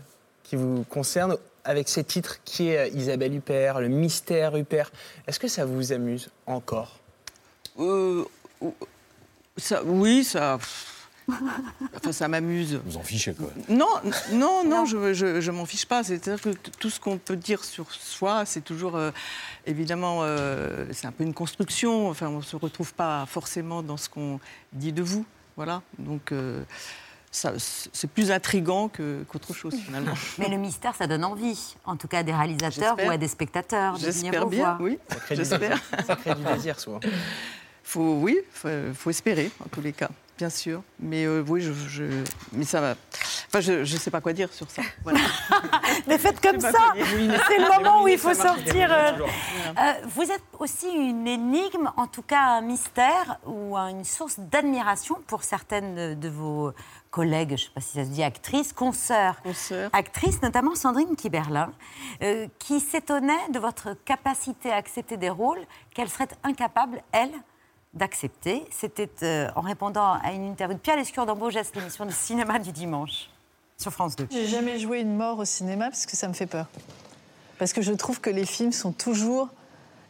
qui 0.43 0.55
vous 0.55 0.83
concernent. 0.89 1.37
avec 1.65 1.89
ces 1.89 2.03
titres 2.03 2.39
qui 2.45 2.69
est 2.69 2.77
euh, 2.77 2.97
Isabelle 2.97 3.35
Huppert, 3.35 3.79
le 3.81 3.89
mystère 3.89 4.55
Huppert. 4.55 4.91
Est-ce 5.27 5.39
que 5.39 5.47
ça 5.47 5.65
vous 5.65 5.91
amuse 5.91 6.29
encore? 6.45 6.97
Euh, 7.79 8.23
ça, 9.57 9.83
oui, 9.83 10.23
ça. 10.23 10.57
Enfin, 11.95 12.11
ça 12.11 12.27
m'amuse. 12.27 12.79
Vous 12.85 12.97
en 12.97 13.03
fichez 13.03 13.33
quoi 13.33 13.49
Non, 13.67 13.85
non, 14.31 14.63
non, 14.65 14.85
je, 14.85 15.13
je, 15.13 15.39
je 15.41 15.51
m'en 15.51 15.65
fiche 15.67 15.85
pas. 15.85 16.03
C'est-à-dire 16.03 16.41
que 16.41 16.49
tout 16.79 16.89
ce 16.89 16.99
qu'on 16.99 17.19
peut 17.19 17.35
dire 17.35 17.63
sur 17.63 17.91
soi, 17.91 18.45
c'est 18.45 18.61
toujours, 18.61 18.95
euh, 18.95 19.11
évidemment, 19.67 20.21
euh, 20.23 20.85
c'est 20.91 21.05
un 21.05 21.11
peu 21.11 21.23
une 21.23 21.35
construction. 21.35 22.09
Enfin, 22.09 22.29
on 22.29 22.37
ne 22.37 22.41
se 22.43 22.55
retrouve 22.55 22.93
pas 22.95 23.25
forcément 23.27 23.83
dans 23.83 23.97
ce 23.97 24.09
qu'on 24.09 24.39
dit 24.73 24.91
de 24.91 25.03
vous. 25.03 25.23
Voilà. 25.59 25.81
Donc, 25.97 26.31
euh, 26.31 26.63
ça, 27.31 27.51
c'est 27.57 28.09
plus 28.09 28.31
intrigant 28.31 28.87
que- 28.87 29.23
qu'autre 29.27 29.53
chose, 29.53 29.75
finalement. 29.75 30.13
Mais 30.37 30.47
le 30.47 30.55
mystère, 30.55 30.95
ça 30.95 31.05
donne 31.05 31.25
envie, 31.25 31.75
en 31.83 31.97
tout 31.97 32.07
cas 32.07 32.19
à 32.19 32.23
des 32.23 32.33
réalisateurs 32.33 32.95
ou 33.05 33.09
à 33.09 33.17
des 33.17 33.27
spectateurs, 33.27 33.95
de 33.95 33.99
venir 33.99 34.13
J'espère 34.31 34.45
bien, 34.47 34.59
voir. 34.63 34.81
oui. 34.81 34.97
Ça 35.09 35.15
crée 35.17 35.35
du- 35.35 35.41
J'espère. 35.43 35.77
Ça 36.07 36.15
crée 36.15 36.33
du 36.35 36.43
désir 36.43 36.79
souvent. 36.79 37.01
Faut, 37.83 38.19
oui, 38.21 38.37
faut, 38.53 38.69
faut 38.93 39.09
espérer, 39.09 39.51
en 39.65 39.67
tous 39.67 39.81
les 39.81 39.91
cas, 39.93 40.09
bien 40.39 40.49
sûr. 40.49 40.81
Mais 41.01 41.25
euh, 41.25 41.43
oui, 41.47 41.59
je, 41.61 41.73
je- 41.73 42.23
mais 42.53 42.63
ça 42.63 42.79
va. 42.79 42.95
Enfin, 43.47 43.59
je 43.59 43.73
ne 43.79 43.85
sais 43.85 44.09
pas 44.09 44.21
quoi 44.21 44.31
dire 44.31 44.51
sur 44.53 44.69
ça. 44.71 44.81
Voilà. 45.03 45.19
Mais 46.07 46.17
faites 46.17 46.39
comme 46.39 46.59
ça. 46.61 46.71
C'est 46.95 47.57
le 47.57 47.77
moment 47.77 48.03
où 48.03 48.07
il 48.07 48.17
faut 48.17 48.33
sortir. 48.33 48.89
euh, 48.91 49.11
euh, 49.77 49.93
vous 50.15 50.23
êtes 50.23 50.43
aussi 50.59 50.87
une 50.89 51.27
énigme, 51.27 51.91
en 51.97 52.07
tout 52.07 52.21
cas 52.21 52.39
un 52.57 52.61
mystère 52.61 53.37
ou 53.45 53.75
une 53.75 54.05
source 54.05 54.39
d'admiration 54.39 55.17
pour 55.27 55.43
certaines 55.43 56.17
de 56.17 56.29
vos 56.29 56.71
collègues, 57.11 57.49
je 57.49 57.53
ne 57.53 57.57
sais 57.57 57.71
pas 57.75 57.81
si 57.81 57.93
ça 57.97 58.03
se 58.05 58.09
dit 58.09 58.23
actrices, 58.23 58.71
consoeurs, 58.71 59.35
actrices, 59.93 60.41
notamment 60.43 60.75
Sandrine 60.75 61.15
Kiberlin, 61.15 61.71
euh, 62.21 62.47
qui 62.59 62.79
s'étonnait 62.79 63.49
de 63.51 63.57
votre 63.59 63.95
capacité 64.05 64.71
à 64.71 64.75
accepter 64.75 65.17
des 65.17 65.31
rôles 65.31 65.59
qu'elle 65.95 66.07
serait 66.09 66.27
incapable, 66.43 67.01
elle, 67.11 67.31
d'accepter. 67.93 68.63
C'était 68.71 69.09
euh, 69.23 69.49
en 69.55 69.61
répondant 69.61 70.13
à 70.23 70.31
une 70.31 70.45
interview 70.51 70.75
de 70.75 70.81
Pierre 70.81 70.97
Lescure 70.97 71.25
dans 71.25 71.35
Beau 71.35 71.49
Geste, 71.49 71.75
l'émission 71.75 72.05
de 72.05 72.11
cinéma 72.11 72.59
du 72.59 72.71
dimanche 72.71 73.29
sur 73.77 73.91
France 73.91 74.15
2. 74.15 74.27
J'ai 74.31 74.47
jamais 74.47 74.77
joué 74.79 74.99
une 74.99 75.15
mort 75.15 75.39
au 75.39 75.45
cinéma 75.45 75.85
parce 75.89 76.05
que 76.05 76.15
ça 76.15 76.27
me 76.27 76.33
fait 76.33 76.45
peur. 76.45 76.67
Parce 77.57 77.73
que 77.73 77.81
je 77.81 77.91
trouve 77.93 78.21
que 78.21 78.29
les 78.29 78.45
films 78.45 78.71
sont 78.71 78.91
toujours. 78.91 79.49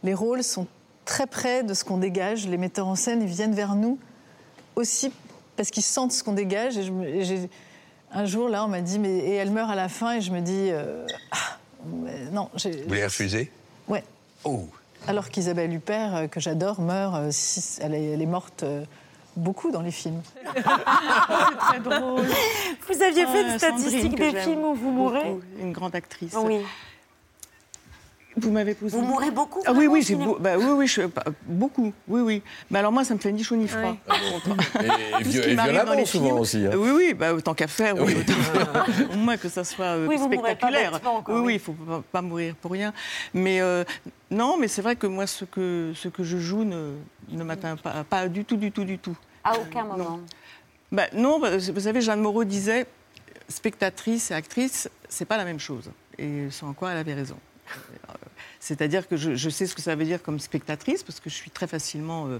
Les 0.04 0.14
rôles 0.14 0.44
sont 0.44 0.68
très 1.06 1.28
près 1.28 1.64
de 1.64 1.74
ce 1.74 1.84
qu'on 1.84 1.98
dégage. 1.98 2.48
Les 2.48 2.58
metteurs 2.58 2.88
en 2.88 2.96
scène, 2.96 3.22
ils 3.22 3.28
viennent 3.28 3.56
vers 3.56 3.76
nous 3.76 3.98
aussi 4.76 5.12
parce 5.56 5.70
qu'ils 5.72 5.84
sentent 5.84 6.12
ce 6.12 6.24
qu'on 6.24 6.34
dégage. 6.34 6.78
Et 6.78 6.84
je 6.84 6.92
me- 6.92 7.08
et 7.08 7.24
j'ai- 7.26 7.50
un 8.12 8.26
jour, 8.26 8.50
là, 8.50 8.66
on 8.66 8.68
m'a 8.68 8.82
dit, 8.82 8.98
mais 9.00 9.18
et 9.18 9.34
elle 9.36 9.52
meurt 9.52 9.70
à 9.70 9.76
la 9.76 9.88
fin, 9.90 10.14
et 10.14 10.22
je 10.22 10.32
me 10.32 10.42
dis, 10.42 10.70
euh, 10.72 11.06
ah, 11.32 11.58
non. 12.32 12.50
j'ai- 12.56 12.84
Vous 12.88 12.94
les 12.94 13.04
refusez 13.04 13.52
Ouais. 13.88 14.04
Oh 14.44 14.68
Alors 15.08 15.30
qu'Isabelle 15.30 15.74
Huppert, 15.74 16.16
euh, 16.16 16.28
que 16.28 16.40
j'adore, 16.40 16.82
meurt. 16.82 17.16
euh, 17.16 17.28
six- 17.32 17.80
elle, 17.82 17.94
est, 17.96 18.06
elle 18.12 18.22
est 18.22 18.26
morte 18.28 18.64
euh, 18.64 18.84
beaucoup 19.36 19.72
dans 19.72 19.82
les 19.82 19.92
films. 19.92 20.22
C'est 20.56 20.62
très 21.58 21.80
drôle. 21.80 22.26
Vous 22.88 23.02
aviez 23.02 23.26
fait 23.26 23.42
une 23.42 23.50
Ah, 23.54 23.58
statistique 23.60 24.16
des 24.16 24.34
films 24.36 24.64
où 24.64 24.74
vous 24.76 24.92
mourrez 24.92 25.24
beaucoup, 25.24 25.42
Une 25.62 25.72
grande 25.72 25.96
actrice. 25.96 26.36
Oui. 26.44 26.60
Vous 28.42 28.52
m'avez 28.52 28.74
posé. 28.74 28.96
Vous 28.98 29.04
mourrez 29.04 29.32
beaucoup 29.32 29.62
Ah 29.66 29.74
oui, 29.74 29.88
oui, 29.88 30.04
cinéma 30.04 30.26
beau- 30.26 30.38
bah, 30.40 30.58
oui, 30.58 30.66
oui, 30.76 30.88
je- 30.88 31.02
bah, 31.04 31.24
beaucoup, 31.46 31.94
oui, 32.08 32.22
oui. 32.22 32.42
Mais 32.72 32.80
alors 32.80 32.92
moi, 32.92 33.04
ça 33.04 33.14
me 33.14 33.20
fait 33.20 33.32
ni 33.32 33.44
chaud 33.44 33.56
ni 33.56 33.68
froid. 33.68 33.96
Et, 34.08 34.86
et 34.86 35.24
Tout 35.24 35.24
ce 35.24 35.30
vieux- 35.30 35.42
qui 35.42 35.50
et 35.50 35.56
m'arrive 35.56 35.72
dans 35.74 35.82
violemment 35.84 35.94
les 36.00 36.06
souvent 36.06 36.26
films. 36.28 36.40
aussi. 36.40 36.66
hein. 36.66 36.72
Oui, 36.76 36.90
oui, 36.92 37.14
bah, 37.14 37.34
autant 37.34 37.54
qu'à 37.54 37.68
faire, 37.68 37.96
oui, 37.98 38.16
autant- 38.20 39.14
au 39.14 39.18
moins 39.18 39.38
que 39.38 39.50
ça 39.50 39.64
soit 39.64 39.86
euh, 39.86 40.08
Oui, 40.08 40.16
vous 40.18 40.24
mourrez 40.30 40.56
pas 40.56 40.68
spectaculaire. 40.68 41.02
quoi, 41.02 41.24
oui, 41.28 41.34
oui, 41.36 41.42
oui. 41.46 41.54
il 41.56 41.60
faut 41.60 41.74
pas, 41.74 42.04
pas 42.12 42.22
mourir 42.22 42.56
pour 42.56 42.72
rien. 42.72 42.94
Mais 43.34 43.62
euh, 43.62 43.84
non, 44.32 44.58
mais 44.58 44.68
c'est 44.68 44.82
vrai 44.82 44.96
que 44.96 45.08
moi, 45.08 45.28
ce 45.28 45.46
que, 45.46 45.92
ce 45.96 46.08
que 46.08 46.24
je 46.24 46.38
joue 46.38 46.64
ne, 46.64 46.94
ne 47.30 47.44
m'atteint 47.44 47.76
pas, 47.76 48.04
pas 48.04 48.28
du 48.28 48.46
tout, 48.46 48.58
du 48.58 48.72
tout, 48.72 48.84
du 48.86 48.98
tout. 49.00 49.16
À 49.44 49.58
aucun 49.58 49.84
moment. 49.84 50.20
Bah, 50.92 51.04
non, 51.14 51.40
bah, 51.40 51.58
vous 51.58 51.80
savez, 51.82 52.02
Jeanne 52.02 52.22
Moreau 52.22 52.44
disait 52.44 52.86
spectatrice 53.48 54.32
et 54.32 54.34
actrice, 54.34 54.90
c'est 55.08 55.26
pas 55.26 55.38
la 55.38 55.46
même 55.46 55.60
chose. 55.60 55.90
Et 56.18 56.50
sans 56.52 56.74
quoi 56.74 56.92
elle 56.92 56.98
avait 56.98 57.14
raison. 57.14 57.36
C'est-à-dire 58.60 59.08
que 59.08 59.16
je, 59.16 59.36
je 59.36 59.50
sais 59.50 59.66
ce 59.68 59.74
que 59.76 59.82
ça 59.82 59.96
veut 59.96 60.04
dire 60.06 60.22
comme 60.22 60.40
spectatrice, 60.40 61.04
parce 61.04 61.20
que 61.20 61.30
je 61.30 61.36
suis 61.36 61.50
très 61.50 61.66
facilement 61.68 62.28
euh, 62.28 62.40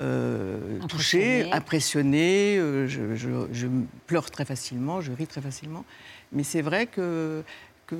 euh, 0.00 0.78
touchée, 0.88 1.42
impressionnée, 1.52 2.56
euh, 2.58 2.86
je, 2.88 3.14
je- 3.16 3.46
je 3.52 3.66
pleure 4.06 4.30
très 4.30 4.44
facilement, 4.46 5.00
je 5.02 5.12
ris 5.12 5.26
très 5.26 5.42
facilement. 5.42 5.84
Mais 6.32 6.42
c'est 6.44 6.62
vrai 6.62 6.86
que, 6.86 7.42
que 7.86 7.96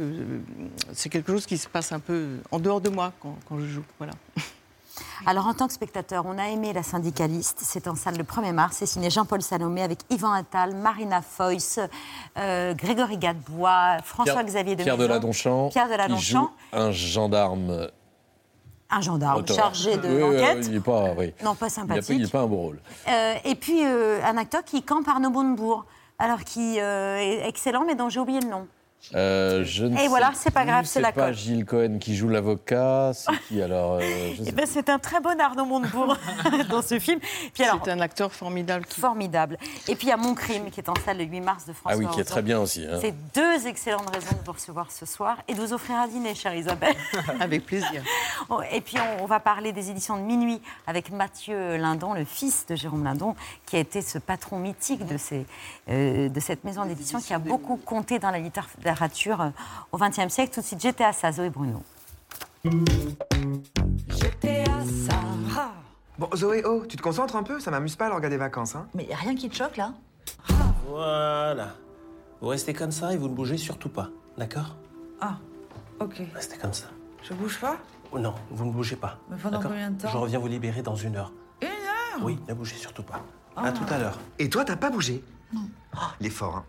c'est 0.95 1.11
quelque 1.11 1.31
chose 1.33 1.45
qui 1.45 1.59
se 1.59 1.69
passe 1.69 1.93
un 1.93 2.01
peu 2.01 2.39
en 2.51 2.59
dehors 2.59 2.81
de 2.81 2.89
moi 2.89 3.13
quand, 3.21 3.39
quand 3.49 3.59
je 3.61 3.67
joue. 3.67 3.85
Voilà. 3.99 4.15
Alors, 5.27 5.47
en 5.47 5.55
tant 5.55 5.67
que 5.67 5.73
spectateur, 5.73 6.25
on 6.27 6.39
a 6.39 6.49
aimé 6.49 6.73
La 6.73 6.83
Syndicaliste. 6.83 7.59
C'est 7.63 7.89
en 7.89 7.95
salle 7.95 8.17
le 8.17 8.25
1er 8.25 8.53
mars. 8.53 8.77
C'est 8.79 8.87
signé 8.87 9.11
Jean-Paul 9.11 9.43
Salomé 9.43 9.83
avec 9.83 10.01
Yvan 10.11 10.33
Attal, 10.33 10.75
Marina 10.75 11.23
Foïs, 11.23 11.81
euh, 12.39 12.75
Grégory 12.75 13.19
Gadebois, 13.19 13.99
François-Xavier 14.05 14.77
de 14.77 14.83
Pierre 14.83 14.97
Deladonchamp. 14.97 15.69
Pierre 15.71 15.87
qui 15.87 15.93
Deladonchamp, 15.93 16.43
joue 16.43 16.51
un 16.79 16.91
gendarme. 16.91 17.89
un 18.91 19.01
gendarme 19.01 19.47
chargé 19.47 19.97
de 19.97 20.09
l'enquête. 20.19 20.59
oui, 20.59 20.67
il 20.67 20.73
n'est 20.73 20.81
pas, 20.81 21.13
oui. 21.17 21.33
Non, 21.43 21.55
pas 21.55 21.69
sympathique. 21.71 22.11
il 22.11 22.23
n'est 22.23 22.29
pas 22.29 22.41
un 22.41 22.47
beau 22.47 22.57
rôle. 22.57 22.81
Euh, 23.09 23.35
et 23.45 23.55
puis, 23.55 23.85
euh, 23.85 24.21
un 24.25 24.37
acteur 24.37 24.65
qui 24.65 24.83
campe 24.83 25.09
Arnaud 25.09 25.31
Montebourg, 25.31 25.87
alors 26.19 26.45
qui 26.45 26.81
euh, 26.81 27.17
est 27.17 27.49
excellent, 27.49 27.85
mais 27.87 27.95
dont 27.95 28.09
j'ai 28.09 28.21
oublié 28.21 28.41
le 28.41 28.49
nom. 28.49 28.67
Euh, 29.15 29.65
je 29.65 29.85
ne 29.85 29.95
Et 29.95 30.03
sais 30.03 30.09
voilà, 30.09 30.31
c'est 30.35 30.51
pas 30.51 30.61
plus, 30.61 30.69
grave, 30.71 30.85
c'est 30.87 31.01
la 31.01 31.13
pas. 31.13 31.33
Gilles 31.33 31.65
Cohen 31.67 31.99
qui 31.99 32.17
joue 32.17 32.29
l'avocat. 32.29 33.11
C'est 33.15 33.33
qui 33.49 33.61
alors 33.61 33.99
euh, 34.01 34.33
Eh 34.47 34.53
ben, 34.53 34.65
c'est 34.67 34.89
un 34.89 34.99
très 34.99 35.21
bon 35.21 35.39
Arnaud 35.41 35.65
Montebourg 35.65 36.17
dans 36.71 36.83
ce 36.83 36.99
film. 36.99 37.19
Puis 37.53 37.65
alors, 37.65 37.81
C'est 37.85 37.91
un 37.91 38.01
acteur 38.01 38.33
formidable. 38.33 38.85
qui- 38.87 39.01
formidable. 39.01 39.59
Et 39.89 39.97
puis 39.97 40.07
il 40.07 40.11
y 40.11 40.13
a 40.13 40.17
Mon 40.17 40.35
crime 40.35 40.71
qui 40.71 40.81
est 40.81 40.89
en 40.89 40.95
salle 41.05 41.19
le 41.19 41.25
8 41.25 41.41
mars 41.41 41.67
de 41.67 41.73
François 41.73 41.93
Ah 41.93 41.97
oui, 42.09 42.15
qui 42.15 42.21
est 42.21 42.25
très 42.25 42.43
bien 42.43 42.61
aussi, 42.61 42.87
hein. 42.87 42.99
C'est 43.01 43.15
deux 43.35 43.67
excellentes 43.67 44.09
raisons 44.15 44.33
de 44.39 44.45
vous 44.47 44.53
recevoir 44.53 44.91
ce 44.93 45.05
soir 45.05 45.37
et 45.49 45.55
de 45.55 45.61
vous 45.61 45.73
offrir 45.73 45.97
un 45.97 46.07
dîner, 46.07 46.35
chère 46.35 46.55
Isabelle. 46.55 46.95
Avec 47.41 47.67
plaisir. 47.67 48.03
Et 48.73 48.81
puis 48.81 48.97
on, 49.19 49.25
on 49.25 49.27
va 49.27 49.41
parler 49.41 49.73
des 49.73 49.91
éditions 49.91 50.17
de 50.17 50.23
Minuit 50.23 50.61
avec 50.87 51.11
Mathieu 51.11 51.77
Lindon, 51.77 52.15
le 52.15 52.25
fils 52.25 52.67
de 52.67 52.77
Jérôme 52.77 53.05
Lindon, 53.05 53.35
qui 53.67 53.77
a 53.77 53.81
été 53.81 54.01
ce 54.01 54.19
patron 54.19 54.59
mythique 54.59 55.05
de, 55.07 55.17
ces, 55.17 55.45
euh, 55.89 56.29
de 56.29 56.41
cette 56.41 56.65
maison 56.65 56.85
d'édition 56.85 57.21
qui 57.21 57.35
a 57.35 57.39
beaucoup 57.39 57.77
compté 57.77 58.19
dans 58.19 58.31
la 58.31 58.39
littérature 58.39 58.79
euh, 59.01 59.51
au 59.93 59.99
XXe 59.99 60.33
siècle. 60.33 60.55
Tout 60.55 60.61
de 60.61 60.67
suite, 60.67 60.81
j'étais 60.81 61.05
à 61.05 61.13
ça, 61.13 61.33
Zoé 61.33 61.51
Bruno. 61.51 61.83
J'étais 64.09 64.65
à 64.69 64.85
ça. 64.85 65.73
Bon, 66.19 66.29
Zoé, 66.35 66.63
oh, 66.65 66.85
tu 66.89 66.97
te 66.97 67.03
concentres 67.03 67.37
un 67.37 67.43
peu 67.43 67.59
Ça 67.59 67.71
m'amuse 67.71 67.97
pas 67.97 68.09
l'orga 68.09 68.29
des 68.29 68.37
vacances, 68.37 68.77
hein 68.77 68.87
Mais 68.95 69.05
y 69.05 69.13
a 69.13 69.17
rien 69.17 69.35
qui 69.35 69.49
te 69.49 69.57
choque 69.57 69.77
là 69.77 69.95
Voilà. 70.87 71.75
Vous 72.41 72.49
restez 72.49 72.75
comme 72.75 72.93
ça 72.93 73.13
et 73.13 73.17
vous 73.17 73.29
ne 73.29 73.35
bougez 73.35 73.57
surtout 73.57 73.89
pas, 73.89 74.09
d'accord? 74.37 74.77
Ah, 75.21 75.39
ok. 76.01 76.23
Restez 76.35 76.59
comme 76.59 76.73
ça. 76.73 76.87
Je 77.23 77.35
bouge 77.35 77.59
pas? 77.61 77.77
Oh 78.11 78.19
non, 78.19 78.35
vous 78.51 78.65
ne 78.67 78.73
bougez 78.73 78.97
pas. 78.97 79.19
Mais 79.31 79.37
pendant 79.37 79.61
combien 79.61 79.91
de 79.91 80.01
temps? 80.01 80.09
Je 80.09 80.17
reviens 80.17 80.39
vous 80.39 80.49
libérer 80.49 80.83
dans 80.83 80.97
une 80.97 81.17
heure. 81.17 81.33
Une 81.63 81.69
heure? 81.69 82.21
Oui, 82.23 82.39
ne 82.49 82.55
bougez 82.55 82.77
surtout 82.77 83.05
pas. 83.05 83.25
Ah. 83.57 83.67
À 83.67 83.73
tout 83.73 83.85
à 83.89 83.99
l'heure. 83.99 84.19
Et 84.39 84.51
toi, 84.51 84.65
t'as 84.65 84.77
pas 84.77 84.91
bougé? 84.91 85.25
Non. 85.53 85.69
il 86.21 86.27
est 86.27 86.31
fort, 86.31 86.57
hein 86.57 86.65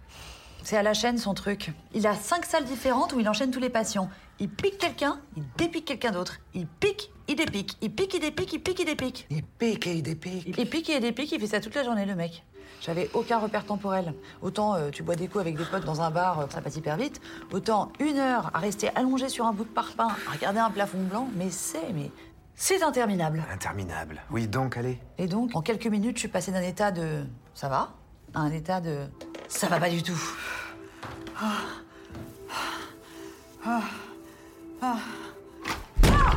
C'est 0.63 0.77
à 0.77 0.81
la 0.81 0.93
chaîne 0.93 1.17
son 1.17 1.33
truc. 1.33 1.73
Il 1.93 2.07
a 2.07 2.15
cinq 2.15 2.45
salles 2.45 2.63
différentes 2.63 3.11
où 3.11 3.19
il 3.19 3.27
enchaîne 3.27 3.51
tous 3.51 3.59
les 3.59 3.69
patients. 3.69 4.09
Il 4.39 4.49
pique 4.49 4.77
quelqu'un, 4.77 5.19
il 5.35 5.43
dépique 5.57 5.83
quelqu'un 5.83 6.11
d'autre. 6.11 6.37
Il 6.53 6.67
pique, 6.67 7.11
il 7.27 7.35
dépique. 7.35 7.77
Il 7.81 7.93
pique, 7.93 8.13
il 8.13 8.21
dépique, 8.21 8.53
il 8.53 8.61
pique, 8.61 8.79
il 8.79 8.85
dépique. 8.85 9.27
Il 9.29 9.43
pique 9.43 9.87
et 9.87 9.95
il 9.95 10.01
dépique. 10.01 10.43
Il 10.47 10.69
pique 10.69 10.89
et 10.89 10.95
il 10.95 11.01
dépique, 11.01 11.31
il 11.33 11.39
fait 11.41 11.47
ça 11.47 11.59
toute 11.59 11.75
la 11.75 11.83
journée, 11.83 12.05
le 12.05 12.15
mec. 12.15 12.45
J'avais 12.79 13.09
aucun 13.13 13.39
repère 13.39 13.65
temporel. 13.65 14.13
Autant 14.41 14.75
euh, 14.75 14.89
tu 14.89 15.03
bois 15.03 15.15
des 15.15 15.27
coups 15.27 15.41
avec 15.41 15.57
des 15.57 15.65
potes 15.65 15.83
dans 15.83 16.01
un 16.01 16.11
bar, 16.11 16.39
euh, 16.39 16.45
ça 16.49 16.61
passe 16.61 16.77
hyper 16.77 16.95
vite. 16.95 17.19
Autant 17.51 17.91
une 17.99 18.17
heure 18.17 18.49
à 18.53 18.59
rester 18.59 18.89
allongé 18.95 19.27
sur 19.27 19.45
un 19.45 19.51
bout 19.51 19.65
de 19.65 19.69
parpaing, 19.69 20.07
à 20.27 20.31
regarder 20.31 20.59
un 20.59 20.69
plafond 20.69 21.01
blanc, 21.03 21.27
mais 21.35 21.49
c'est, 21.49 21.91
mais 21.93 22.09
c'est 22.55 22.83
interminable. 22.83 23.43
Interminable. 23.51 24.21
Oui, 24.31 24.47
donc, 24.47 24.77
allez. 24.77 24.97
Et 25.17 25.27
donc, 25.27 25.55
en 25.55 25.61
quelques 25.61 25.87
minutes, 25.87 26.15
je 26.15 26.21
suis 26.21 26.29
passée 26.29 26.51
d'un 26.53 26.61
état 26.61 26.91
de 26.91 27.25
ça 27.53 27.67
va 27.67 27.93
à 28.33 28.39
un 28.39 28.51
état 28.51 28.81
de 28.81 29.07
ça 29.47 29.67
va 29.67 29.79
pas 29.79 29.89
du 29.89 30.01
tout. 30.03 30.19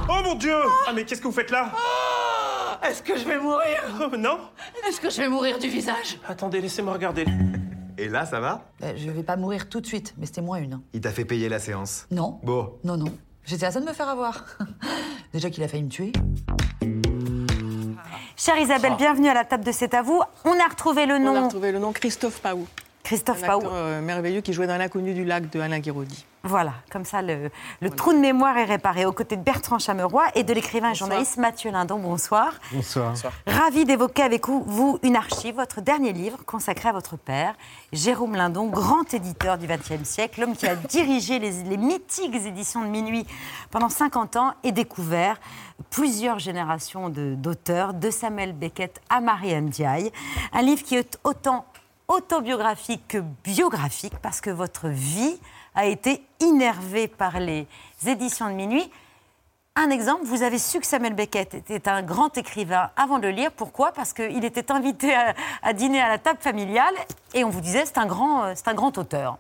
Oh 0.08 0.20
mon 0.24 0.34
Dieu 0.34 0.54
Ah 0.86 0.92
mais 0.94 1.04
qu'est-ce 1.04 1.20
que 1.20 1.26
vous 1.26 1.32
faites 1.34 1.50
là 1.50 1.72
Est-ce 2.82 3.02
que 3.02 3.18
je 3.18 3.24
vais 3.24 3.38
mourir 3.38 3.82
Oh 4.00 4.16
non 4.16 4.38
Est-ce 4.88 5.00
que 5.00 5.10
je 5.10 5.20
vais 5.20 5.28
mourir 5.28 5.58
du 5.58 5.68
visage 5.68 6.18
Attendez, 6.28 6.60
laissez-moi 6.60 6.92
regarder. 6.92 7.24
Et 7.98 8.08
là, 8.08 8.26
ça 8.26 8.40
va 8.40 8.64
Euh, 8.82 8.92
Je 8.96 9.10
vais 9.10 9.22
pas 9.22 9.36
mourir 9.36 9.68
tout 9.68 9.80
de 9.80 9.86
suite, 9.86 10.14
mais 10.18 10.26
c'était 10.26 10.42
moins 10.42 10.58
une. 10.58 10.74
hein. 10.74 10.82
Il 10.92 11.00
t'a 11.00 11.10
fait 11.10 11.24
payer 11.24 11.48
la 11.48 11.58
séance 11.58 12.06
Non. 12.10 12.38
Bon. 12.42 12.78
Non, 12.84 12.96
non. 12.96 13.06
J'étais 13.44 13.66
à 13.66 13.70
ça 13.72 13.80
de 13.80 13.86
me 13.86 13.92
faire 13.92 14.08
avoir. 14.08 14.44
Déjà 15.32 15.48
qu'il 15.50 15.62
a 15.64 15.68
failli 15.68 15.82
me 15.84 15.88
tuer. 15.88 16.12
Chère 18.36 18.58
Isabelle, 18.58 18.92
Ah. 18.94 18.98
bienvenue 18.98 19.28
à 19.28 19.34
la 19.34 19.44
table 19.44 19.64
de 19.64 19.72
C'est 19.72 19.94
à 19.94 20.02
vous. 20.02 20.20
On 20.44 20.52
a 20.60 20.68
retrouvé 20.68 21.06
le 21.06 21.14
On 21.14 21.16
a 21.16 21.40
nom. 21.40 21.44
retrouvé 21.46 21.72
le 21.72 21.78
nom 21.78 21.92
Christophe 21.92 22.40
Paou. 22.40 22.66
Christophe 23.06 23.44
un 23.44 23.54
acteur 23.54 23.70
euh, 23.72 24.00
merveilleux 24.00 24.40
qui 24.40 24.52
jouait 24.52 24.66
dans 24.66 24.76
L'inconnu 24.76 25.14
du 25.14 25.24
lac 25.24 25.48
de 25.48 25.60
Alain 25.60 25.78
Guiraudy. 25.78 26.26
Voilà, 26.42 26.72
comme 26.90 27.04
ça 27.04 27.22
le, 27.22 27.50
le 27.80 27.90
trou 27.90 28.12
de 28.12 28.18
mémoire 28.18 28.56
est 28.58 28.64
réparé 28.64 29.04
aux 29.06 29.12
côtés 29.12 29.36
de 29.36 29.42
Bertrand 29.42 29.78
Chameroy 29.78 30.24
et 30.34 30.42
de 30.42 30.52
l'écrivain 30.52 30.90
et 30.90 30.94
journaliste 30.96 31.36
Mathieu 31.36 31.70
Lindon. 31.70 32.00
Bonsoir. 32.00 32.54
Bonsoir. 32.72 33.14
Ravi 33.46 33.84
d'évoquer 33.84 34.22
avec 34.22 34.48
vous, 34.48 34.98
une 35.04 35.14
archive, 35.14 35.54
votre 35.54 35.80
dernier 35.80 36.12
livre 36.12 36.38
consacré 36.46 36.88
à 36.88 36.92
votre 36.92 37.16
père, 37.16 37.54
Jérôme 37.92 38.34
Lindon, 38.34 38.66
grand 38.66 39.12
éditeur 39.14 39.56
du 39.56 39.68
XXe 39.68 40.02
siècle, 40.02 40.40
l'homme 40.40 40.56
qui 40.56 40.66
a 40.66 40.74
dirigé 40.88 41.38
les, 41.38 41.62
les 41.62 41.76
mythiques 41.76 42.34
éditions 42.34 42.82
de 42.82 42.88
minuit 42.88 43.24
pendant 43.70 43.88
50 43.88 44.34
ans 44.34 44.52
et 44.64 44.72
découvert 44.72 45.38
plusieurs 45.90 46.40
générations 46.40 47.08
de- 47.08 47.36
d'auteurs, 47.36 47.94
de, 47.94 48.10
Samuel 48.10 48.52
Beckett 48.52 49.00
à 49.10 49.20
Marianne 49.20 49.68
Diaye. 49.68 50.10
Un 50.52 50.62
livre 50.62 50.82
qui 50.82 50.96
est 50.96 51.18
autant 51.24 51.66
autobiographique 52.08 53.08
que 53.08 53.18
biographique 53.44 54.18
parce 54.22 54.40
que 54.40 54.50
votre 54.50 54.88
vie 54.88 55.38
a 55.74 55.86
été 55.86 56.24
innervée 56.40 57.08
par 57.08 57.40
les 57.40 57.66
éditions 58.06 58.48
de 58.48 58.54
minuit. 58.54 58.90
Un 59.74 59.90
exemple, 59.90 60.24
vous 60.24 60.42
avez 60.42 60.58
su 60.58 60.80
que 60.80 60.86
Samuel 60.86 61.14
Beckett 61.14 61.52
était 61.52 61.88
un 61.88 62.02
grand 62.02 62.36
écrivain 62.38 62.90
avant 62.96 63.18
de 63.18 63.24
le 63.24 63.32
lire. 63.32 63.52
Pourquoi? 63.52 63.92
Parce 63.92 64.14
qu'il 64.14 64.44
était 64.44 64.72
invité 64.72 65.14
à, 65.14 65.34
à 65.62 65.72
dîner 65.74 66.00
à 66.00 66.08
la 66.08 66.18
table 66.18 66.38
familiale 66.40 66.94
et 67.34 67.44
on 67.44 67.50
vous 67.50 67.60
disait 67.60 67.84
c'est 67.84 67.98
un 67.98 68.08
euh, 68.08 68.52
c'est 68.54 68.68
un 68.68 68.74
grand 68.74 68.96
auteur. 68.96 69.38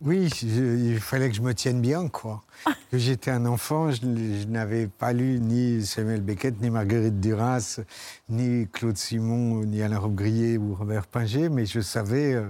Oui, 0.00 0.28
je- 0.28 0.76
il 0.92 1.00
fallait 1.00 1.28
que 1.28 1.34
je 1.34 1.42
me 1.42 1.52
tienne 1.54 1.80
bien, 1.80 2.06
quoi. 2.08 2.42
que 2.90 2.98
j'étais 2.98 3.32
un 3.32 3.46
enfant, 3.46 3.90
je, 3.90 4.00
je 4.02 4.46
n'avais 4.46 4.86
pas 4.86 5.12
lu 5.12 5.40
ni 5.40 5.84
Samuel 5.84 6.20
Beckett, 6.20 6.60
ni 6.60 6.70
Marguerite 6.70 7.18
Duras, 7.18 7.80
ni 8.28 8.68
Claude 8.68 8.96
Simon, 8.96 9.64
ni 9.64 9.82
Alain 9.82 9.98
Robbe-Grillet 9.98 10.56
ou 10.56 10.74
Robert 10.74 11.06
Pinger, 11.08 11.48
mais 11.48 11.66
je 11.66 11.80
savais 11.80 12.34
euh, 12.34 12.46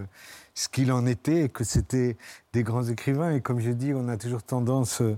ce 0.54 0.68
qu'il 0.68 0.92
en 0.92 1.06
était 1.06 1.44
et 1.44 1.48
que 1.48 1.64
c'était 1.64 2.18
des 2.52 2.62
grands 2.62 2.84
écrivains. 2.84 3.34
Et 3.34 3.40
comme 3.40 3.60
je 3.60 3.70
dis, 3.70 3.94
on 3.94 4.08
a 4.08 4.18
toujours 4.18 4.42
tendance, 4.42 5.00
euh, 5.00 5.16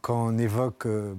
quand 0.00 0.28
on 0.28 0.38
évoque 0.38 0.86
euh, 0.86 1.14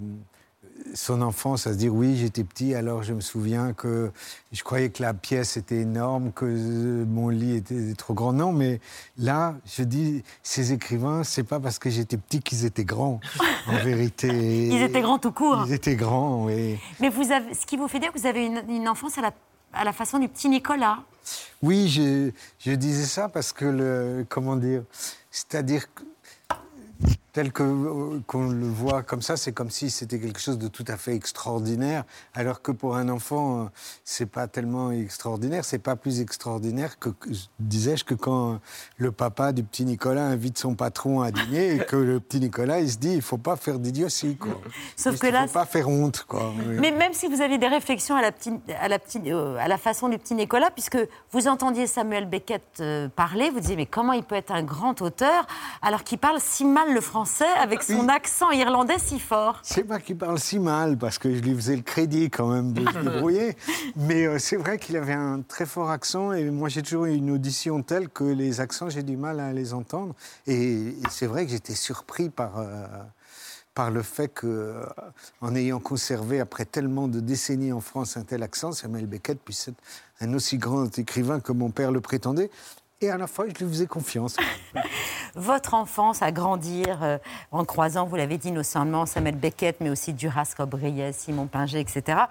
son 0.94 1.22
enfance, 1.22 1.68
à 1.68 1.74
se 1.74 1.78
dire 1.78 1.94
oui, 1.94 2.16
j'étais 2.16 2.44
petit, 2.44 2.76
alors 2.76 3.04
je 3.04 3.14
me 3.14 3.22
souviens 3.22 3.74
que 3.74 4.12
je 4.52 4.64
croyais 4.64 4.90
que 4.90 5.02
la 5.02 5.14
pièce 5.14 5.58
était 5.58 5.82
énorme, 5.82 6.32
que 6.32 6.46
euh, 6.46 7.06
mon 7.06 7.30
lit 7.30 7.56
était 7.56 7.94
trop 7.96 8.14
grand. 8.14 8.34
Non, 8.34 8.52
mais 8.52 8.80
là, 9.18 9.56
je 9.66 9.84
dis, 9.84 10.24
ces 10.44 10.74
écrivains, 10.74 11.24
c'est 11.24 11.44
pas 11.44 11.60
parce 11.60 11.80
que 11.80 11.90
j'étais 11.90 12.18
petit 12.18 12.42
qu'ils 12.42 12.66
étaient 12.66 12.86
grands, 12.86 13.20
en 13.68 13.78
vérité. 13.84 14.28
Ils 14.28 14.82
étaient 14.82 15.02
grands 15.02 15.20
tout 15.20 15.32
court. 15.32 15.66
Ils 15.68 15.74
étaient 15.74 15.96
grands, 15.96 16.46
oui. 16.46 16.78
Mais 17.00 17.10
vous 17.10 17.32
avez, 17.32 17.54
ce 17.54 17.66
qui 17.66 17.78
vous 17.78 17.88
fait 17.88 18.00
dire 18.00 18.12
que 18.12 18.20
vous 18.20 18.28
avez 18.28 18.46
une, 18.46 18.64
une 18.70 18.88
enfance 18.88 19.18
à 19.18 19.22
la, 19.22 19.32
à 19.74 19.84
la 19.84 19.94
façon 19.94 20.20
du 20.20 20.28
petit 20.30 20.50
Nicolas. 20.50 21.00
Oui, 21.62 21.88
je, 21.88 22.32
je 22.60 22.72
disais 22.72 23.06
ça 23.06 23.30
parce 23.30 23.52
que, 23.52 23.66
le, 23.66 24.26
comment 24.30 24.56
dire, 24.56 24.84
c'est-à-dire 25.32 25.94
que 25.94 26.04
tel 27.36 27.52
que 27.52 27.64
euh, 27.64 28.22
qu'on 28.28 28.48
le 28.50 28.66
voit 28.66 29.04
comme 29.04 29.22
ça, 29.22 29.36
c'est 29.36 29.52
comme 29.52 29.70
si 29.70 29.90
c'était 29.92 30.20
quelque 30.22 30.40
chose 30.40 30.58
de 30.58 30.70
tout 30.70 30.86
à 30.88 30.96
fait 30.96 31.14
extraordinaire, 31.14 32.06
alors 32.34 32.62
que 32.62 32.72
pour 32.72 32.96
un 32.96 33.10
enfant, 33.10 33.64
euh, 33.64 33.66
c'est 34.06 34.26
pas 34.26 34.48
tellement 34.48 34.90
extraordinaire, 34.92 35.66
c'est 35.66 35.80
pas 35.80 35.98
plus 35.98 36.22
extraordinaire 36.22 36.98
que, 36.98 37.10
que- 37.10 37.30
disais-je, 37.60 38.06
que 38.06 38.14
quand 38.14 38.54
euh, 38.54 38.58
le 38.96 39.12
papa 39.12 39.52
du 39.52 39.64
petit 39.66 39.84
Nicolas 39.84 40.24
invite 40.26 40.58
son 40.58 40.76
patron 40.76 41.22
à 41.24 41.32
dîner 41.32 41.76
et 41.76 41.80
que 41.80 41.98
le 41.98 42.22
petit 42.22 42.40
Nicolas, 42.40 42.80
il 42.80 42.90
se 42.90 42.98
dit, 42.98 43.14
il 43.16 43.22
faut 43.22 43.38
pas 43.38 43.58
faire 43.58 43.80
d'idiotie, 43.80 44.38
quoi. 44.38 44.62
Sauf 44.96 45.16
Il 45.16 45.20
que 45.20 45.28
là, 45.28 45.46
faut 45.46 45.54
pas 45.56 45.66
faire 45.66 45.90
honte, 45.90 46.24
quoi. 46.26 46.54
Mais 46.80 46.92
même 46.92 47.14
si 47.14 47.28
vous 47.28 47.42
avez 47.42 47.58
des 47.58 47.68
réflexions 47.68 48.16
à 48.16 48.22
la, 48.22 48.32
petite, 48.32 48.62
à 48.80 48.88
la, 48.88 48.98
petite, 48.98 49.28
euh, 49.28 49.58
à 49.58 49.68
la 49.68 49.78
façon 49.78 50.08
du 50.08 50.18
petit 50.18 50.36
Nicolas, 50.36 50.72
puisque 50.72 50.98
vous 51.34 51.50
entendiez 51.50 51.86
Samuel 51.86 52.30
Beckett 52.30 52.82
parler, 53.14 53.50
vous 53.50 53.60
disiez 53.60 53.76
mais 53.76 53.86
comment 53.86 54.14
il 54.14 54.24
peut 54.24 54.36
être 54.36 54.52
un 54.52 54.64
grand 54.64 55.02
auteur 55.02 55.46
alors 55.82 56.06
qu'il 56.06 56.18
parle 56.18 56.40
si 56.40 56.64
mal 56.64 56.94
le 56.94 57.02
français 57.02 57.25
avec 57.60 57.84
son 57.84 58.08
accent 58.10 58.52
irlandais 58.52 59.00
si 59.00 59.20
fort 59.20 59.60
C'est 59.64 59.84
pas 59.84 60.00
qu'il 60.00 60.18
parle 60.18 60.40
si 60.40 60.60
mal, 60.60 60.98
parce 60.98 61.18
que 61.18 61.34
je 61.34 61.42
lui 61.42 61.56
faisais 61.56 61.76
le 61.76 61.82
crédit 61.82 62.30
quand 62.30 62.48
même 62.48 62.74
de 62.74 62.86
se 62.86 62.98
débrouiller. 62.98 63.56
Mais 63.96 64.26
euh, 64.26 64.40
c'est 64.40 64.58
vrai 64.58 64.78
qu'il 64.78 64.98
avait 64.98 65.14
un 65.14 65.42
très 65.42 65.66
fort 65.66 65.90
accent, 65.90 66.34
et 66.34 66.50
moi 66.50 66.70
j'ai 66.70 66.82
toujours 66.82 67.06
eu 67.06 67.16
une 67.16 67.32
audition 67.32 67.82
telle 67.82 68.10
que 68.10 68.24
les 68.24 68.62
accents, 68.62 68.90
j'ai 68.90 69.04
du 69.04 69.18
mal 69.18 69.40
à 69.40 69.54
les 69.54 69.74
entendre. 69.74 70.14
Et, 70.48 70.90
et 70.90 71.04
c'est 71.10 71.28
vrai 71.28 71.46
que 71.46 71.52
j'étais 71.52 71.76
surpris 71.76 72.30
par, 72.30 72.60
euh, 72.60 72.86
par 73.74 73.92
le 73.92 74.02
fait 74.02 74.30
que, 74.30 74.48
euh, 74.48 74.86
en 75.42 75.56
ayant 75.56 75.80
conservé 75.80 76.40
après 76.40 76.66
tellement 76.66 77.08
de 77.08 77.20
décennies 77.20 77.74
en 77.74 77.82
France 77.82 78.18
un 78.18 78.24
tel 78.24 78.44
accent, 78.44 78.72
Samuel 78.72 79.08
Beckett 79.08 79.40
puisse 79.40 79.68
être 79.68 79.82
un 80.22 80.34
aussi 80.34 80.58
grand 80.58 80.98
écrivain 80.98 81.40
que 81.40 81.52
mon 81.52 81.70
père 81.72 81.92
le 81.92 82.02
prétendait. 82.02 82.50
Et 83.06 83.12
à 83.12 83.18
la 83.18 83.28
fois, 83.28 83.46
je 83.48 83.64
lui 83.64 83.72
faisais 83.72 83.86
confiance. 83.86 84.36
Votre 85.36 85.76
enfance 85.76 86.24
à 86.24 86.32
grandir 86.32 87.04
euh, 87.04 87.20
en 87.52 87.64
croisant, 87.64 88.08
vous 88.08 88.16
l'avez 88.16 88.40
dit 88.40 88.48
innocemment, 88.48 89.06
Samuel 89.06 89.36
Beckett, 89.36 89.80
mais 89.80 89.92
aussi 89.92 90.12
Duras, 90.12 90.56
Robbe-Grillet, 90.58 91.12
Simon 91.14 91.46
Pinger, 91.46 91.80
etc. 91.80 92.22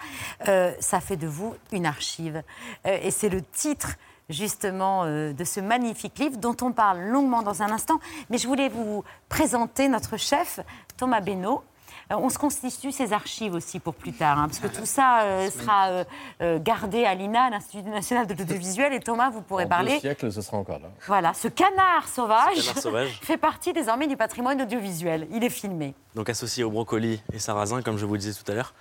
euh, 0.49 0.73
ça 0.81 0.99
fait 0.99 1.17
de 1.17 1.29
vous 1.29 1.55
une 1.71 1.87
archive. 1.87 2.43
Euh, 2.89 2.99
et 3.01 3.13
c'est 3.13 3.29
le 3.29 3.41
titre 3.41 3.91
justement 4.29 5.05
de 5.05 5.45
ce 5.45 5.61
magnifique 5.61 6.19
livre 6.19 6.39
dont 6.39 6.57
on 6.63 6.73
parle 6.73 6.99
longuement 7.03 7.43
dans 7.43 7.63
un 7.63 7.71
instant. 7.71 8.01
Mais 8.31 8.39
je 8.39 8.49
voulais 8.49 8.71
vous 8.71 9.05
présenter 9.29 9.87
notre 9.87 10.17
chef, 10.17 10.61
Thomas 10.97 11.21
Benoît. 11.21 11.63
Euh, 12.11 12.17
On 12.17 12.29
se 12.29 12.39
constitue 12.39 12.93
ces 12.93 13.13
archives 13.13 13.55
aussi 13.55 13.81
pour 13.81 13.95
plus 13.95 14.13
tard, 14.13 14.39
hein, 14.39 14.49
parce 14.49 14.59
que 14.59 14.67
tout 14.67 14.87
ça 14.87 15.23
euh, 15.23 15.51
sera 15.51 16.05
euh, 16.41 16.59
gardé 16.59 17.05
à 17.05 17.15
l'INA, 17.15 17.51
l'Institut 17.51 17.89
national 17.89 18.27
de 18.27 18.35
l'audiovisuel, 18.35 18.93
et 18.93 19.01
Thomas, 19.01 19.31
vous 19.31 19.41
pourrez 19.43 19.65
En 19.65 19.69
parler 19.69 19.95
deux 19.95 20.01
siècles, 20.01 20.33
ce 20.33 20.43
sera 20.43 20.57
encore 20.59 20.79
là. 20.79 20.89
voilà, 21.07 21.35
ce 21.35 21.49
canard 21.49 22.09
sauvage, 22.09 22.57
Ce 22.57 22.67
canard 22.67 22.83
sauvage. 22.83 23.19
fait 23.23 23.37
partie 23.37 23.73
désormais 23.73 24.07
du 24.07 24.17
patrimoine 24.17 24.61
audiovisuel. 24.61 25.27
Il 25.33 25.45
est 25.45 25.51
filmé. 25.51 25.95
Donc 26.15 26.29
associé 26.29 26.65
au 26.65 26.71
brocoli 26.71 27.23
et 27.33 27.39
sarrasin, 27.39 27.83
comme 27.83 27.99
je 27.99 28.07
vous 28.07 28.15
le 28.15 28.21
disais 28.21 28.41
tout 28.41 28.51
à 28.51 28.55
l'heure. 28.55 28.75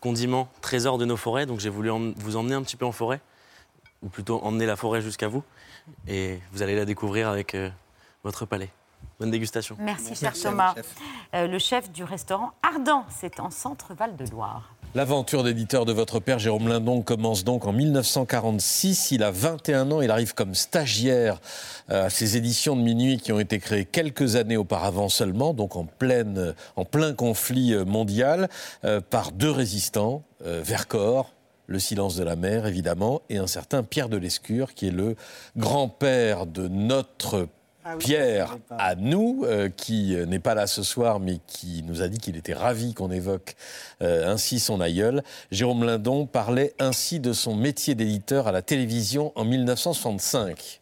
Condiment, 0.00 0.48
trésor 0.62 0.96
de 0.96 1.04
nos 1.04 1.16
forêts. 1.18 1.44
Donc 1.46 1.60
j'ai 1.60 1.68
voulu 1.68 1.90
vous 2.16 2.36
emmener 2.36 2.54
un 2.54 2.62
petit 2.62 2.76
peu 2.76 2.86
en 2.86 2.92
forêt, 2.92 3.20
ou 4.02 4.08
plutôt 4.08 4.40
emmener 4.42 4.64
la 4.66 4.76
forêt 4.76 5.02
jusqu'à 5.02 5.28
vous. 5.28 5.42
Et 6.08 6.40
vous 6.52 6.62
allez 6.62 6.74
la 6.74 6.84
découvrir 6.86 7.28
avec 7.28 7.54
euh, 7.54 7.68
votre 8.24 8.46
palais. 8.46 8.70
Bonne 9.18 9.30
dégustation. 9.30 9.76
Merci, 9.78 10.14
cher 10.14 10.32
Thomas. 10.32 10.74
Euh, 11.34 11.46
le 11.46 11.58
chef 11.58 11.90
du 11.92 12.04
restaurant 12.04 12.52
Ardent, 12.62 13.04
c'est 13.10 13.38
en 13.38 13.50
centre 13.50 13.94
Val-de-Loire. 13.94 14.74
L'aventure 14.96 15.44
d'éditeur 15.44 15.84
de 15.84 15.92
votre 15.92 16.18
père, 16.18 16.40
Jérôme 16.40 16.66
Lindon, 16.66 17.02
commence 17.02 17.44
donc 17.44 17.64
en 17.64 17.72
1946. 17.72 19.12
Il 19.12 19.22
a 19.22 19.30
21 19.30 19.92
ans, 19.92 20.00
il 20.00 20.10
arrive 20.10 20.34
comme 20.34 20.56
stagiaire 20.56 21.40
euh, 21.90 22.06
à 22.06 22.10
ces 22.10 22.36
éditions 22.36 22.74
de 22.74 22.82
minuit 22.82 23.18
qui 23.18 23.30
ont 23.30 23.38
été 23.38 23.60
créées 23.60 23.84
quelques 23.84 24.34
années 24.34 24.56
auparavant 24.56 25.08
seulement, 25.08 25.54
donc 25.54 25.76
en, 25.76 25.84
pleine, 25.84 26.56
en 26.74 26.84
plein 26.84 27.14
conflit 27.14 27.72
euh, 27.72 27.84
mondial, 27.84 28.48
euh, 28.84 29.00
par 29.00 29.30
deux 29.30 29.52
résistants, 29.52 30.24
euh, 30.44 30.60
Vercors, 30.64 31.34
le 31.68 31.78
silence 31.78 32.16
de 32.16 32.24
la 32.24 32.34
mer, 32.34 32.66
évidemment, 32.66 33.22
et 33.30 33.38
un 33.38 33.46
certain 33.46 33.84
Pierre 33.84 34.08
de 34.08 34.16
Lescure, 34.16 34.74
qui 34.74 34.88
est 34.88 34.90
le 34.90 35.14
grand-père 35.56 36.46
de 36.46 36.66
notre 36.66 37.46
Pierre 37.98 38.56
à 38.70 38.94
nous, 38.94 39.44
euh, 39.46 39.68
qui 39.68 40.14
euh, 40.14 40.26
n'est 40.26 40.38
pas 40.38 40.54
là 40.54 40.66
ce 40.66 40.82
soir, 40.82 41.18
mais 41.20 41.38
qui 41.46 41.82
nous 41.86 42.02
a 42.02 42.08
dit 42.08 42.18
qu'il 42.18 42.36
était 42.36 42.52
ravi 42.54 42.94
qu'on 42.94 43.10
évoque 43.10 43.54
euh, 44.02 44.30
ainsi 44.32 44.60
son 44.60 44.80
aïeul. 44.80 45.22
Jérôme 45.50 45.84
Lindon 45.84 46.26
parlait 46.26 46.74
ainsi 46.78 47.20
de 47.20 47.32
son 47.32 47.54
métier 47.56 47.94
d'éditeur 47.94 48.46
à 48.48 48.52
la 48.52 48.62
télévision 48.62 49.32
en 49.34 49.44
1965. 49.44 50.80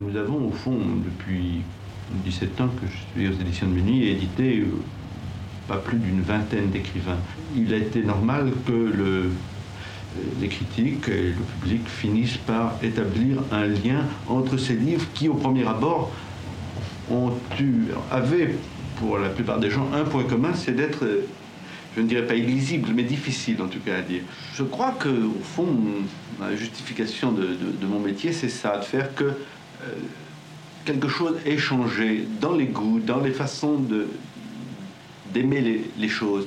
Nous 0.00 0.16
avons, 0.16 0.48
au 0.48 0.52
fond, 0.52 0.78
depuis 1.04 1.62
17 2.24 2.60
ans 2.60 2.68
que 2.80 2.86
je 2.86 2.96
suis 3.20 3.28
aux 3.28 3.40
éditions 3.40 3.66
de 3.66 3.72
minuit, 3.72 4.08
édité 4.08 4.60
euh, 4.60 4.66
pas 5.66 5.78
plus 5.78 5.98
d'une 5.98 6.20
vingtaine 6.22 6.70
d'écrivains. 6.70 7.18
Il 7.56 7.72
a 7.74 7.78
été 7.78 8.02
normal 8.04 8.52
que 8.66 8.72
le- 8.72 9.32
les 10.40 10.48
critiques 10.48 11.08
et 11.08 11.30
le 11.30 11.42
public 11.60 11.88
finissent 11.88 12.36
par 12.38 12.74
établir 12.82 13.42
un 13.52 13.66
lien 13.66 14.04
entre 14.28 14.56
ces 14.56 14.74
livres 14.74 15.06
qui, 15.14 15.28
au 15.28 15.34
premier 15.34 15.66
abord, 15.66 16.12
ont 17.10 17.32
eu, 17.60 17.88
avaient, 18.10 18.54
pour 18.98 19.18
la 19.18 19.28
plupart 19.28 19.58
des 19.58 19.70
gens, 19.70 19.88
un 19.94 20.04
point 20.04 20.24
commun, 20.24 20.54
c'est 20.54 20.72
d'être, 20.72 21.06
je 21.96 22.00
ne 22.00 22.06
dirais 22.06 22.26
pas 22.26 22.34
illisible, 22.34 22.90
mais 22.94 23.04
difficile 23.04 23.62
en 23.62 23.68
tout 23.68 23.80
cas 23.80 23.98
à 23.98 24.02
dire. 24.02 24.22
Je 24.54 24.62
crois 24.62 24.92
que, 24.92 25.08
au 25.08 25.42
fond, 25.42 25.68
la 26.40 26.54
justification 26.56 27.32
de, 27.32 27.56
mon 27.86 28.00
métier, 28.00 28.32
c'est 28.32 28.48
ça, 28.48 28.78
de 28.78 28.84
faire 28.84 29.14
que 29.14 29.24
euh, 29.24 29.34
quelque 30.84 31.08
chose 31.08 31.36
ait 31.44 31.58
changé 31.58 32.26
dans 32.40 32.54
les 32.54 32.66
goûts, 32.66 33.00
dans 33.00 33.20
les 33.20 33.32
façons 33.32 33.80
d'aimer 35.32 35.84
les 35.96 36.08
choses. 36.08 36.46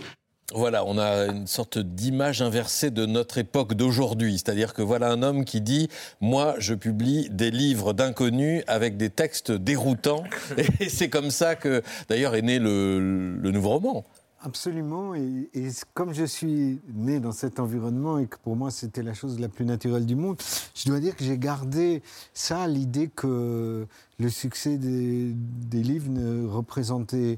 Voilà, 0.54 0.84
on 0.86 0.98
a 0.98 1.28
une 1.28 1.46
sorte 1.46 1.78
d'image 1.78 2.42
inversée 2.42 2.90
de 2.90 3.06
notre 3.06 3.38
époque 3.38 3.76
d'aujourd'hui. 3.76 4.34
C'est-à-dire 4.34 4.74
que 4.74 4.82
voilà 4.82 5.12
un 5.12 5.22
homme 5.22 5.46
qui 5.46 5.62
dit 5.62 5.90
Moi, 6.22 6.56
je 6.58 6.74
publie 6.74 7.30
des 7.30 7.52
livres 7.52 7.94
d'inconnus 7.94 8.64
avec 8.68 8.98
des 8.98 9.12
textes 9.12 9.52
déroutants. 9.52 10.24
Et 10.80 10.90
c'est 10.90 11.10
comme 11.10 11.30
ça 11.30 11.56
que, 11.56 11.84
d'ailleurs, 12.10 12.34
est 12.34 12.42
né 12.42 12.58
le, 12.58 13.00
le 13.40 13.52
nouveau 13.52 13.70
roman. 13.70 14.06
Absolument. 14.42 15.16
Et, 15.16 15.50
et 15.54 15.68
comme 15.94 16.14
je 16.14 16.24
suis 16.24 16.80
né 16.94 17.20
dans 17.20 17.34
cet 17.34 17.60
environnement 17.60 18.20
et 18.20 18.28
que 18.28 18.38
pour 18.38 18.56
moi 18.56 18.72
c'était 18.72 19.04
la 19.04 19.14
chose 19.14 19.38
la 19.38 19.50
plus 19.50 19.66
naturelle 19.66 20.06
du 20.06 20.16
monde, 20.16 20.38
je 20.76 20.88
dois 20.88 21.02
dire 21.02 21.16
que 21.18 21.26
j'ai 21.26 21.38
gardé 21.38 22.02
ça, 22.34 22.66
l'idée 22.66 23.10
que 23.14 23.86
le 24.18 24.30
succès 24.30 24.78
des, 24.78 25.34
des 25.34 25.84
livres 25.84 26.10
ne 26.10 26.48
représentait 26.48 27.38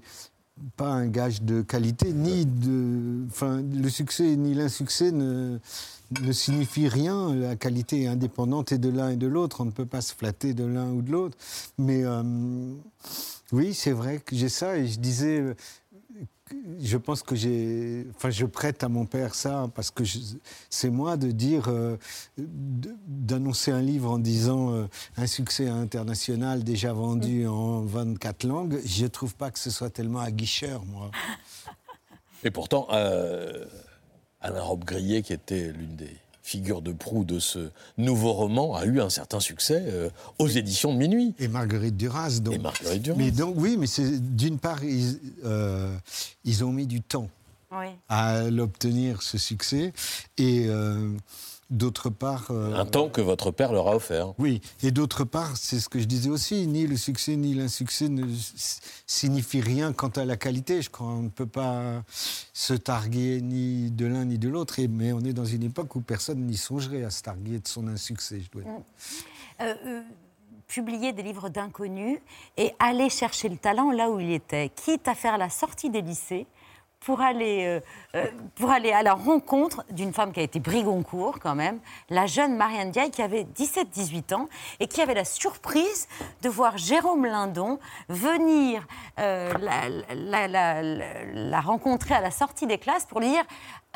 pas 0.77 0.89
un 0.89 1.07
gage 1.07 1.41
de 1.41 1.61
qualité, 1.61 2.13
ni 2.13 2.45
de. 2.45 3.25
Enfin, 3.27 3.61
le 3.61 3.89
succès 3.89 4.35
ni 4.35 4.53
l'insuccès 4.53 5.11
ne, 5.11 5.59
ne 6.21 6.31
signifie 6.31 6.87
rien. 6.87 7.33
La 7.33 7.55
qualité 7.55 8.03
est 8.03 8.07
indépendante 8.07 8.71
et 8.71 8.77
de 8.77 8.89
l'un 8.89 9.09
et 9.09 9.17
de 9.17 9.27
l'autre. 9.27 9.61
On 9.61 9.65
ne 9.65 9.71
peut 9.71 9.85
pas 9.85 10.01
se 10.01 10.13
flatter 10.13 10.53
de 10.53 10.65
l'un 10.65 10.91
ou 10.91 11.01
de 11.01 11.11
l'autre. 11.11 11.37
Mais 11.77 12.03
euh, 12.03 12.23
oui, 13.51 13.73
c'est 13.73 13.91
vrai 13.91 14.19
que 14.19 14.35
j'ai 14.35 14.49
ça 14.49 14.77
et 14.77 14.87
je 14.87 14.99
disais. 14.99 15.55
Je 16.79 16.97
pense 16.97 17.23
que 17.23 17.35
j'ai. 17.35 18.07
Enfin, 18.15 18.29
je 18.29 18.45
prête 18.45 18.83
à 18.83 18.89
mon 18.89 19.05
père 19.05 19.35
ça 19.35 19.69
parce 19.75 19.91
que 19.91 20.03
c'est 20.69 20.89
moi 20.89 21.17
de 21.17 21.31
dire. 21.31 21.69
euh, 21.69 21.97
d'annoncer 23.31 23.71
un 23.71 23.81
livre 23.81 24.09
en 24.11 24.19
disant 24.19 24.73
euh, 24.73 24.87
un 25.17 25.27
succès 25.27 25.67
international 25.67 26.63
déjà 26.63 26.93
vendu 26.93 27.47
en 27.47 27.81
24 27.81 28.43
langues. 28.45 28.79
Je 28.85 29.03
ne 29.03 29.07
trouve 29.07 29.35
pas 29.35 29.51
que 29.51 29.59
ce 29.59 29.69
soit 29.69 29.89
tellement 29.89 30.19
aguicheur, 30.19 30.83
moi. 30.85 31.11
Et 32.43 32.51
pourtant, 32.51 32.87
euh, 32.91 33.65
Alain 34.39 34.61
Robbe-Grillet, 34.61 35.21
qui 35.21 35.33
était 35.33 35.71
l'une 35.71 35.95
des 35.95 36.17
figures 36.43 36.81
de 36.81 36.91
proue 36.91 37.23
de 37.23 37.39
ce 37.39 37.69
nouveau 37.97 38.33
roman, 38.33 38.75
a 38.75 38.85
eu 38.85 38.99
un 39.01 39.09
certain 39.09 39.39
succès 39.39 39.83
euh, 39.87 40.09
aux 40.39 40.47
éditions 40.47 40.93
de 40.93 40.97
Minuit. 40.97 41.33
Et 41.39 41.47
Marguerite 41.47 41.97
Duras. 41.97 42.39
Donc. 42.41 42.55
Et 42.55 42.57
Marguerite 42.59 43.01
Duras. 43.01 43.17
Mais 43.17 43.31
donc, 43.31 43.55
oui, 43.57 43.77
mais 43.77 43.87
c'est 43.87 44.35
d'une 44.35 44.59
part, 44.59 44.83
ils, 44.83 45.19
euh, 45.45 45.95
ils 46.43 46.63
ont 46.63 46.71
mis 46.71 46.87
du 46.87 47.01
temps 47.01 47.29
Oui. 47.71 47.87
à 48.09 48.49
l'obtenir, 48.49 49.21
ce 49.21 49.37
succès. 49.37 49.93
Et 50.37 50.65
euh, 50.67 51.09
d'autre 51.71 52.09
part. 52.09 52.47
euh, 52.51 52.75
Un 52.75 52.85
temps 52.85 53.09
que 53.09 53.21
votre 53.21 53.49
père 53.49 53.71
leur 53.73 53.87
a 53.87 53.95
offert. 53.95 54.33
Oui, 54.37 54.61
et 54.83 54.91
d'autre 54.91 55.23
part, 55.23 55.57
c'est 55.57 55.79
ce 55.79 55.89
que 55.89 55.97
je 55.99 56.05
disais 56.05 56.29
aussi, 56.29 56.67
ni 56.67 56.85
le 56.85 56.97
succès 56.97 57.35
ni 57.35 57.53
l'insuccès 57.55 58.09
ne 58.09 58.25
signifient 59.07 59.61
rien 59.61 59.93
quant 59.93 60.09
à 60.09 60.25
la 60.25 60.37
qualité. 60.37 60.81
Je 60.81 60.89
crois 60.89 61.07
on 61.07 61.23
ne 61.23 61.29
peut 61.29 61.45
pas 61.47 62.03
se 62.53 62.73
targuer 62.73 63.41
ni 63.41 63.89
de 63.89 64.05
l'un 64.05 64.25
ni 64.25 64.37
de 64.37 64.49
l'autre, 64.49 64.77
et- 64.79 64.87
mais 64.87 65.13
on 65.13 65.21
est 65.21 65.33
dans 65.33 65.45
une 65.45 65.63
époque 65.63 65.95
où 65.95 66.01
personne 66.01 66.45
n'y 66.45 66.57
songerait 66.57 67.03
à 67.03 67.09
se 67.09 67.23
targuer 67.23 67.59
de 67.59 67.67
son 67.67 67.87
insuccès, 67.87 68.41
je 68.41 68.49
dois 68.51 68.63
dire. 68.63 68.71
Euh, 69.61 69.73
euh, 69.85 70.01
publier 70.67 71.11
des 71.11 71.23
livres 71.23 71.49
d'inconnus 71.49 72.19
et 72.57 72.71
aller 72.79 73.09
chercher 73.09 73.49
le 73.49 73.57
talent 73.57 73.91
là 73.91 74.09
où 74.09 74.19
il 74.19 74.31
était, 74.31 74.69
quitte 74.69 75.07
à 75.07 75.15
faire 75.15 75.37
la 75.37 75.49
sortie 75.49 75.89
des 75.89 76.01
lycées 76.01 76.45
pour 77.01 77.19
aller, 77.21 77.65
euh, 77.65 77.79
euh, 78.15 78.25
pour 78.55 78.69
aller 78.69 78.91
à 78.91 79.01
la 79.01 79.13
rencontre 79.13 79.83
d'une 79.89 80.13
femme 80.13 80.31
qui 80.31 80.39
a 80.39 80.43
été 80.43 80.59
Brigoncourt 80.59 81.39
quand 81.39 81.55
même, 81.55 81.79
la 82.09 82.27
jeune 82.27 82.55
Marianne 82.55 82.91
Diaye 82.91 83.09
qui 83.11 83.21
avait 83.23 83.43
17-18 83.43 84.33
ans 84.35 84.47
et 84.79 84.87
qui 84.87 85.01
avait 85.01 85.15
la 85.15 85.25
surprise 85.25 86.07
de 86.43 86.49
voir 86.49 86.77
Jérôme 86.77 87.25
Lindon 87.25 87.79
venir 88.07 88.85
euh, 89.19 89.51
la, 89.59 89.89
la- 90.15 90.47
la- 90.47 90.81
la- 90.83 91.23
la 91.33 91.61
rencontrer 91.61 92.13
à 92.13 92.21
la 92.21 92.31
sortie 92.31 92.67
des 92.67 92.77
classes 92.77 93.05
pour 93.05 93.19
lui 93.19 93.29
dire 93.29 93.43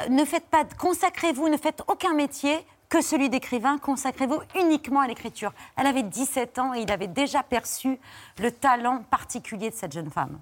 ne 0.10 0.26
faites 0.26 0.46
pas, 0.48 0.66
consacrez-vous, 0.80 1.48
ne 1.48 1.58
faites 1.58 1.84
aucun 1.88 2.14
métier 2.14 2.58
que 2.90 3.02
celui 3.02 3.30
d'écrivain, 3.30 3.78
consacrez-vous 3.78 4.40
uniquement 4.60 5.00
à 5.02 5.08
l'écriture. 5.08 5.54
Elle 5.78 5.88
avait 5.88 6.04
17 6.04 6.60
ans 6.60 6.74
et 6.74 6.82
il 6.82 6.92
avait 6.92 7.08
déjà 7.08 7.44
perçu 7.44 8.00
le 8.40 8.52
talent 8.52 9.04
particulier 9.10 9.70
de 9.70 9.76
cette 9.76 9.92
jeune 9.94 10.10
femme. 10.10 10.40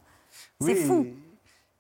C'est 0.62 0.74
Oui, 0.74 0.86
fou. 0.88 1.08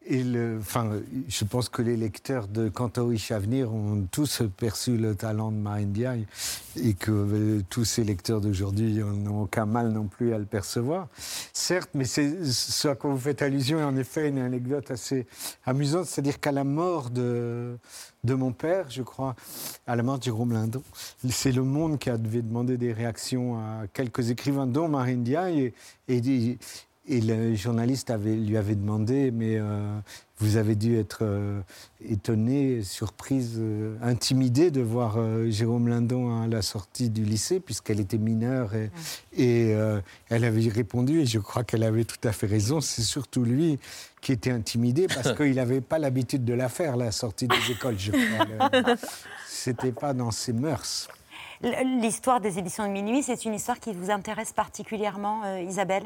Et 0.06 0.24
enfin, 0.60 1.00
je 1.30 1.46
pense 1.46 1.70
que 1.70 1.82
les 1.82 1.96
lecteurs 1.96 2.48
de 2.50 2.68
Cantoris 2.68 3.32
Avenir 3.32 3.74
ont 3.74 4.06
tous 4.12 4.44
perçu 4.58 4.98
le 4.98 5.16
talent 5.16 5.52
de 5.52 5.58
Marine 5.58 5.94
Diaye 5.94 6.28
et 6.76 6.94
que 6.94 7.12
euh, 7.12 7.62
tous 7.70 7.86
ces 7.86 8.04
lecteurs 8.04 8.42
d'aujourd'hui 8.42 8.96
n'ont 8.96 9.44
aucun 9.44 9.66
mal 9.66 9.92
non 9.92 10.08
plus 10.08 10.34
à 10.34 10.40
le 10.40 10.46
percevoir. 10.46 11.08
Certes, 11.54 11.92
mais 11.94 12.04
c'est 12.04 12.44
ce 12.44 12.90
à 12.90 12.96
quoi 12.96 13.12
vous 13.12 13.18
faites 13.18 13.42
allusion 13.42 13.80
est 13.80 13.84
en 13.84 13.96
effet 13.96 14.28
une 14.28 14.40
anecdote 14.40 14.92
assez 14.92 15.26
amusante, 15.66 16.06
c'est-à-dire 16.06 16.40
qu'à 16.40 16.52
la 16.52 16.66
mort 16.66 17.10
de, 17.10 17.78
mon 18.26 18.52
père, 18.52 18.90
je 18.90 19.04
crois, 19.04 19.36
à 19.88 19.96
la 19.96 20.04
mort 20.04 20.20
de 20.20 20.24
Jérôme 20.24 20.52
Lindon, 20.52 20.84
c'est 21.30 21.52
Le 21.52 21.64
Monde 21.64 21.98
qui 21.98 22.10
a 22.10 22.18
devait 22.18 22.42
demander 22.42 22.78
des 22.78 22.92
réactions 22.92 23.58
à 23.58 23.88
quelques 23.94 24.32
écrivains, 24.32 24.68
dont 24.68 24.90
Marine 24.90 25.24
Diaye, 25.24 25.74
et, 26.08 26.58
et 27.06 27.20
le 27.20 27.54
journaliste 27.56 28.12
avait, 28.12 28.36
lui 28.36 28.56
avait 28.56 28.76
demandé, 28.76 29.32
mais 29.32 29.58
euh, 29.58 30.00
vous 30.38 30.56
avez 30.56 30.76
dû 30.76 30.98
être 30.98 31.20
euh, 31.22 31.60
étonné, 32.08 32.82
surprise, 32.82 33.58
euh, 33.60 33.98
intimidée 34.02 34.72
de 34.72 34.82
voir 34.82 35.16
euh, 35.18 35.50
Jérôme 35.50 35.90
Lindon 35.90 36.42
à 36.42 36.48
la 36.48 36.62
sortie 36.62 37.10
du 37.10 37.24
lycée, 37.26 37.60
puisqu'elle 37.60 38.00
était 38.00 38.18
mineure. 38.18 38.74
Et, 38.74 38.90
et, 39.36 39.74
euh, 39.74 40.00
elle 40.30 40.46
avait 40.46 40.70
répondu, 40.70 41.20
et 41.20 41.26
je 41.26 41.40
crois 41.40 41.66
qu'elle 41.66 41.84
avait 41.84 42.06
tout 42.06 42.26
à 42.26 42.32
fait 42.32 42.48
raison, 42.48 42.80
c'est 42.80 43.02
surtout 43.02 43.44
lui 43.44 43.80
qui 44.22 44.32
était 44.32 44.52
intimidé, 44.52 45.08
parce 45.08 45.34
qu'il 45.38 45.56
n'avait 45.56 45.82
pas 45.82 46.00
l'habitude 46.00 46.46
de 46.46 46.54
la 46.54 46.70
faire, 46.70 46.96
la 46.96 47.12
sortie 47.12 47.50
des 47.50 47.72
écoles, 47.72 48.00
je 48.00 48.12
crois. 48.12 48.70
C'était 49.48 49.92
pas 49.92 50.14
dans 50.14 50.32
ses 50.32 50.54
mœurs. 50.54 51.10
L'histoire 51.62 52.40
des 52.40 52.60
éditions 52.60 52.86
de 52.88 52.92
minuit, 52.92 53.24
c'est 53.24 53.46
une 53.46 53.54
histoire 53.54 53.80
qui 53.80 53.94
vous 53.94 54.10
intéresse 54.10 54.52
particulièrement, 54.52 55.58
Isabelle? 55.58 56.04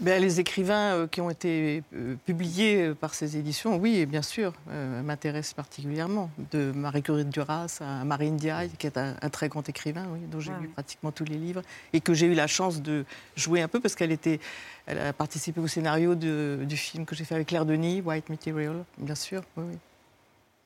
Ben, 0.00 0.20
les 0.20 0.40
écrivains 0.40 0.94
euh, 0.94 1.06
qui 1.06 1.20
ont 1.20 1.30
été 1.30 1.82
euh, 1.94 2.14
publiés 2.26 2.88
euh, 2.88 2.94
par 2.94 3.14
ces 3.14 3.36
éditions, 3.36 3.76
oui, 3.76 3.96
et 3.98 4.06
bien 4.06 4.22
sûr, 4.22 4.52
euh, 4.70 5.02
m'intéressent 5.02 5.54
particulièrement. 5.54 6.30
De 6.50 6.72
Marie-Curie 6.72 7.24
de 7.24 7.30
Duras 7.30 7.78
à 7.80 8.04
Marine 8.04 8.36
Diaye, 8.36 8.70
qui 8.78 8.86
est 8.86 8.96
un, 8.98 9.14
un 9.20 9.28
très 9.30 9.48
grand 9.48 9.68
écrivain, 9.68 10.06
oui, 10.12 10.20
dont 10.30 10.40
j'ai 10.40 10.52
Ouais, 10.52 10.60
lu 10.62 10.68
pratiquement 10.68 11.12
tous 11.12 11.24
les 11.24 11.36
livres, 11.36 11.62
et 11.92 12.00
que 12.00 12.14
j'ai 12.14 12.26
eu 12.26 12.34
la 12.34 12.46
chance 12.46 12.80
de 12.82 13.04
jouer 13.36 13.60
un 13.62 13.68
peu, 13.68 13.80
parce 13.80 13.94
qu'elle 13.94 14.12
était, 14.12 14.40
elle 14.86 14.98
a 14.98 15.12
participé 15.12 15.60
au 15.60 15.66
scénario 15.68 16.14
de- 16.14 16.60
du 16.64 16.76
film 16.76 17.04
que 17.06 17.14
j'ai 17.14 17.24
fait 17.24 17.34
avec 17.34 17.48
Claire 17.48 17.64
Denis, 17.66 18.00
White 18.00 18.28
Material, 18.30 18.84
bien 18.98 19.14
sûr. 19.14 19.42
Oui, 19.56 19.64
oui. 19.70 19.78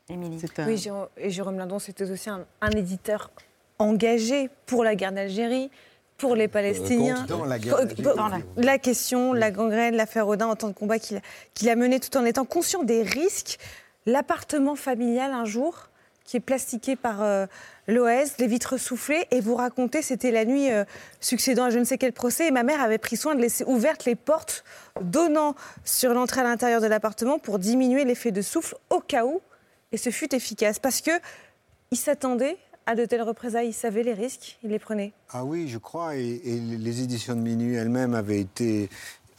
Émilie. 0.08 0.38
C'est 0.40 0.58
un- 0.60 0.66
Oui, 0.66 0.76
Jérôme- 0.76 1.08
et 1.16 1.30
Jérôme 1.30 1.58
Lindon, 1.58 1.78
c'était 1.80 2.08
aussi 2.10 2.30
un, 2.30 2.44
un 2.60 2.70
éditeur 2.70 3.30
engagé 3.78 4.48
pour 4.66 4.84
la 4.84 4.94
guerre 4.94 5.12
d'Algérie, 5.12 5.70
pour 6.18 6.34
les 6.34 6.48
Palestiniens. 6.48 7.14
contre, 7.16 7.26
dans 7.26 7.44
la 7.44 7.58
guerre 7.58 7.76
Pour- 7.76 7.84
d'Algérie. 7.86 8.02
pour- 8.02 8.14
Dans 8.16 8.28
la- 8.28 8.38
la 8.56 8.78
question, 8.78 9.32
la 9.32 9.50
gangrène, 9.50 9.96
l'affaire 9.96 10.26
Odin, 10.28 10.46
en 10.46 10.56
tant 10.56 10.68
de 10.68 10.72
combat 10.74 10.98
qu'il 10.98 11.20
qu'il 11.54 11.68
a 11.68 11.76
mené 11.76 12.00
tout 12.00 12.16
en 12.16 12.24
étant 12.24 12.44
conscient 12.44 12.82
des 12.82 13.02
risques. 13.02 13.58
L'appartement 14.06 14.76
familial, 14.76 15.32
un 15.32 15.44
jour, 15.44 15.88
qui 16.24 16.36
est 16.36 16.40
plastiqué 16.40 16.96
par 16.96 17.22
euh, 17.22 17.46
l'OS, 17.86 18.38
les 18.38 18.46
vitres 18.46 18.78
soufflées, 18.78 19.26
et 19.30 19.40
vous 19.40 19.54
racontez, 19.54 20.02
c'était 20.02 20.30
la 20.32 20.44
nuit 20.44 20.70
euh, 20.72 20.84
succédant 21.20 21.64
à 21.64 21.70
je 21.70 21.78
ne 21.78 21.84
sais 21.84 21.98
quel 21.98 22.12
procès, 22.12 22.48
et 22.48 22.50
ma 22.50 22.62
mère 22.64 22.80
avait 22.80 22.98
pris 22.98 23.16
soin 23.16 23.34
de 23.34 23.40
laisser 23.40 23.64
ouvertes 23.64 24.04
les 24.04 24.14
portes 24.16 24.64
donnant 25.00 25.54
sur 25.84 26.14
l'entrée 26.14 26.40
à 26.40 26.44
l'intérieur 26.44 26.80
de 26.80 26.86
l'appartement 26.86 27.38
pour 27.38 27.58
diminuer 27.60 28.04
l'effet 28.04 28.32
de 28.32 28.42
souffle 28.42 28.74
au 28.90 29.00
cas 29.00 29.24
où, 29.24 29.40
et 29.92 29.96
ce 29.96 30.10
fut 30.10 30.34
efficace, 30.34 30.78
parce 30.80 31.00
que 31.00 31.12
il 31.92 31.96
s'attendait 31.96 32.56
à 32.86 32.94
de 32.94 33.04
telles 33.04 33.22
représailles, 33.22 33.68
il 33.68 33.72
savait 33.72 34.02
les 34.02 34.12
risques, 34.14 34.58
il 34.62 34.70
les 34.70 34.78
prenait. 34.78 35.12
Ah 35.30 35.44
oui, 35.44 35.68
je 35.68 35.78
crois. 35.78 36.16
Et, 36.16 36.40
et 36.44 36.58
les 36.60 37.02
éditions 37.02 37.34
de 37.34 37.40
Minuit 37.40 37.74
elles-mêmes 37.74 38.14
avaient 38.14 38.40
été 38.40 38.88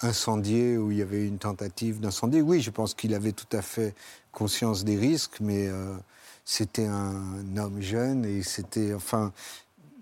incendiées, 0.01 0.77
où 0.77 0.91
il 0.91 0.97
y 0.97 1.01
avait 1.01 1.25
une 1.25 1.37
tentative 1.39 1.99
d'incendie. 1.99 2.41
Oui, 2.41 2.61
je 2.61 2.69
pense 2.69 2.93
qu'il 2.93 3.13
avait 3.15 3.31
tout 3.31 3.47
à 3.57 3.61
fait 3.61 3.95
conscience 4.31 4.83
des 4.83 4.95
risques, 4.95 5.37
mais 5.39 5.67
euh, 5.67 5.95
c'était 6.45 6.85
un 6.85 7.57
homme 7.57 7.81
jeune 7.81 8.23
et 8.25 8.43
c'était, 8.43 8.93
enfin, 8.93 9.31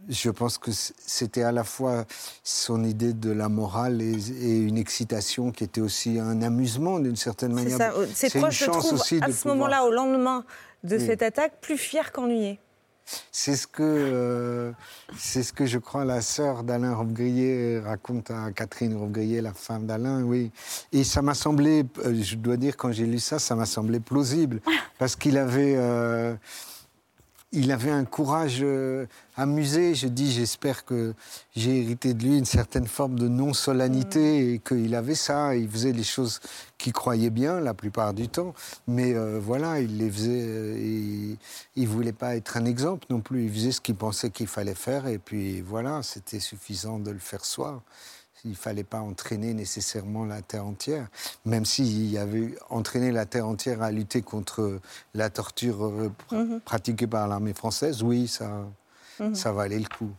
je 0.09 0.29
pense 0.29 0.57
que 0.57 0.71
c'était 0.71 1.43
à 1.43 1.51
la 1.53 1.63
fois 1.63 2.05
son 2.43 2.83
idée 2.83 3.13
de 3.13 3.31
la 3.31 3.47
morale 3.47 4.01
et, 4.01 4.13
et 4.41 4.57
une 4.57 4.77
excitation 4.77 5.51
qui 5.51 5.63
était 5.63 5.81
aussi 5.81 6.19
un 6.19 6.41
amusement 6.41 6.99
d'une 6.99 7.15
certaine 7.15 7.55
C'est 7.57 7.63
manière. 7.63 7.77
ça, 7.77 7.93
ses 8.13 8.29
C'est 8.29 8.35
une 8.35 8.41
proches 8.41 8.59
le 8.61 8.65
chance 8.73 8.85
trouvent 8.87 8.99
aussi 8.99 9.19
à 9.21 9.27
de 9.27 9.31
ce 9.31 9.37
pouvoir- 9.43 9.55
moment-là, 9.55 9.85
au 9.85 9.91
lendemain 9.91 10.43
de 10.83 10.97
Oui. 10.97 11.05
cette 11.05 11.21
attaque, 11.23 11.53
plus 11.61 11.77
fier 11.77 12.11
qu'ennuyé. 12.11 12.59
C'est 13.31 13.55
ce 13.55 13.67
que, 13.67 13.83
euh, 13.83 14.71
c'est 15.17 15.43
ce 15.43 15.53
que 15.53 15.65
je 15.65 15.77
crois 15.77 16.05
la 16.05 16.21
sœur 16.21 16.63
d'Alain 16.63 16.95
Robbe-Grillet 16.95 17.79
raconte 17.79 18.31
à 18.31 18.51
Catherine 18.51 18.95
Robbe-Grillet, 18.95 19.41
la 19.41 19.53
femme 19.53 19.85
d'Alain, 19.85 20.23
oui. 20.23 20.51
Et 20.91 21.03
ça 21.03 21.21
m'a 21.21 21.33
semblé, 21.33 21.85
euh, 22.03 22.15
je 22.21 22.35
dois 22.35 22.57
dire, 22.57 22.75
quand 22.77 22.91
j'ai 22.91 23.05
lu 23.05 23.19
ça, 23.19 23.37
ça 23.37 23.55
m'a 23.55 23.65
semblé 23.65 23.99
plausible. 23.99 24.61
Parce 24.97 25.15
qu'il 25.15 25.37
avait, 25.37 25.75
euh, 25.77 26.33
il 27.51 27.71
avait 27.71 27.91
un 27.91 28.05
courage 28.05 28.59
euh, 28.61 29.05
amusé. 29.35 29.95
Je 29.95 30.07
dis, 30.07 30.31
j'espère 30.31 30.85
que 30.85 31.13
j'ai 31.55 31.81
hérité 31.83 32.13
de 32.13 32.23
lui 32.23 32.37
une 32.37 32.45
certaine 32.45 32.87
forme 32.87 33.17
de 33.17 33.27
non-solennité 33.27 34.53
et 34.53 34.59
qu'il 34.59 34.93
avait 34.95 35.15
ça. 35.15 35.55
Il 35.55 35.69
faisait 35.69 35.93
les 35.93 36.03
choses 36.03 36.39
qu'il 36.77 36.93
croyait 36.93 37.29
bien 37.29 37.59
la 37.59 37.73
plupart 37.73 38.13
du 38.13 38.27
temps. 38.27 38.53
Mais 38.87 39.13
euh, 39.13 39.39
voilà, 39.39 39.79
il 39.79 39.97
les 39.97 40.09
faisait. 40.11 40.43
euh, 40.43 40.75
et 40.77 41.37
il 41.75 41.87
voulait 41.87 42.13
pas 42.13 42.35
être 42.35 42.57
un 42.57 42.65
exemple 42.65 43.05
non 43.09 43.21
plus. 43.21 43.45
Il 43.45 43.53
faisait 43.53 43.71
ce 43.71 43.81
qu'il 43.81 43.95
pensait 43.95 44.31
qu'il 44.31 44.47
fallait 44.47 44.75
faire. 44.75 45.07
Et 45.07 45.17
puis 45.17 45.61
voilà, 45.61 46.03
c'était 46.03 46.39
suffisant 46.39 46.99
de 46.99 47.11
le 47.11 47.19
faire 47.19 47.45
soi. 47.45 47.83
Il 48.47 48.55
fallait 48.55 48.83
pas 48.83 48.99
entraîner 48.99 49.53
nécessairement 49.55 50.23
la 50.23 50.41
terre 50.43 50.65
entière, 50.65 51.07
même 51.45 51.65
s'il 51.65 52.05
y 52.11 52.17
avait 52.19 52.53
entraîné 52.69 53.11
la 53.11 53.25
terre 53.25 53.47
entière 53.47 53.81
à 53.81 53.91
lutter 53.91 54.21
contre 54.21 54.79
la 55.15 55.29
torture 55.31 55.85
euh, 55.85 56.11
pr- 56.29 56.35
Mhm. 56.37 56.59
pratiquée 56.61 57.07
par 57.07 57.27
l'armée 57.27 57.53
française. 57.53 58.03
Oui, 58.03 58.27
ça, 58.27 58.49
Mhm. 59.19 59.33
ça 59.33 59.51
valait 59.51 59.79
le 59.79 59.87
coup. 59.87 60.11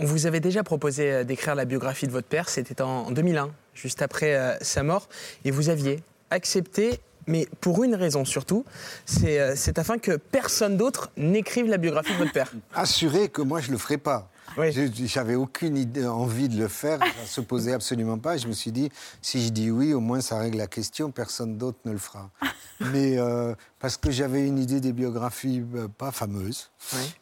On 0.00 0.04
vous 0.04 0.26
avait 0.26 0.40
déjà 0.40 0.64
proposé 0.64 1.12
euh, 1.12 1.24
d'écrire 1.24 1.54
la 1.54 1.64
biographie 1.64 2.06
de 2.08 2.12
votre 2.12 2.26
père, 2.26 2.48
c'était 2.48 2.82
en 2.82 3.10
2001, 3.12 3.50
juste 3.74 4.02
après 4.02 4.34
euh, 4.34 4.56
sa 4.60 4.82
mort, 4.82 5.08
et 5.44 5.52
vous 5.52 5.68
aviez 5.68 6.02
accepté, 6.30 7.00
mais 7.28 7.46
pour 7.60 7.84
une 7.84 7.94
raison 7.94 8.24
surtout, 8.24 8.64
c'est 9.06 9.54
c'est 9.54 9.78
afin 9.78 9.98
que 9.98 10.16
personne 10.16 10.76
d'autre 10.76 11.10
n'écrive 11.16 11.66
la 11.66 11.76
biographie 11.78 12.12
de 12.12 12.18
votre 12.18 12.32
père. 12.32 12.52
Assuré 12.74 13.28
que 13.28 13.42
moi, 13.42 13.60
je 13.60 13.70
le 13.70 13.78
ferais 13.78 13.98
pas. 13.98 14.28
Je- 14.56 15.06
J'avais 15.06 15.34
aucune 15.34 15.76
idée, 15.76 16.06
envie 16.06 16.48
de 16.48 16.58
le 16.58 16.68
faire, 16.68 16.98
ça 17.00 17.26
se 17.26 17.40
posait 17.40 17.72
absolument 17.72 18.18
pas. 18.18 18.36
Je 18.36 18.46
me 18.48 18.52
suis 18.52 18.72
dit, 18.72 18.90
si 19.22 19.44
je 19.44 19.50
dis 19.50 19.70
oui, 19.70 19.92
au 19.94 20.00
moins 20.00 20.20
ça 20.20 20.38
règle 20.38 20.58
la 20.58 20.66
question, 20.66 21.10
personne 21.10 21.56
d'autre 21.58 21.78
ne 21.84 21.92
le 21.92 21.98
fera. 21.98 22.30
Mais 22.92 23.18
euh, 23.18 23.54
parce 23.80 23.96
que 23.96 24.10
j'avais 24.12 24.46
une 24.46 24.56
idée 24.58 24.80
des 24.80 24.92
biographies 24.92 25.64
euh, 25.74 25.88
pas 25.88 26.12
fameuses. 26.12 26.70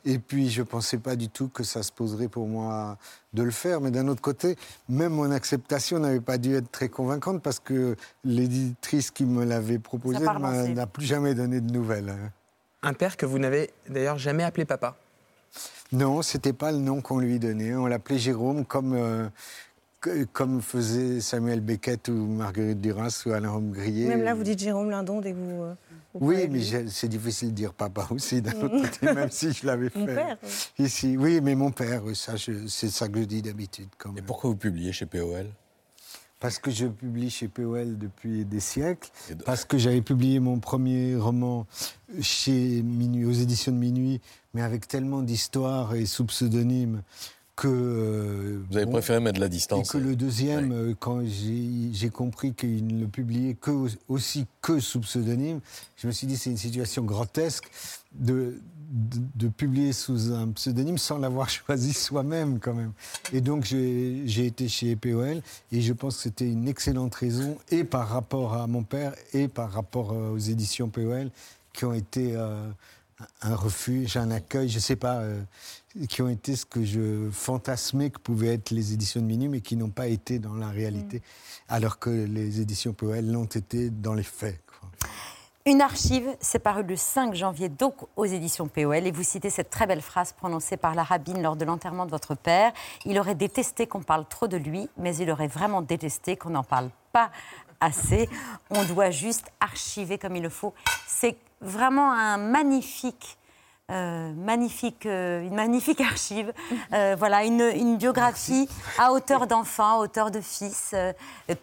Et 0.04 0.18
puis 0.18 0.50
je 0.50 0.62
pensais 0.62 0.98
pas 0.98 1.16
du 1.16 1.30
tout 1.30 1.48
que 1.48 1.64
ça 1.64 1.82
se 1.82 1.90
poserait 1.90 2.28
pour 2.28 2.46
moi 2.46 2.98
de 3.32 3.42
le 3.42 3.50
faire. 3.50 3.80
Mais 3.80 3.90
d'un 3.90 4.06
autre 4.08 4.20
côté, 4.20 4.56
même 4.88 5.12
mon 5.14 5.30
acceptation 5.30 5.98
n'avait 5.98 6.20
pas 6.20 6.36
dû 6.36 6.54
être 6.54 6.70
très 6.70 6.90
convaincante 6.90 7.42
parce 7.42 7.58
que 7.58 7.96
l'éditrice 8.22 9.10
qui 9.10 9.24
me 9.24 9.44
l'avait 9.44 9.78
proposé 9.78 10.18
n'a 10.74 10.86
plus 10.86 11.06
jamais 11.06 11.34
donné 11.34 11.60
de 11.62 11.72
nouvelles. 11.72 12.10
hein. 12.10 12.30
Un 12.82 12.92
père 12.92 13.16
que 13.16 13.24
vous 13.26 13.38
n'avez 13.38 13.70
d'ailleurs 13.88 14.18
jamais 14.18 14.44
appelé 14.44 14.64
papa? 14.66 14.94
Non, 15.92 16.22
c'était 16.22 16.52
pas 16.52 16.72
le 16.72 16.78
nom 16.78 17.00
qu'on 17.00 17.18
lui 17.18 17.38
donnait. 17.38 17.74
On 17.74 17.86
l'appelait 17.86 18.18
Jérôme 18.18 18.64
comme, 18.64 18.94
euh, 18.94 19.28
que- 20.00 20.24
comme 20.24 20.60
faisait 20.60 21.20
Samuel 21.20 21.60
Beckett 21.60 22.08
ou 22.08 22.26
Marguerite 22.26 22.80
Duras 22.80 23.22
ou 23.26 23.30
Alain 23.32 23.58
Grillet. 23.60 24.06
Même 24.08 24.22
là, 24.22 24.34
vous 24.34 24.42
dites 24.42 24.58
Jérôme 24.58 24.90
Lindon 24.90 25.20
dès 25.20 25.32
que 25.32 25.36
vous. 25.36 25.62
euh, 25.62 25.74
vous 26.14 26.26
Oui, 26.28 26.48
mais 26.50 26.58
lui. 26.58 26.90
c'est 26.90 27.08
difficile 27.08 27.50
de 27.50 27.54
dire 27.54 27.72
papa 27.72 28.06
aussi, 28.10 28.42
d'un 28.42 28.52
autre 28.62 28.80
côté, 28.82 29.12
même 29.14 29.30
si 29.30 29.52
je 29.52 29.66
l'avais 29.66 29.90
fait. 29.90 29.98
Mon 30.00 30.06
père, 30.06 30.36
oui. 30.42 30.84
Ici, 30.86 31.16
oui, 31.16 31.40
mais 31.42 31.54
mon 31.54 31.70
père, 31.70 32.02
ça, 32.14 32.34
c'est 32.68 32.88
ça 32.90 33.08
que 33.08 33.20
je 33.20 33.24
dis 33.24 33.42
d'habitude. 33.42 33.88
Et 34.16 34.22
pourquoi 34.22 34.50
vous 34.50 34.56
publiez 34.56 34.92
chez 34.92 35.06
POL 35.06 35.46
Parce 36.38 36.58
que 36.58 36.70
je 36.70 36.86
publie 36.86 37.30
chez 37.30 37.48
POL 37.48 37.96
depuis 37.96 38.44
des 38.44 38.60
siècles, 38.60 39.08
parce 39.46 39.64
que 39.64 39.78
j'avais 39.78 40.02
publié 40.02 40.38
mon 40.38 40.60
premier 40.60 41.16
roman 41.16 41.66
chez 42.20 42.82
Minuit, 42.82 43.24
aux 43.24 43.32
éditions 43.32 43.72
de 43.72 43.78
Minuit, 43.78 44.20
mais 44.52 44.60
avec 44.60 44.86
tellement 44.86 45.22
d'histoires 45.22 45.94
et 45.94 46.04
sous 46.04 46.26
pseudonyme 46.26 47.02
que... 47.56 48.60
Vous 48.68 48.76
avez 48.76 48.86
bon, 48.86 48.92
préféré 48.92 49.18
mettre 49.20 49.36
de 49.36 49.40
la 49.40 49.48
distance. 49.48 49.88
Et 49.88 49.92
que 49.92 49.98
le 49.98 50.14
deuxième, 50.14 50.72
euh, 50.72 50.94
quand 50.98 51.22
j'ai 51.24 52.10
compris 52.10 52.52
qu'il 52.52 52.86
ne 52.86 53.00
le 53.00 53.08
publiait 53.08 53.54
que, 53.54 53.88
aussi 54.08 54.46
que 54.60 54.78
sous 54.78 55.00
pseudonyme, 55.00 55.60
je 55.96 56.06
me 56.06 56.12
suis 56.12 56.26
dit 56.26 56.36
c'est 56.36 56.50
une 56.50 56.58
situation 56.58 57.02
grotesque 57.02 57.68
de, 58.12 58.60
de, 58.90 59.46
de 59.46 59.48
publier 59.48 59.92
sous 59.92 60.32
un 60.32 60.48
pseudonyme 60.48 60.98
sans 60.98 61.18
l'avoir 61.18 61.48
choisi 61.66 61.92
soi-même 61.92 62.58
quand 62.58 62.74
même. 62.74 62.92
Et 63.32 63.40
donc 63.40 63.64
j'ai 63.64 64.46
été 64.46 64.68
chez 64.68 64.94
POL 64.96 65.40
et 65.72 65.80
je 65.80 65.92
pense 65.92 66.16
que 66.16 66.22
c'était 66.24 66.48
une 66.48 66.68
excellente 66.68 67.14
raison 67.14 67.56
et 67.70 67.84
par 67.84 68.08
rapport 68.08 68.54
à 68.54 68.66
mon 68.66 68.82
père 68.82 69.14
et 69.32 69.48
par 69.48 69.72
rapport 69.72 70.12
euh, 70.12 70.34
aux 70.34 70.38
éditions 70.38 70.88
POL 70.88 71.30
qui 71.72 71.84
ont 71.84 71.94
été 71.94 72.34
euh, 72.34 72.68
un 73.42 73.54
refuge, 73.54 74.16
un 74.16 74.30
accueil, 74.30 74.68
je 74.68 74.76
ne 74.76 74.80
sais 74.80 74.96
pas, 74.96 75.16
euh, 75.16 75.40
qui 76.08 76.22
ont 76.22 76.28
été 76.28 76.56
ce 76.56 76.66
que 76.66 76.84
je 76.84 77.30
fantasmais 77.30 78.10
que 78.10 78.18
pouvaient 78.18 78.54
être 78.54 78.70
les 78.70 78.92
éditions 78.92 79.20
de 79.20 79.26
Minuit, 79.26 79.48
mais 79.48 79.60
qui 79.60 79.76
n'ont 79.76 79.90
pas 79.90 80.08
été 80.08 80.38
dans 80.38 80.54
la 80.54 80.68
réalité, 80.68 81.22
alors 81.68 81.98
que 81.98 82.10
les 82.10 82.60
éditions 82.60 82.92
POL 82.92 83.24
l'ont 83.24 83.44
été 83.44 83.90
dans 83.90 84.14
les 84.14 84.22
faits. 84.22 84.60
quoi. 84.66 84.88
Une 85.68 85.80
archive, 85.80 86.28
c'est 86.40 86.60
paru 86.60 86.84
le 86.84 86.94
5 86.94 87.34
janvier, 87.34 87.68
donc 87.68 87.94
aux 88.14 88.24
éditions 88.24 88.68
POL, 88.68 89.04
et 89.04 89.10
vous 89.10 89.24
citez 89.24 89.50
cette 89.50 89.68
très 89.68 89.88
belle 89.88 90.00
phrase 90.00 90.32
prononcée 90.32 90.76
par 90.76 90.94
la 90.94 91.02
rabbine 91.02 91.42
lors 91.42 91.56
de 91.56 91.64
l'enterrement 91.64 92.06
de 92.06 92.12
votre 92.12 92.36
père. 92.36 92.72
Il 93.04 93.18
aurait 93.18 93.34
détesté 93.34 93.88
qu'on 93.88 94.02
parle 94.02 94.26
trop 94.28 94.46
de 94.46 94.56
lui, 94.56 94.88
mais 94.96 95.16
il 95.16 95.28
aurait 95.28 95.48
vraiment 95.48 95.82
détesté 95.82 96.36
qu'on 96.36 96.50
n'en 96.50 96.62
parle 96.62 96.90
pas 97.10 97.32
assez. 97.80 98.28
On 98.70 98.84
doit 98.84 99.10
juste 99.10 99.50
archiver 99.58 100.18
comme 100.18 100.36
il 100.36 100.42
le 100.42 100.50
faut. 100.50 100.72
C'est 101.08 101.36
vraiment 101.60 102.12
un 102.12 102.36
magnifique. 102.36 103.36
Euh, 103.92 104.32
magnifique, 104.34 105.06
euh, 105.06 105.42
une 105.42 105.54
magnifique 105.54 106.00
archive, 106.12 106.52
Euh, 106.92 107.14
voilà 107.18 107.44
une, 107.44 107.60
une 107.60 107.96
biographie 107.96 108.68
à 108.98 109.12
hauteur 109.12 109.46
d'enfant, 109.46 109.98
à 109.98 110.02
hauteur 110.02 110.30
de 110.30 110.40
fils, 110.40 110.90
euh, 110.94 111.12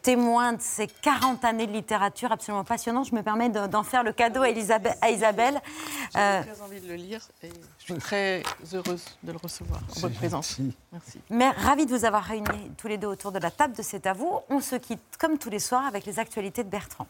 témoin 0.02 0.54
de 0.54 0.62
ces 0.62 0.88
40 0.88 1.44
années 1.46 1.68
de 1.68 1.72
littérature 1.74 2.32
absolument 2.32 2.64
passionnante. 2.64 3.08
Je 3.10 3.16
me 3.16 3.22
permets 3.24 3.50
de- 3.50 3.68
d'en 3.68 3.84
faire 3.84 4.04
le 4.04 4.14
cadeau 4.14 4.42
à 4.42 4.50
Isabelle. 4.50 4.96
À 5.02 5.10
Isabelle. 5.12 5.62
Euh, 6.16 6.42
J'ai 6.46 6.52
très 6.52 6.62
envie 6.62 6.80
de 6.82 6.88
le 6.88 6.96
lire 6.96 7.22
et 7.44 7.50
je 7.80 7.84
suis 7.84 7.98
très 7.98 8.44
heureuse 8.74 9.04
de 9.24 9.32
le 9.32 9.38
recevoir 9.38 9.80
en 9.96 10.00
votre 10.00 10.16
présence. 10.16 10.60
Merci. 10.92 11.20
Mais 11.30 11.50
ravi 11.50 11.86
de 11.86 11.92
vous 11.96 12.06
avoir 12.06 12.24
réunis 12.24 12.72
tous 12.78 12.88
les 12.88 12.98
deux 12.98 13.08
autour 13.08 13.32
de 13.32 13.40
la 13.40 13.52
table 13.52 13.76
de 13.76 13.82
C'est 13.82 14.06
à 14.08 14.14
vous. 14.14 14.40
On 14.50 14.62
se 14.62 14.76
quitte 14.76 15.02
comme 15.20 15.38
tous 15.38 15.50
les 15.50 15.60
soirs 15.60 15.86
avec 15.86 16.06
les 16.06 16.20
actualités 16.20 16.64
de 16.64 16.70
Bertrand. 16.70 17.08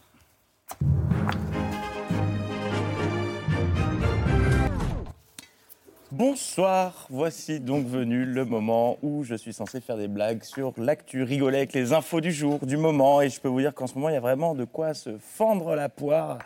Bonsoir, 6.16 7.08
voici 7.10 7.60
donc 7.60 7.88
venu 7.88 8.24
le 8.24 8.46
moment 8.46 9.00
où 9.02 9.24
je 9.24 9.34
suis 9.34 9.52
censé 9.52 9.82
faire 9.82 9.98
des 9.98 10.08
blagues 10.08 10.44
sur 10.44 10.72
l'actu, 10.78 11.24
rigoler 11.24 11.58
avec 11.58 11.74
les 11.74 11.92
infos 11.92 12.22
du 12.22 12.32
jour, 12.32 12.64
du 12.68 12.78
moment. 12.78 13.20
Et 13.24 13.32
je 13.32 13.42
peux 13.42 13.48
vous 13.48 13.62
dire 13.62 13.74
qu'en 13.74 13.88
ce 13.88 13.96
moment, 13.96 14.10
il 14.10 14.14
y 14.14 14.18
a 14.18 14.20
vraiment 14.20 14.54
de 14.54 14.64
quoi 14.64 14.94
se 14.94 15.18
fendre 15.18 15.74
la 15.74 15.90
poire. 15.90 16.38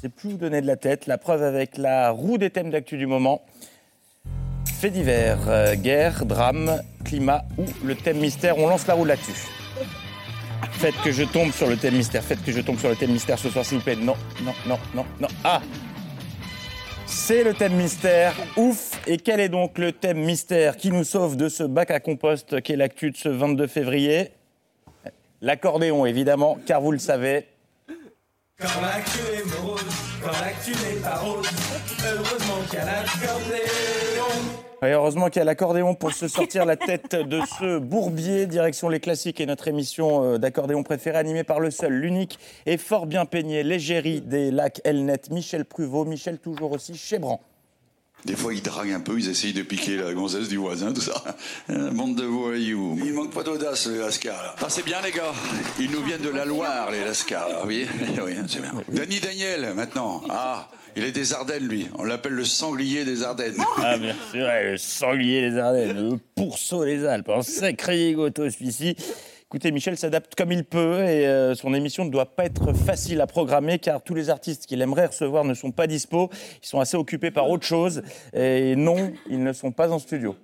Sait 0.00 0.08
plus 0.08 0.30
où 0.30 0.36
donner 0.36 0.60
de 0.60 0.66
la 0.66 0.74
tête. 0.74 1.06
La 1.06 1.18
preuve 1.18 1.44
avec 1.44 1.78
la 1.78 2.10
roue 2.10 2.36
des 2.36 2.50
thèmes 2.50 2.70
d'actu 2.70 2.98
du 2.98 3.06
moment. 3.06 3.42
Faits 4.80 4.92
divers, 4.92 5.48
euh, 5.48 5.76
guerre, 5.76 6.26
drame, 6.26 6.82
climat 7.04 7.44
ou 7.58 7.64
le 7.84 7.94
thème 7.94 8.18
mystère. 8.18 8.58
On 8.58 8.66
lance 8.66 8.88
la 8.88 8.94
roue 8.94 9.04
de 9.04 9.10
l'actu. 9.10 9.30
Faites 10.72 11.00
que 11.04 11.12
je 11.12 11.22
tombe 11.22 11.52
sur 11.52 11.68
le 11.68 11.76
thème 11.76 11.94
mystère. 11.94 12.24
Faites 12.24 12.42
que 12.42 12.50
je 12.50 12.60
tombe 12.60 12.80
sur 12.80 12.88
le 12.88 12.96
thème 12.96 13.12
mystère 13.12 13.38
ce 13.38 13.50
soir, 13.50 13.64
s'il 13.64 13.78
vous 13.78 13.84
plaît. 13.84 13.94
Non, 13.94 14.16
non, 14.42 14.52
non, 14.66 14.78
non, 14.96 15.04
non. 15.20 15.28
Ah 15.44 15.60
c'est 17.06 17.44
le 17.44 17.54
thème 17.54 17.74
mystère. 17.74 18.34
Ouf 18.56 19.00
Et 19.06 19.16
quel 19.16 19.40
est 19.40 19.48
donc 19.48 19.78
le 19.78 19.92
thème 19.92 20.18
mystère 20.18 20.76
qui 20.76 20.90
nous 20.90 21.04
sauve 21.04 21.36
de 21.36 21.48
ce 21.48 21.62
bac 21.62 21.90
à 21.90 22.00
compost 22.00 22.60
qu'est 22.62 22.76
l'actu 22.76 23.10
de 23.10 23.16
ce 23.16 23.28
22 23.28 23.66
février? 23.66 24.30
L'accordéon, 25.40 26.06
évidemment, 26.06 26.58
car 26.66 26.80
vous 26.80 26.92
le 26.92 26.98
savez. 26.98 27.46
Quand 28.58 28.80
l'actu 28.80 29.18
est 29.34 29.60
morose, 29.60 29.84
quand 30.22 30.32
l'actu 30.40 30.70
n'est 30.70 31.00
pas 31.00 31.16
rose, 31.16 31.46
heureusement 32.04 32.62
qu'il 32.68 32.78
y 32.78 32.82
a 32.82 32.84
l'accordéon. 32.86 34.65
Heureusement 34.82 35.30
qu'il 35.30 35.40
y 35.40 35.42
a 35.42 35.44
l'accordéon 35.44 35.94
pour 35.94 36.12
se 36.12 36.28
sortir 36.28 36.66
la 36.66 36.76
tête 36.76 37.16
de 37.16 37.40
ce 37.58 37.78
bourbier. 37.78 38.46
Direction 38.46 38.90
les 38.90 39.00
classiques 39.00 39.40
et 39.40 39.46
notre 39.46 39.68
émission 39.68 40.22
euh, 40.22 40.38
d'accordéon 40.38 40.82
préférée, 40.82 41.16
animée 41.16 41.44
par 41.44 41.60
le 41.60 41.70
seul, 41.70 41.94
l'unique 41.94 42.38
et 42.66 42.76
fort 42.76 43.06
bien 43.06 43.24
peigné, 43.24 43.62
l'égérie 43.62 44.20
des 44.20 44.50
lacs 44.50 44.82
Elnet, 44.84 45.22
Michel 45.30 45.64
Pruvot. 45.64 46.04
Michel, 46.04 46.38
toujours 46.38 46.72
aussi 46.72 46.94
chébran. 46.94 47.40
Des 48.24 48.34
fois, 48.34 48.52
ils 48.54 48.62
draguent 48.62 48.90
un 48.92 49.00
peu, 49.00 49.18
ils 49.20 49.28
essayent 49.28 49.52
de 49.52 49.62
piquer 49.62 49.96
la 49.98 50.12
gonzesse 50.12 50.48
du 50.48 50.56
voisin, 50.56 50.92
tout 50.92 51.00
ça. 51.00 51.22
Un 51.68 51.92
bande 51.92 52.16
de 52.16 52.24
voyous. 52.24 52.98
Il 53.04 53.12
manque 53.12 53.32
pas 53.32 53.44
d'audace, 53.44 53.86
les 53.86 53.98
Lascars. 53.98 54.56
Ah, 54.60 54.66
c'est 54.68 54.84
bien, 54.84 55.00
les 55.04 55.12
gars. 55.12 55.32
Ils 55.78 55.90
nous 55.92 56.02
viennent 56.02 56.22
de 56.22 56.30
la 56.30 56.44
Loire, 56.44 56.90
les 56.90 57.04
Lascars. 57.04 57.48
là. 57.48 57.62
Oui, 57.66 57.86
oui, 58.24 58.32
c'est 58.48 58.60
bien. 58.60 58.72
Danny 58.88 59.20
Daniel, 59.20 59.72
maintenant. 59.76 60.22
Ah, 60.28 60.68
il 60.96 61.04
est 61.04 61.12
des 61.12 61.34
Ardennes, 61.34 61.68
lui. 61.68 61.86
On 61.98 62.02
l'appelle 62.04 62.32
le 62.32 62.44
sanglier 62.44 63.04
des 63.04 63.22
Ardennes. 63.22 63.54
Ah, 63.80 63.96
bien 63.96 64.16
sûr, 64.32 64.40
ouais, 64.44 64.72
le 64.72 64.76
sanglier 64.76 65.50
des 65.50 65.58
Ardennes, 65.58 66.10
le 66.10 66.18
pourceau 66.34 66.84
des 66.84 67.04
Alpes, 67.04 67.28
un 67.28 67.42
sacré 67.42 68.12
goto 68.14 68.50
celui-ci. 68.50 68.96
Écoutez, 69.48 69.70
Michel 69.70 69.96
s'adapte 69.96 70.34
comme 70.34 70.50
il 70.50 70.64
peut 70.64 71.04
et 71.04 71.24
euh, 71.24 71.54
son 71.54 71.72
émission 71.72 72.04
ne 72.04 72.10
doit 72.10 72.34
pas 72.34 72.46
être 72.46 72.72
facile 72.72 73.20
à 73.20 73.28
programmer 73.28 73.78
car 73.78 74.02
tous 74.02 74.12
les 74.12 74.28
artistes 74.28 74.66
qu'il 74.66 74.82
aimerait 74.82 75.06
recevoir 75.06 75.44
ne 75.44 75.54
sont 75.54 75.70
pas 75.70 75.86
dispo. 75.86 76.30
Ils 76.64 76.66
sont 76.66 76.80
assez 76.80 76.96
occupés 76.96 77.30
par 77.30 77.48
autre 77.48 77.64
chose 77.64 78.02
et 78.32 78.74
non, 78.74 79.12
ils 79.30 79.40
ne 79.40 79.52
sont 79.52 79.70
pas 79.70 79.92
en 79.92 80.00
studio. 80.00 80.34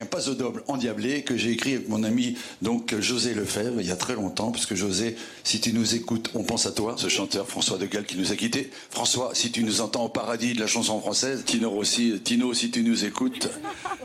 Un 0.00 0.06
paso 0.06 0.36
double 0.36 0.62
endiablé 0.68 1.22
que 1.22 1.36
j'ai 1.36 1.50
écrit 1.50 1.74
avec 1.74 1.88
mon 1.88 2.04
ami 2.04 2.38
donc 2.62 2.94
José 3.00 3.34
Lefebvre 3.34 3.80
il 3.80 3.86
y 3.88 3.90
a 3.90 3.96
très 3.96 4.14
longtemps, 4.14 4.52
parce 4.52 4.64
que 4.64 4.76
José, 4.76 5.16
si 5.42 5.60
tu 5.60 5.72
nous 5.72 5.96
écoutes, 5.96 6.30
on 6.36 6.44
pense 6.44 6.66
à 6.66 6.70
toi, 6.70 6.94
ce 6.96 7.08
chanteur 7.08 7.48
François 7.48 7.78
de 7.78 7.86
Gaulle 7.86 8.04
qui 8.04 8.16
nous 8.16 8.30
a 8.30 8.36
quittés. 8.36 8.70
François, 8.90 9.30
si 9.32 9.50
tu 9.50 9.64
nous 9.64 9.80
entends 9.80 10.04
au 10.04 10.08
paradis 10.08 10.54
de 10.54 10.60
la 10.60 10.68
chanson 10.68 11.00
française, 11.00 11.42
Tino 11.44 11.72
aussi, 11.72 12.20
Tino, 12.22 12.54
si 12.54 12.70
tu 12.70 12.84
nous 12.84 13.04
écoutes. 13.04 13.50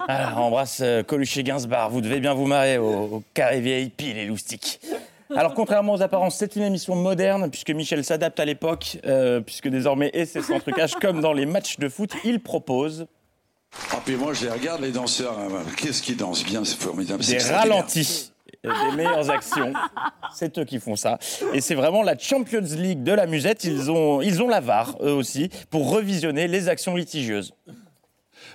Alors, 0.08 0.40
embrasse 0.40 0.80
euh, 0.82 1.04
Coluche 1.04 1.38
et 1.38 1.44
Gainsbourg, 1.44 1.90
vous 1.92 2.02
devez 2.02 2.20
bien 2.20 2.34
vous 2.34 2.48
marrer 2.48 2.80
au, 2.80 2.88
au 2.88 3.24
carré 3.36 3.62
VIP, 3.62 4.16
les 4.16 4.26
loustiques. 4.26 4.80
Alors, 5.36 5.54
contrairement 5.54 5.94
aux 5.94 6.02
apparences, 6.02 6.38
c'est 6.38 6.56
une 6.56 6.64
émission 6.64 6.96
moderne, 6.96 7.52
puisque 7.52 7.70
Michel 7.70 8.04
s'adapte 8.04 8.40
à 8.40 8.46
l'époque, 8.46 8.98
euh, 9.06 9.42
puisque 9.42 9.68
désormais, 9.68 10.10
et 10.16 10.26
c'est 10.26 10.42
sans 10.42 10.60
trucage, 10.60 10.96
comme 10.96 11.22
dans 11.22 11.34
les 11.34 11.46
matchs 11.46 11.78
de 11.78 11.88
foot, 11.88 12.10
il 12.24 12.40
propose 12.40 13.06
Ah, 13.92 14.00
puis 14.06 14.16
moi, 14.16 14.34
je 14.34 14.46
les 14.46 14.52
regarde, 14.52 14.82
les 14.82 14.92
danseurs. 14.92 15.38
hein. 15.38 15.64
Qu'est-ce 15.78 16.02
qu'ils 16.02 16.18
dansent 16.18 16.44
bien, 16.46 16.64
c'est 16.64 16.78
formidable. 16.80 17.24
C'est 17.24 17.38
des 17.38 17.44
ralentis. 17.54 18.32
des 18.64 18.96
meilleures 18.96 19.30
actions. 19.30 19.74
C'est 20.36 20.58
eux 20.60 20.66
qui 20.66 20.80
font 20.80 20.96
ça. 20.96 21.20
Et 21.54 21.62
c'est 21.62 21.76
vraiment 21.76 22.02
la 22.04 22.18
Champions 22.18 22.62
League 22.62 23.04
de 23.04 23.12
la 23.12 23.26
musette. 23.28 23.64
Ils 23.64 23.92
ont, 23.92 24.22
ils 24.22 24.42
ont 24.42 24.48
la 24.48 24.62
VAR, 24.62 24.96
eux 25.02 25.12
aussi, 25.12 25.50
pour 25.70 25.90
revisionner 25.92 26.48
les 26.48 26.70
actions 26.70 26.96
litigieuses. 26.96 27.54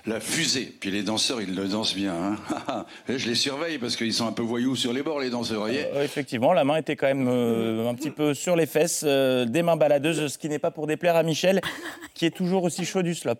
La 0.05 0.21
fusée. 0.21 0.73
Puis 0.79 0.91
les 0.91 1.03
danseurs, 1.03 1.41
ils 1.41 1.53
le 1.53 1.67
dansent 1.67 1.93
bien. 1.93 2.13
hein. 2.69 2.85
je 3.09 3.27
les 3.27 3.35
surveille 3.35 3.77
parce 3.79 3.97
qu'ils 3.97 4.13
sont 4.13 4.25
un 4.27 4.31
peu 4.31 4.41
voyous 4.41 4.75
sur 4.77 4.93
les 4.93 5.03
bords, 5.03 5.19
les 5.19 5.29
danseurs. 5.29 5.59
voyez 5.59 5.85
Euh, 5.93 6.03
effectivement, 6.03 6.53
la 6.53 6.63
main 6.63 6.77
était 6.77 6.95
quand 6.95 7.07
même 7.07 7.27
euh, 7.29 7.89
un 7.89 7.93
petit 7.95 8.09
peu 8.11 8.33
sur 8.33 8.55
les 8.55 8.65
fesses, 8.65 9.03
euh, 9.05 9.43
des 9.45 9.61
mains 9.61 9.75
baladeuses, 9.75 10.27
ce 10.31 10.37
qui 10.37 10.47
n'est 10.47 10.57
pas 10.59 10.71
pour 10.71 10.87
déplaire 10.87 11.17
à 11.17 11.23
Michel, 11.23 11.59
qui 12.13 12.25
est 12.25 12.31
toujours 12.35 12.63
aussi 12.63 12.85
chaud 12.85 13.01
du 13.01 13.13
slop. 13.13 13.39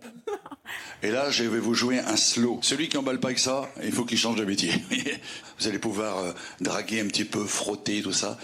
Et 1.03 1.11
là, 1.11 1.30
je 1.30 1.43
vais 1.43 1.59
vous 1.59 1.74
jouer 1.74 1.99
un 1.99 2.17
slow. 2.17 2.59
Celui 2.61 2.89
qui 2.89 2.97
emballe 2.97 3.20
pas 3.20 3.30
avec 3.30 3.39
ça, 3.39 3.70
il 3.84 3.91
faut 3.91 4.03
qu'il 4.05 4.17
change 4.17 4.36
de 4.36 4.45
métier. 4.45 4.72
vous 5.59 5.67
allez 5.67 5.80
pouvoir 5.80 6.17
euh, 6.20 6.32
draguer 6.59 6.99
un 7.01 7.07
petit 7.07 7.26
peu, 7.26 7.45
frotter, 7.45 8.01
tout 8.01 8.11
ça. 8.11 8.38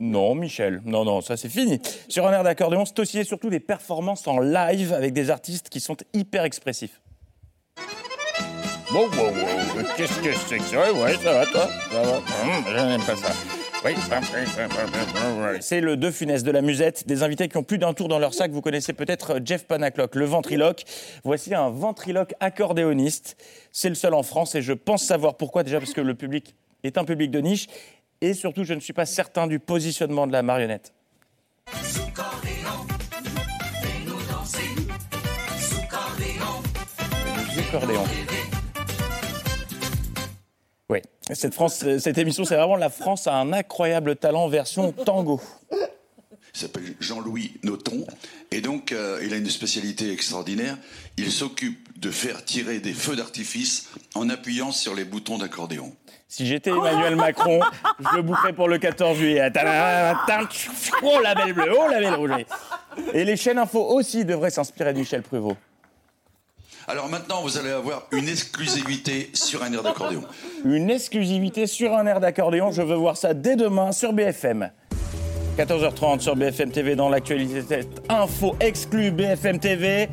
Non, 0.00 0.36
Michel, 0.36 0.80
non, 0.84 1.04
non, 1.04 1.20
ça 1.20 1.36
c'est 1.36 1.48
fini. 1.48 1.80
Sur 2.08 2.26
un 2.28 2.32
air 2.32 2.44
d'accordéon, 2.44 2.84
c'est 2.84 3.00
aussi 3.00 3.18
et 3.18 3.24
surtout 3.24 3.50
des 3.50 3.58
performances 3.58 4.28
en 4.28 4.38
live 4.38 4.92
avec 4.92 5.12
des 5.12 5.28
artistes 5.30 5.68
qui 5.70 5.80
sont 5.80 5.96
hyper 6.14 6.44
expressifs. 6.44 7.00
Wow, 8.92 9.08
wow, 9.10 9.24
wow, 9.26 9.84
qu'est-ce 9.96 10.20
que 10.20 10.32
c'est 10.48 10.58
que 10.58 10.64
ça? 10.64 10.92
Ouais, 10.92 11.14
ça 11.22 11.32
va, 11.32 11.46
toi? 11.46 11.68
Ça 11.90 12.02
va 12.02 12.16
Hum, 12.18 12.64
Je 12.68 12.76
n'aime 12.76 13.02
pas 13.02 13.16
ça. 13.16 13.32
Oui, 13.84 13.94
c'est 15.60 15.80
le 15.80 15.96
deux 15.96 16.10
funeste 16.10 16.44
de 16.44 16.50
la 16.50 16.62
musette. 16.62 17.06
Des 17.06 17.22
invités 17.22 17.48
qui 17.48 17.56
ont 17.56 17.62
plus 17.62 17.78
d'un 17.78 17.94
tour 17.94 18.08
dans 18.08 18.18
leur 18.18 18.34
sac. 18.34 18.50
Vous 18.50 18.60
connaissez 18.60 18.92
peut-être 18.92 19.40
Jeff 19.44 19.66
Panaclock, 19.66 20.14
le 20.16 20.24
ventriloque. 20.24 20.84
Voici 21.22 21.54
un 21.54 21.68
ventriloque 21.68 22.34
accordéoniste. 22.40 23.36
C'est 23.70 23.88
le 23.88 23.94
seul 23.94 24.14
en 24.14 24.22
France 24.22 24.54
et 24.54 24.62
je 24.62 24.72
pense 24.72 25.04
savoir 25.04 25.36
pourquoi. 25.36 25.62
Déjà 25.62 25.78
parce 25.78 25.92
que 25.92 26.00
le 26.00 26.14
public 26.14 26.56
est 26.82 26.98
un 26.98 27.04
public 27.04 27.30
de 27.30 27.40
niche 27.40 27.68
et 28.20 28.34
surtout 28.34 28.64
je 28.64 28.74
ne 28.74 28.80
suis 28.80 28.92
pas 28.92 29.06
certain 29.06 29.46
du 29.46 29.60
positionnement 29.60 30.26
de 30.26 30.32
la 30.32 30.42
marionnette. 30.42 30.92
Sous 31.84 32.00
cordéon, 32.12 32.86
fais-nous 33.82 34.32
danser. 34.32 34.74
Sous 35.60 35.86
cordéon, 35.88 36.62
Du 37.54 37.60
accordéon. 37.60 38.04
Oui, 40.90 41.00
cette, 41.32 41.52
France, 41.52 41.84
cette 41.98 42.16
émission, 42.16 42.44
c'est 42.44 42.56
vraiment 42.56 42.76
la 42.76 42.88
France 42.88 43.26
a 43.26 43.34
un 43.34 43.52
incroyable 43.52 44.16
talent 44.16 44.48
version 44.48 44.92
tango. 44.92 45.38
Il 45.70 46.60
s'appelle 46.62 46.94
Jean-Louis 46.98 47.52
Noton. 47.62 48.06
Et 48.50 48.62
donc, 48.62 48.92
euh, 48.92 49.20
il 49.22 49.34
a 49.34 49.36
une 49.36 49.50
spécialité 49.50 50.10
extraordinaire. 50.10 50.78
Il 51.18 51.30
s'occupe 51.30 52.00
de 52.00 52.10
faire 52.10 52.42
tirer 52.42 52.80
des 52.80 52.94
feux 52.94 53.16
d'artifice 53.16 53.90
en 54.14 54.30
appuyant 54.30 54.72
sur 54.72 54.94
les 54.94 55.04
boutons 55.04 55.36
d'accordéon. 55.36 55.92
Si 56.26 56.46
j'étais 56.46 56.70
Emmanuel 56.70 57.16
Macron, 57.16 57.60
je 58.00 58.16
le 58.16 58.22
bouclerais 58.22 58.54
pour 58.54 58.68
le 58.68 58.78
14 58.78 59.18
juillet. 59.18 59.50
Oh 61.02 61.20
la 61.22 61.34
belle 61.34 61.52
bleue, 61.52 61.74
oh 61.78 61.88
la 61.90 62.00
belle 62.00 62.14
rouge. 62.14 62.30
Et 63.12 63.24
les 63.24 63.36
chaînes 63.36 63.58
info 63.58 63.80
aussi 63.80 64.24
devraient 64.24 64.50
s'inspirer 64.50 64.94
de 64.94 64.98
Michel 64.98 65.22
Pruvot. 65.22 65.56
Alors 66.88 67.10
maintenant, 67.10 67.42
vous 67.42 67.58
allez 67.58 67.70
avoir 67.70 68.04
une 68.12 68.28
exclusivité 68.28 69.30
sur 69.34 69.62
un 69.62 69.70
air 69.74 69.82
d'accordéon. 69.82 70.22
Une 70.64 70.88
exclusivité 70.88 71.66
sur 71.66 71.92
un 71.92 72.06
air 72.06 72.18
d'accordéon, 72.18 72.72
je 72.72 72.80
veux 72.80 72.94
voir 72.94 73.18
ça 73.18 73.34
dès 73.34 73.56
demain 73.56 73.92
sur 73.92 74.14
BFM. 74.14 74.70
14h30 75.58 76.20
sur 76.20 76.34
BFM 76.34 76.70
TV 76.70 76.96
dans 76.96 77.10
l'actualité 77.10 77.80
info 78.08 78.56
exclue 78.58 79.10
BFM 79.10 79.58
TV. 79.58 80.08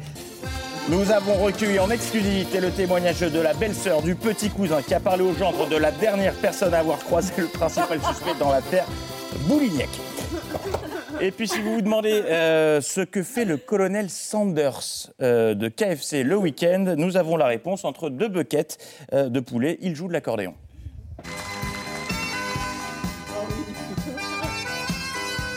Nous 0.89 1.11
avons 1.11 1.35
recueilli 1.35 1.79
en 1.79 1.89
exclusivité 1.89 2.59
le 2.59 2.71
témoignage 2.71 3.21
de 3.21 3.39
la 3.39 3.53
belle-sœur 3.53 4.01
du 4.01 4.15
petit 4.15 4.49
cousin 4.49 4.81
qui 4.81 4.93
a 4.93 4.99
parlé 4.99 5.23
au 5.23 5.33
gendre 5.33 5.69
de 5.69 5.77
la 5.77 5.91
dernière 5.91 6.33
personne 6.33 6.73
à 6.73 6.79
avoir 6.79 6.99
croisé 6.99 7.31
le 7.37 7.47
principal 7.47 8.01
suspect 8.01 8.35
dans 8.37 8.51
l'affaire 8.51 8.85
Boulignac. 9.47 9.89
Et 11.25 11.31
puis 11.31 11.47
si 11.47 11.59
vous 11.59 11.73
vous 11.73 11.81
demandez 11.81 12.21
euh, 12.29 12.81
ce 12.81 13.01
que 13.01 13.23
fait 13.23 13.45
le 13.45 13.57
colonel 13.57 14.11
Sanders 14.11 15.09
euh, 15.23 15.55
de 15.55 15.69
KFC 15.69 16.21
le 16.21 16.37
week-end, 16.37 16.93
nous 16.99 17.17
avons 17.17 17.35
la 17.35 17.47
réponse 17.47 17.83
entre 17.83 18.11
deux 18.11 18.27
buckets 18.27 18.77
euh, 19.11 19.27
de 19.27 19.39
poulet. 19.39 19.79
Il 19.81 19.95
joue 19.95 20.07
de 20.07 20.13
l'accordéon. 20.13 20.53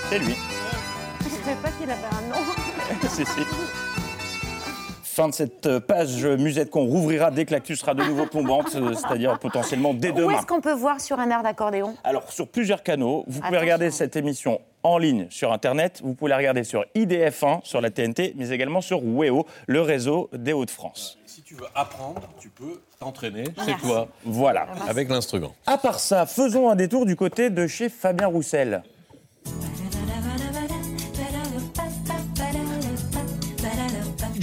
C'est 0.08 0.20
lui. 0.20 0.34
Je 1.22 1.28
savais 1.28 1.60
pas 1.62 1.68
qu'il 1.78 1.90
avait 1.90 2.16
un 2.16 2.28
nom. 2.30 2.42
Si, 3.10 3.26
si. 3.26 3.40
Fin 5.18 5.28
de 5.28 5.34
cette 5.34 5.80
page 5.80 6.24
musette 6.24 6.70
qu'on 6.70 6.86
rouvrira 6.86 7.30
dès 7.30 7.44
que 7.44 7.52
l'actu 7.52 7.76
sera 7.76 7.92
de 7.92 8.04
nouveau 8.04 8.24
plombante, 8.24 8.74
euh, 8.76 8.94
c'est-à-dire 8.94 9.38
potentiellement 9.38 9.92
dès 9.92 10.12
Où 10.12 10.14
demain. 10.14 10.38
est-ce 10.38 10.46
qu'on 10.46 10.60
peut 10.60 10.72
voir 10.72 11.00
sur 11.00 11.18
un 11.18 11.28
air 11.28 11.42
d'accordéon? 11.42 11.94
Alors, 12.04 12.30
sur 12.32 12.48
plusieurs 12.48 12.82
canaux, 12.82 13.24
vous 13.26 13.40
pouvez 13.42 13.58
regarder 13.58 13.90
cette 13.90 14.16
émission 14.16 14.60
en 14.82 14.98
ligne 14.98 15.26
sur 15.30 15.52
Internet, 15.52 16.00
vous 16.02 16.14
pouvez 16.14 16.30
la 16.30 16.36
regarder 16.36 16.64
sur 16.64 16.84
IDF1, 16.94 17.64
sur 17.64 17.80
la 17.80 17.90
TNT, 17.90 18.34
mais 18.36 18.50
également 18.50 18.80
sur 18.80 19.02
WEO, 19.04 19.46
le 19.66 19.80
réseau 19.80 20.30
des 20.32 20.52
Hauts-de-France. 20.52 21.18
Si 21.26 21.42
tu 21.42 21.54
veux 21.54 21.66
apprendre, 21.74 22.28
tu 22.40 22.48
peux 22.48 22.82
t'entraîner 22.98 23.44
chez 23.64 23.74
toi. 23.80 24.08
Voilà. 24.24 24.68
Avec 24.88 25.08
l'instrument. 25.08 25.54
À 25.66 25.78
part 25.78 26.00
ça, 26.00 26.26
faisons 26.26 26.68
un 26.68 26.76
détour 26.76 27.06
du 27.06 27.16
côté 27.16 27.50
de 27.50 27.66
chez 27.66 27.88
Fabien 27.88 28.26
Roussel. 28.26 28.82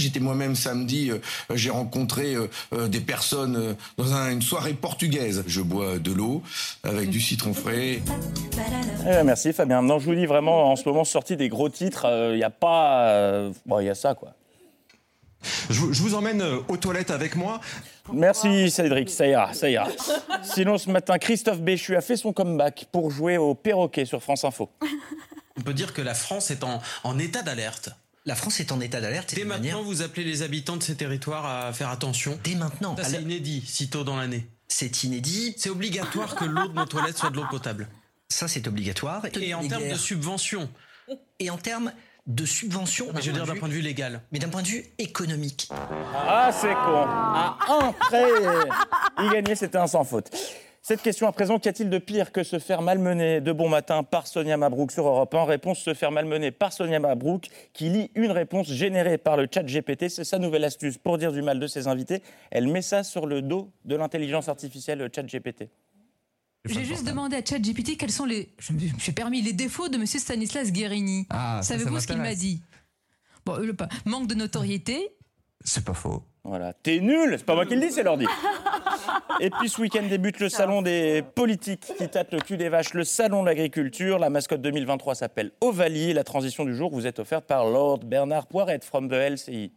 J'étais 0.06 0.20
moi-même 0.20 0.54
samedi, 0.54 1.10
euh, 1.10 1.18
j'ai 1.52 1.70
rencontré 1.70 2.34
euh, 2.36 2.46
euh, 2.72 2.86
des 2.86 3.00
personnes 3.00 3.56
euh, 3.56 3.74
dans 3.98 4.12
un- 4.14 4.30
une 4.30 4.40
soirée 4.40 4.72
portugaise. 4.74 5.42
Je 5.48 5.60
bois 5.62 5.98
de 5.98 6.12
l'eau 6.12 6.42
avec 6.84 7.10
du 7.10 7.20
citron 7.20 7.52
frais. 7.52 8.00
Eh 9.08 9.22
merci 9.24 9.52
Fabien. 9.52 9.82
Non, 9.82 9.98
je 9.98 10.04
vous 10.04 10.14
dis 10.14 10.26
vraiment, 10.26 10.70
en 10.70 10.76
ce 10.76 10.88
moment, 10.88 11.02
sorti 11.04 11.36
des 11.36 11.48
gros 11.48 11.68
titres, 11.68 12.06
il 12.32 12.36
n'y 12.36 12.44
a 12.44 12.50
pas... 12.50 13.08
euh, 13.08 13.50
Bon, 13.66 13.80
il 13.80 13.86
y 13.86 13.90
a 13.90 13.96
ça, 13.96 14.14
quoi. 14.14 14.32
Je 15.70 15.80
vous, 15.80 15.92
je 15.92 16.02
vous 16.02 16.14
emmène 16.14 16.40
aux 16.68 16.76
toilettes 16.76 17.10
avec 17.10 17.34
moi. 17.34 17.60
Merci 18.12 18.70
Cédric, 18.70 19.10
ça 19.10 19.26
ira, 19.26 19.52
ça 19.54 19.68
ira. 19.68 19.88
Sinon, 20.44 20.78
ce 20.78 20.88
matin, 20.88 21.18
Christophe 21.18 21.60
Béchu 21.60 21.96
a 21.96 22.00
fait 22.00 22.16
son 22.16 22.32
comeback 22.32 22.86
pour 22.92 23.10
jouer 23.10 23.38
au 23.38 23.54
perroquet 23.56 24.04
sur 24.04 24.22
France 24.22 24.44
Info. 24.44 24.70
On 25.58 25.62
peut 25.62 25.74
dire 25.74 25.92
que 25.92 26.02
la 26.02 26.14
France 26.14 26.50
est 26.52 26.62
en, 26.62 26.80
en 27.02 27.18
état 27.18 27.42
d'alerte. 27.42 27.90
La 28.26 28.34
France 28.34 28.58
est 28.58 28.72
en 28.72 28.80
état 28.80 29.00
d'alerte. 29.00 29.34
Dès 29.36 29.44
maintenant, 29.44 29.82
vous 29.84 30.02
appelez 30.02 30.24
les 30.24 30.42
habitants 30.42 30.76
de 30.76 30.82
ces 30.82 30.96
territoires 30.96 31.46
à 31.46 31.72
faire 31.72 31.90
attention. 31.90 32.36
Dès 32.42 32.56
maintenant. 32.56 32.96
Ça, 32.96 33.04
c'est 33.04 33.22
inédit, 33.22 33.62
si 33.64 33.88
tôt 33.88 34.02
dans 34.02 34.16
l'année. 34.16 34.48
C'est 34.66 35.04
inédit. 35.04 35.54
C'est 35.56 35.70
obligatoire 35.70 36.34
que 36.34 36.44
l'eau 36.44 36.66
de 36.66 36.74
nos 36.74 36.86
toilettes 36.86 37.16
soit 37.16 37.30
de 37.30 37.36
l'eau 37.36 37.46
potable. 37.48 37.88
Ça, 38.28 38.48
c'est 38.48 38.66
obligatoire. 38.66 39.24
Et 39.40 39.54
en 39.54 39.66
termes 39.66 39.82
de 39.84 39.88
guerres. 39.88 39.98
subventions. 39.98 40.68
Et 41.38 41.50
en 41.50 41.56
termes 41.56 41.92
de 42.26 42.44
subventions. 42.44 43.12
Mais 43.14 43.22
je 43.22 43.30
veux 43.30 43.36
dire 43.36 43.46
d'un 43.46 43.54
point 43.54 43.68
de 43.68 43.74
vue 43.74 43.80
légal. 43.80 44.20
Mais 44.32 44.40
d'un 44.40 44.48
point 44.48 44.62
de 44.62 44.66
vue 44.66 44.84
économique. 44.98 45.68
Ah, 46.12 46.50
c'est 46.52 46.74
con. 46.74 47.04
À 47.06 47.56
un 47.68 47.92
près, 47.92 48.24
il 49.22 49.30
gagnait, 49.30 49.54
c'était 49.54 49.78
un 49.78 49.86
sans 49.86 50.02
faute. 50.02 50.30
Cette 50.88 51.02
question 51.02 51.26
à 51.26 51.32
présent, 51.32 51.58
qu'y 51.58 51.68
a-t-il 51.68 51.90
de 51.90 51.98
pire 51.98 52.30
que 52.30 52.44
se 52.44 52.60
faire 52.60 52.80
malmener 52.80 53.40
de 53.40 53.50
bon 53.50 53.68
matin 53.68 54.04
par 54.04 54.28
Sonia 54.28 54.56
Mabrouk 54.56 54.92
sur 54.92 55.04
Europe 55.04 55.34
1 55.34 55.44
Réponse 55.44 55.80
se 55.80 55.94
faire 55.94 56.12
malmener 56.12 56.52
par 56.52 56.72
Sonia 56.72 57.00
Mabrouk 57.00 57.48
qui 57.72 57.88
lit 57.88 58.12
une 58.14 58.30
réponse 58.30 58.68
générée 58.68 59.18
par 59.18 59.36
le 59.36 59.48
chat 59.52 59.64
GPT. 59.64 60.08
C'est 60.08 60.22
sa 60.22 60.38
nouvelle 60.38 60.62
astuce 60.62 60.96
pour 60.96 61.18
dire 61.18 61.32
du 61.32 61.42
mal 61.42 61.58
de 61.58 61.66
ses 61.66 61.88
invités. 61.88 62.22
Elle 62.52 62.68
met 62.68 62.82
ça 62.82 63.02
sur 63.02 63.26
le 63.26 63.42
dos 63.42 63.72
de 63.84 63.96
l'intelligence 63.96 64.48
artificielle, 64.48 65.00
le 65.00 65.10
chat 65.12 65.24
GPT. 65.24 65.68
J'ai 66.66 66.84
juste 66.84 67.04
demandé 67.04 67.34
à 67.34 67.44
ChatGPT 67.44 67.96
quels 67.96 68.12
sont 68.12 68.24
les, 68.24 68.54
je 68.60 68.72
me 68.72 68.78
suis 69.00 69.10
permis 69.10 69.42
les 69.42 69.54
défauts 69.54 69.88
de 69.88 69.98
Monsieur 69.98 70.20
Stanislas 70.20 70.70
Guérini. 70.70 71.26
Ah, 71.30 71.62
ça, 71.64 71.76
Savez-vous 71.76 71.98
ce 71.98 72.06
qu'il 72.06 72.18
m'a 72.18 72.36
dit? 72.36 72.62
Bon, 73.44 73.56
le 73.56 73.74
manque 74.04 74.28
de 74.28 74.36
notoriété. 74.36 75.16
C'est 75.64 75.84
pas 75.84 75.94
faux. 75.94 76.22
Voilà, 76.48 76.72
t'es 76.72 77.00
nul, 77.00 77.34
c'est 77.36 77.44
pas 77.44 77.56
moi 77.56 77.66
qui 77.66 77.74
le 77.74 77.80
dis, 77.80 77.92
c'est 77.92 78.04
l'ordi. 78.04 78.24
Et 79.40 79.50
puis 79.50 79.68
ce 79.68 79.80
week-end 79.80 80.04
débute 80.08 80.38
le 80.38 80.48
salon 80.48 80.80
des 80.80 81.24
politiques 81.34 81.92
qui 81.98 82.08
tâtent 82.08 82.32
le 82.32 82.38
cul 82.38 82.56
des 82.56 82.68
vaches, 82.68 82.94
le 82.94 83.02
salon 83.02 83.42
de 83.42 83.46
l'agriculture. 83.48 84.20
La 84.20 84.30
mascotte 84.30 84.62
2023 84.62 85.16
s'appelle 85.16 85.50
Ovalie. 85.60 86.12
La 86.12 86.22
transition 86.22 86.64
du 86.64 86.74
jour 86.74 86.90
vous 86.90 87.06
est 87.06 87.18
offerte 87.18 87.46
par 87.46 87.66
Lord 87.66 87.98
Bernard 88.04 88.46
Poirette 88.46 88.84
from 88.84 89.08
the 89.08 89.14
LCI. 89.14 89.72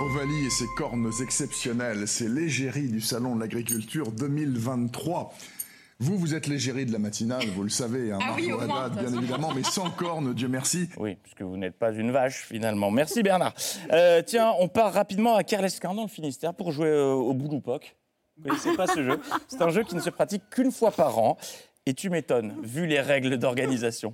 Ovalie 0.00 0.46
et 0.46 0.50
ses 0.50 0.68
cornes 0.76 1.10
exceptionnelles, 1.20 2.08
c'est 2.08 2.28
l'égérie 2.28 2.88
du 2.88 3.00
Salon 3.00 3.34
de 3.34 3.40
l'Agriculture 3.40 4.10
2023. 4.12 5.34
Vous, 6.02 6.18
vous 6.18 6.34
êtes 6.34 6.48
l'égérie 6.48 6.84
de 6.84 6.90
la 6.92 6.98
matinale, 6.98 7.44
vous 7.54 7.62
le 7.62 7.68
savez, 7.68 8.10
hein, 8.10 8.18
Ah 8.20 8.32
oui, 8.36 8.50
Haddad, 8.50 8.92
bien 8.94 9.04
façon. 9.04 9.18
évidemment, 9.18 9.52
mais 9.54 9.62
sans 9.62 9.88
cornes, 9.88 10.34
Dieu 10.34 10.48
merci. 10.48 10.88
Oui, 10.96 11.16
puisque 11.22 11.42
vous 11.42 11.56
n'êtes 11.56 11.78
pas 11.78 11.92
une 11.92 12.10
vache 12.10 12.44
finalement. 12.44 12.90
Merci 12.90 13.22
Bernard. 13.22 13.54
Euh, 13.92 14.20
tiens, 14.26 14.52
on 14.58 14.66
part 14.66 14.92
rapidement 14.92 15.36
à 15.36 15.44
Kerlesquin 15.44 15.94
dans 15.94 16.02
le 16.02 16.08
Finistère 16.08 16.54
pour 16.54 16.72
jouer 16.72 16.88
euh, 16.88 17.12
au 17.12 17.32
Bouloupoc. 17.34 17.94
Vous 18.36 18.48
connaissez 18.48 18.74
pas 18.74 18.88
ce 18.88 19.04
jeu 19.04 19.20
C'est 19.46 19.62
un 19.62 19.68
jeu 19.68 19.84
qui 19.84 19.94
ne 19.94 20.00
se 20.00 20.10
pratique 20.10 20.42
qu'une 20.50 20.72
fois 20.72 20.90
par 20.90 21.16
an. 21.20 21.36
Et 21.86 21.94
tu 21.94 22.10
m'étonnes, 22.10 22.56
vu 22.64 22.86
les 22.86 23.00
règles 23.00 23.36
d'organisation. 23.38 24.12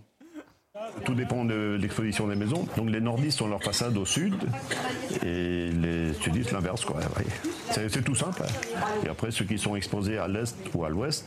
Tout 1.05 1.15
dépend 1.15 1.45
de 1.45 1.79
l'exposition 1.81 2.27
des 2.29 2.37
maisons. 2.37 2.67
Donc 2.77 2.91
les 2.91 3.01
nordistes 3.01 3.41
ont 3.43 3.49
leur 3.49 3.63
façade 3.63 3.97
au 3.97 4.05
sud 4.05 4.35
et 5.25 5.71
les 5.71 6.13
sudistes 6.21 6.53
l'inverse. 6.53 6.85
quoi. 6.85 7.01
C'est 7.71 8.05
tout 8.05 8.15
simple. 8.15 8.43
hein. 8.45 8.79
Et 9.05 9.09
après, 9.09 9.31
ceux 9.31 9.45
qui 9.45 9.59
sont 9.59 9.77
exposés 9.77 10.19
à 10.19 10.29
l'est 10.29 10.55
ou 10.75 10.85
à 10.85 10.89
l'ouest, 10.89 11.25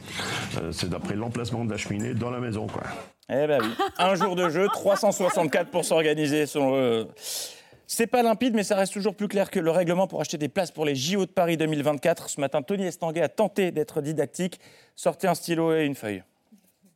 euh, 0.61 0.71
c'est 0.71 0.89
d'après 0.89 1.15
l'emplacement 1.15 1.65
de 1.65 1.71
la 1.71 1.77
cheminée 1.77 2.13
dans 2.13 2.29
la 2.29 2.39
maison. 2.39 2.67
Quoi. 2.67 2.83
Eh 3.29 3.47
ben 3.47 3.59
oui. 3.61 3.69
Un 3.97 4.15
jour 4.15 4.35
de 4.35 4.49
jeu, 4.49 4.67
364 4.73 5.69
pour 5.69 5.85
s'organiser. 5.85 6.45
selon 6.45 6.75
le- 6.75 7.07
C'est 7.87 8.07
pas 8.07 8.23
limpide, 8.23 8.53
mais 8.53 8.63
ça 8.63 8.75
reste 8.75 8.93
toujours 8.93 9.15
plus 9.15 9.27
clair 9.27 9.49
que 9.51 9.59
le 9.59 9.71
règlement 9.71 10.07
pour 10.07 10.21
acheter 10.21 10.37
des 10.37 10.47
places 10.49 10.71
pour 10.71 10.85
les 10.85 10.95
JO 10.95 11.25
de 11.25 11.31
Paris 11.31 11.57
2024. 11.57 12.29
Ce 12.29 12.39
matin, 12.39 12.61
Tony 12.61 12.85
Estanguet 12.85 13.21
a 13.21 13.29
tenté 13.29 13.71
d'être 13.71 14.01
didactique. 14.01 14.59
Sortez 14.95 15.27
un 15.27 15.35
stylo 15.35 15.73
et 15.75 15.85
une 15.85 15.95
feuille. 15.95 16.23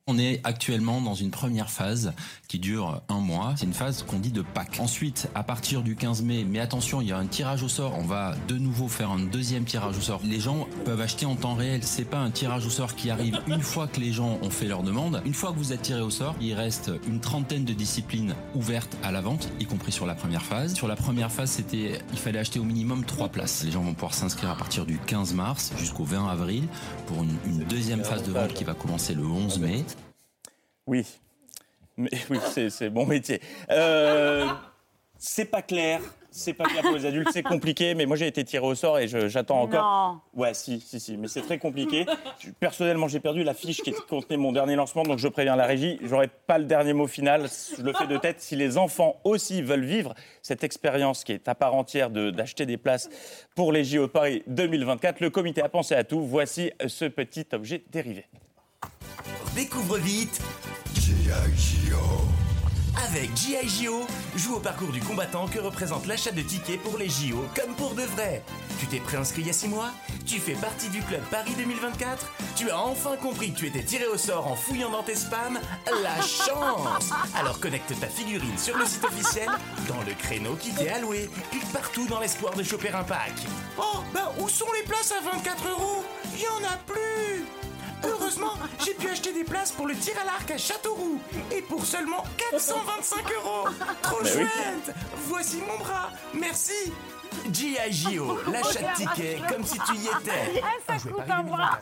On 0.07 0.19
est 0.19 0.39
actuellement 0.43 1.01
dans 1.01 1.15
une 1.15 1.31
première 1.31 1.69
phase 1.71 2.13
qui 2.55 2.59
dure 2.59 3.01
un 3.09 3.19
mois. 3.19 3.53
C'est 3.57 3.65
une 3.65 3.73
phase 3.73 4.03
qu'on 4.03 4.17
dit 4.17 4.31
de 4.31 4.41
Pâques. 4.41 4.77
Ensuite, 4.79 5.27
à 5.35 5.43
partir 5.43 5.81
du 5.81 5.97
15 5.97 6.21
mai, 6.21 6.45
mais 6.49 6.59
attention, 6.59 7.01
il 7.01 7.09
y 7.09 7.11
a 7.11 7.17
un 7.17 7.25
tirage 7.25 7.63
au 7.63 7.67
sort. 7.67 7.97
On 7.99 8.05
va 8.05 8.33
de 8.47 8.55
nouveau 8.57 8.87
faire 8.87 9.11
un 9.11 9.19
deuxième 9.19 9.65
tirage 9.65 9.97
au 9.97 10.01
sort. 10.01 10.21
Les 10.23 10.39
gens 10.39 10.65
peuvent 10.85 11.01
acheter 11.01 11.25
en 11.25 11.35
temps 11.35 11.55
réel. 11.55 11.83
C'est 11.83 12.05
pas 12.05 12.19
un 12.19 12.31
tirage 12.31 12.65
au 12.65 12.69
sort 12.69 12.95
qui 12.95 13.09
arrive 13.09 13.41
une 13.47 13.59
fois 13.73 13.87
que 13.87 13.99
les 13.99 14.13
gens 14.13 14.39
ont 14.41 14.49
fait 14.49 14.67
leur 14.67 14.83
demande. 14.83 15.21
Une 15.25 15.33
fois 15.33 15.51
que 15.51 15.57
vous 15.57 15.73
êtes 15.73 15.81
tiré 15.81 15.99
au 15.99 16.09
sort, 16.09 16.33
il 16.39 16.53
reste 16.53 16.91
une 17.09 17.19
trentaine 17.19 17.65
de 17.65 17.73
disciplines 17.73 18.35
ouvertes 18.53 18.95
à 19.03 19.11
la 19.11 19.19
vente, 19.19 19.49
y 19.59 19.65
compris 19.65 19.91
sur 19.91 20.05
la 20.05 20.15
première 20.15 20.43
phase. 20.43 20.75
Sur 20.75 20.87
la 20.87 20.95
première 20.95 21.33
phase, 21.33 21.51
c'était, 21.51 21.99
il 22.13 22.19
fallait 22.19 22.39
acheter 22.39 22.59
au 22.59 22.63
minimum 22.63 23.03
trois 23.03 23.27
places. 23.27 23.65
Les 23.65 23.71
gens 23.71 23.81
vont 23.81 23.93
pouvoir 23.93 24.13
s'inscrire 24.13 24.49
à 24.51 24.55
partir 24.55 24.85
du 24.85 24.97
15 24.97 25.33
mars 25.33 25.73
jusqu'au 25.77 26.05
20 26.05 26.29
avril 26.29 26.69
pour 27.07 27.21
une, 27.21 27.35
une 27.47 27.65
deuxième 27.65 28.05
phase 28.05 28.23
de 28.23 28.31
vente 28.31 28.53
qui 28.53 28.63
va 28.63 28.75
commencer 28.75 29.13
le 29.13 29.25
11 29.25 29.59
mai. 29.59 29.83
Oui. 30.87 31.05
Mais 31.97 32.09
oui, 32.29 32.39
c'est 32.69 32.89
bon 32.89 33.05
métier. 33.05 33.41
Euh, 33.71 34.45
c'est 35.17 35.45
pas 35.45 35.61
clair. 35.61 36.01
C'est 36.37 36.53
pas 36.53 36.65
clair 36.65 36.81
pour 36.83 36.91
les 36.91 37.05
adultes, 37.05 37.29
c'est 37.31 37.43
compliqué, 37.43 37.95
mais 37.95 38.05
moi 38.05 38.17
j'ai 38.17 38.27
été 38.27 38.43
tiré 38.43 38.65
au 38.65 38.75
sort 38.75 38.99
et 38.99 39.07
j'attends 39.07 39.61
encore. 39.61 40.19
Ouais, 40.33 40.53
si, 40.53 40.81
si, 40.81 40.99
si, 40.99 41.15
mais 41.15 41.29
c'est 41.29 41.43
très 41.43 41.57
compliqué. 41.59 42.05
Personnellement, 42.59 43.07
j'ai 43.07 43.21
perdu 43.21 43.41
la 43.45 43.53
fiche 43.53 43.81
qui 43.81 43.93
contenait 43.93 44.35
mon 44.35 44.51
dernier 44.51 44.75
lancement, 44.75 45.03
donc 45.03 45.17
je 45.17 45.29
préviens 45.29 45.55
la 45.55 45.65
régie, 45.65 45.97
j'aurai 46.03 46.27
pas 46.27 46.57
le 46.57 46.65
dernier 46.65 46.91
mot 46.91 47.07
final. 47.07 47.47
Je 47.77 47.81
le 47.81 47.93
fais 47.93 48.05
de 48.07 48.17
tête. 48.17 48.41
Si 48.41 48.57
les 48.57 48.77
enfants 48.77 49.15
aussi 49.23 49.61
veulent 49.61 49.85
vivre 49.85 50.13
cette 50.41 50.65
expérience 50.65 51.23
qui 51.23 51.31
est 51.31 51.47
à 51.47 51.55
part 51.55 51.73
entière 51.73 52.09
de- 52.09 52.31
d'acheter 52.31 52.65
des 52.65 52.75
places 52.75 53.09
pour 53.55 53.71
les 53.71 53.85
JO 53.85 54.09
Paris 54.09 54.43
2024, 54.47 55.21
le 55.21 55.29
comité 55.29 55.61
a 55.61 55.69
pensé 55.69 55.95
à 55.95 56.03
tout. 56.03 56.19
Voici 56.19 56.69
ce 56.85 57.05
petit 57.05 57.45
objet 57.53 57.81
dérivé. 57.93 58.25
Découvre 59.55 59.97
vite 59.99 60.41
Avec 63.07 63.35
G.I. 63.37 63.67
JO, 63.67 64.07
joue 64.35 64.55
au 64.55 64.59
parcours 64.59 64.91
du 64.91 64.99
combattant 65.01 65.47
que 65.47 65.59
représente 65.59 66.07
l'achat 66.07 66.31
de 66.31 66.41
tickets 66.41 66.81
pour 66.81 66.97
les 66.97 67.09
JO 67.09 67.45
comme 67.55 67.75
pour 67.75 67.93
de 67.93 68.01
vrai. 68.01 68.41
Tu 68.79 68.87
t'es 68.87 68.99
préinscrit 68.99 69.41
il 69.41 69.47
y 69.47 69.49
a 69.51 69.53
6 69.53 69.67
mois 69.67 69.91
Tu 70.25 70.39
fais 70.39 70.53
partie 70.53 70.89
du 70.89 71.01
club 71.03 71.21
Paris 71.29 71.53
2024 71.57 72.31
Tu 72.55 72.71
as 72.71 72.79
enfin 72.79 73.17
compris 73.17 73.53
que 73.53 73.59
tu 73.59 73.67
étais 73.67 73.83
tiré 73.83 74.07
au 74.07 74.17
sort 74.17 74.47
en 74.47 74.55
fouillant 74.55 74.89
dans 74.89 75.03
tes 75.03 75.15
spams 75.15 75.59
La 76.01 76.15
chance 76.21 77.11
Alors 77.37 77.59
connecte 77.59 77.93
ta 77.99 78.07
figurine 78.07 78.57
sur 78.57 78.75
le 78.77 78.85
site 78.85 79.03
officiel 79.03 79.49
dans 79.87 80.01
le 80.07 80.13
créneau 80.13 80.55
qui 80.55 80.73
t'est 80.73 80.89
alloué. 80.89 81.29
Clique 81.51 81.71
partout 81.71 82.07
dans 82.07 82.19
l'espoir 82.19 82.55
de 82.55 82.63
choper 82.63 82.89
un 82.89 83.03
pack. 83.03 83.33
Oh, 83.77 83.99
bah 84.13 84.33
où 84.39 84.49
sont 84.49 84.71
les 84.79 84.87
places 84.87 85.11
à 85.11 85.21
24 85.29 85.69
euros? 85.69 86.03
Il 86.33 86.41
y 86.41 86.47
en 86.47 86.67
a 86.67 86.77
plus 86.77 87.64
Heureusement, 88.07 88.53
j'ai 88.83 88.93
pu 88.93 89.07
acheter 89.09 89.33
des 89.33 89.43
places 89.43 89.71
pour 89.71 89.87
le 89.87 89.95
tir 89.95 90.13
à 90.21 90.25
l'arc 90.25 90.49
à 90.51 90.57
Châteauroux. 90.57 91.19
Et 91.51 91.61
pour 91.61 91.85
seulement 91.85 92.23
425 92.51 93.17
euros. 93.33 93.67
Trop 94.01 94.17
Mais 94.23 94.29
oui. 94.29 94.43
chouette 94.43 94.95
Voici 95.27 95.57
mon 95.67 95.77
bras. 95.77 96.09
Merci 96.33 96.93
G.I.J.O. 97.51 98.37
l'achat 98.51 98.79
de 98.79 98.95
tickets 98.95 99.47
comme 99.47 99.63
si 99.63 99.77
tu 99.79 99.95
y 99.95 100.05
étais. 100.05 100.61
ça 100.87 101.09
coûte 101.09 101.29
un 101.29 101.43
bras. 101.43 101.79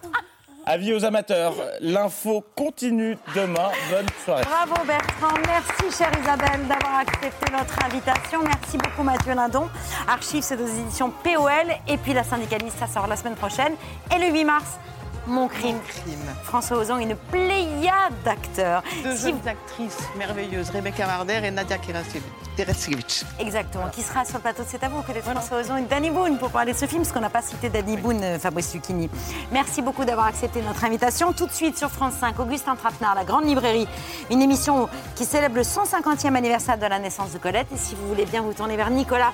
Avis 0.65 0.93
aux 0.93 1.03
amateurs, 1.03 1.53
l'info 1.81 2.41
continue 2.55 3.17
demain. 3.35 3.69
Bonne 3.89 4.05
soirée. 4.23 4.43
Bravo 4.45 4.85
Bertrand, 4.85 5.37
merci 5.45 5.97
chère 5.97 6.11
Isabelle 6.21 6.65
d'avoir 6.69 6.99
accepté 6.99 7.51
notre 7.51 7.85
invitation. 7.85 8.41
Merci 8.43 8.77
beaucoup 8.77 9.03
Mathieu 9.03 9.33
Lindon. 9.33 9.67
Archive, 10.07 10.41
c'est 10.41 10.55
aux 10.55 10.65
éditions 10.65 11.11
POL. 11.21 11.75
Et 11.89 11.97
puis 11.97 12.13
La 12.13 12.23
syndicaliste, 12.23 12.77
ça 12.79 12.87
sort 12.87 13.07
la 13.07 13.17
semaine 13.17 13.35
prochaine. 13.35 13.75
Et 14.15 14.19
le 14.19 14.31
8 14.33 14.45
mars, 14.45 14.79
Mon 15.25 15.47
crime. 15.47 15.79
François 16.43 16.77
Ozon, 16.77 16.97
une 16.97 17.15
pléiade 17.15 18.13
d'acteurs. 18.25 18.83
Deux 19.03 19.15
Si- 19.15 19.23
jeunes 19.23 19.39
actrices 19.47 19.97
merveilleuses, 20.17 20.69
Rebecca 20.69 21.05
Marder 21.07 21.39
et 21.43 21.51
Nadia 21.51 21.77
Teresiewicz. 22.57 23.25
Exactement. 23.39 23.87
Qui 23.89 24.01
sera 24.01 24.25
sur 24.25 24.35
le 24.35 24.41
plateau 24.41 24.63
de 24.63 24.67
C'est 24.69 24.83
à 24.83 24.89
vous 24.89 25.01
que 25.01 25.11
les 25.13 25.21
François 25.21 25.59
Ozon 25.61 25.77
et 25.77 25.81
Danny 25.83 26.09
Boone 26.09 26.37
pour 26.37 26.49
parler 26.51 26.73
de 26.73 26.77
ce 26.77 26.85
film, 26.85 27.01
parce 27.03 27.13
qu'on 27.13 27.21
n'a 27.21 27.29
pas 27.29 27.41
cité 27.41 27.69
Danny 27.69 27.95
Boone, 27.97 28.21
euh, 28.21 28.37
Fabrice 28.39 28.73
Lucchini. 28.73 29.09
Merci 29.51 29.81
beaucoup 29.81 30.03
d'avoir 30.03 30.25
accepté 30.27 30.61
notre 30.61 30.83
invitation. 30.83 31.31
Tout 31.33 31.47
de 31.47 31.53
suite 31.53 31.77
sur 31.77 31.89
France 31.89 32.13
5, 32.19 32.37
Augustin 32.39 32.75
Trapenard, 32.75 33.15
La 33.15 33.23
Grande 33.23 33.45
Librairie, 33.45 33.87
une 34.29 34.41
émission 34.41 34.89
qui 35.15 35.23
célèbre 35.25 35.55
le 35.55 35.63
150e 35.63 36.35
anniversaire 36.35 36.77
de 36.77 36.85
la 36.85 36.99
naissance 36.99 37.31
de 37.31 37.37
Colette. 37.37 37.67
Et 37.73 37.77
si 37.77 37.95
vous 37.95 38.07
voulez 38.07 38.25
bien 38.25 38.41
vous 38.41 38.53
tourner 38.53 38.75
vers 38.75 38.89
Nicolas 38.89 39.31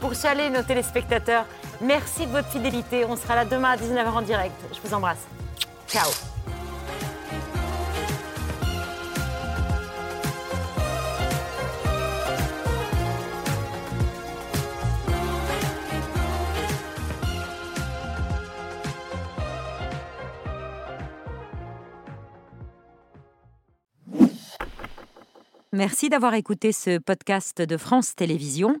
pour 0.00 0.14
saluer 0.14 0.50
nos 0.50 0.62
téléspectateurs, 0.62 1.46
merci 1.80 2.26
de 2.26 2.30
votre 2.30 2.48
fidélité. 2.48 3.04
On 3.04 3.16
sera 3.16 3.34
là 3.36 3.44
demain 3.44 3.70
à 3.70 3.76
19h 3.76 4.08
en 4.08 4.22
direct. 4.22 4.54
Je 4.72 4.86
vous 4.86 4.94
embrasse. 4.94 5.26
Ciao. 5.88 6.10
Merci 25.76 26.08
d'avoir 26.08 26.32
écouté 26.32 26.72
ce 26.72 26.96
podcast 26.96 27.60
de 27.60 27.76
France 27.76 28.14
Télévisions. 28.14 28.80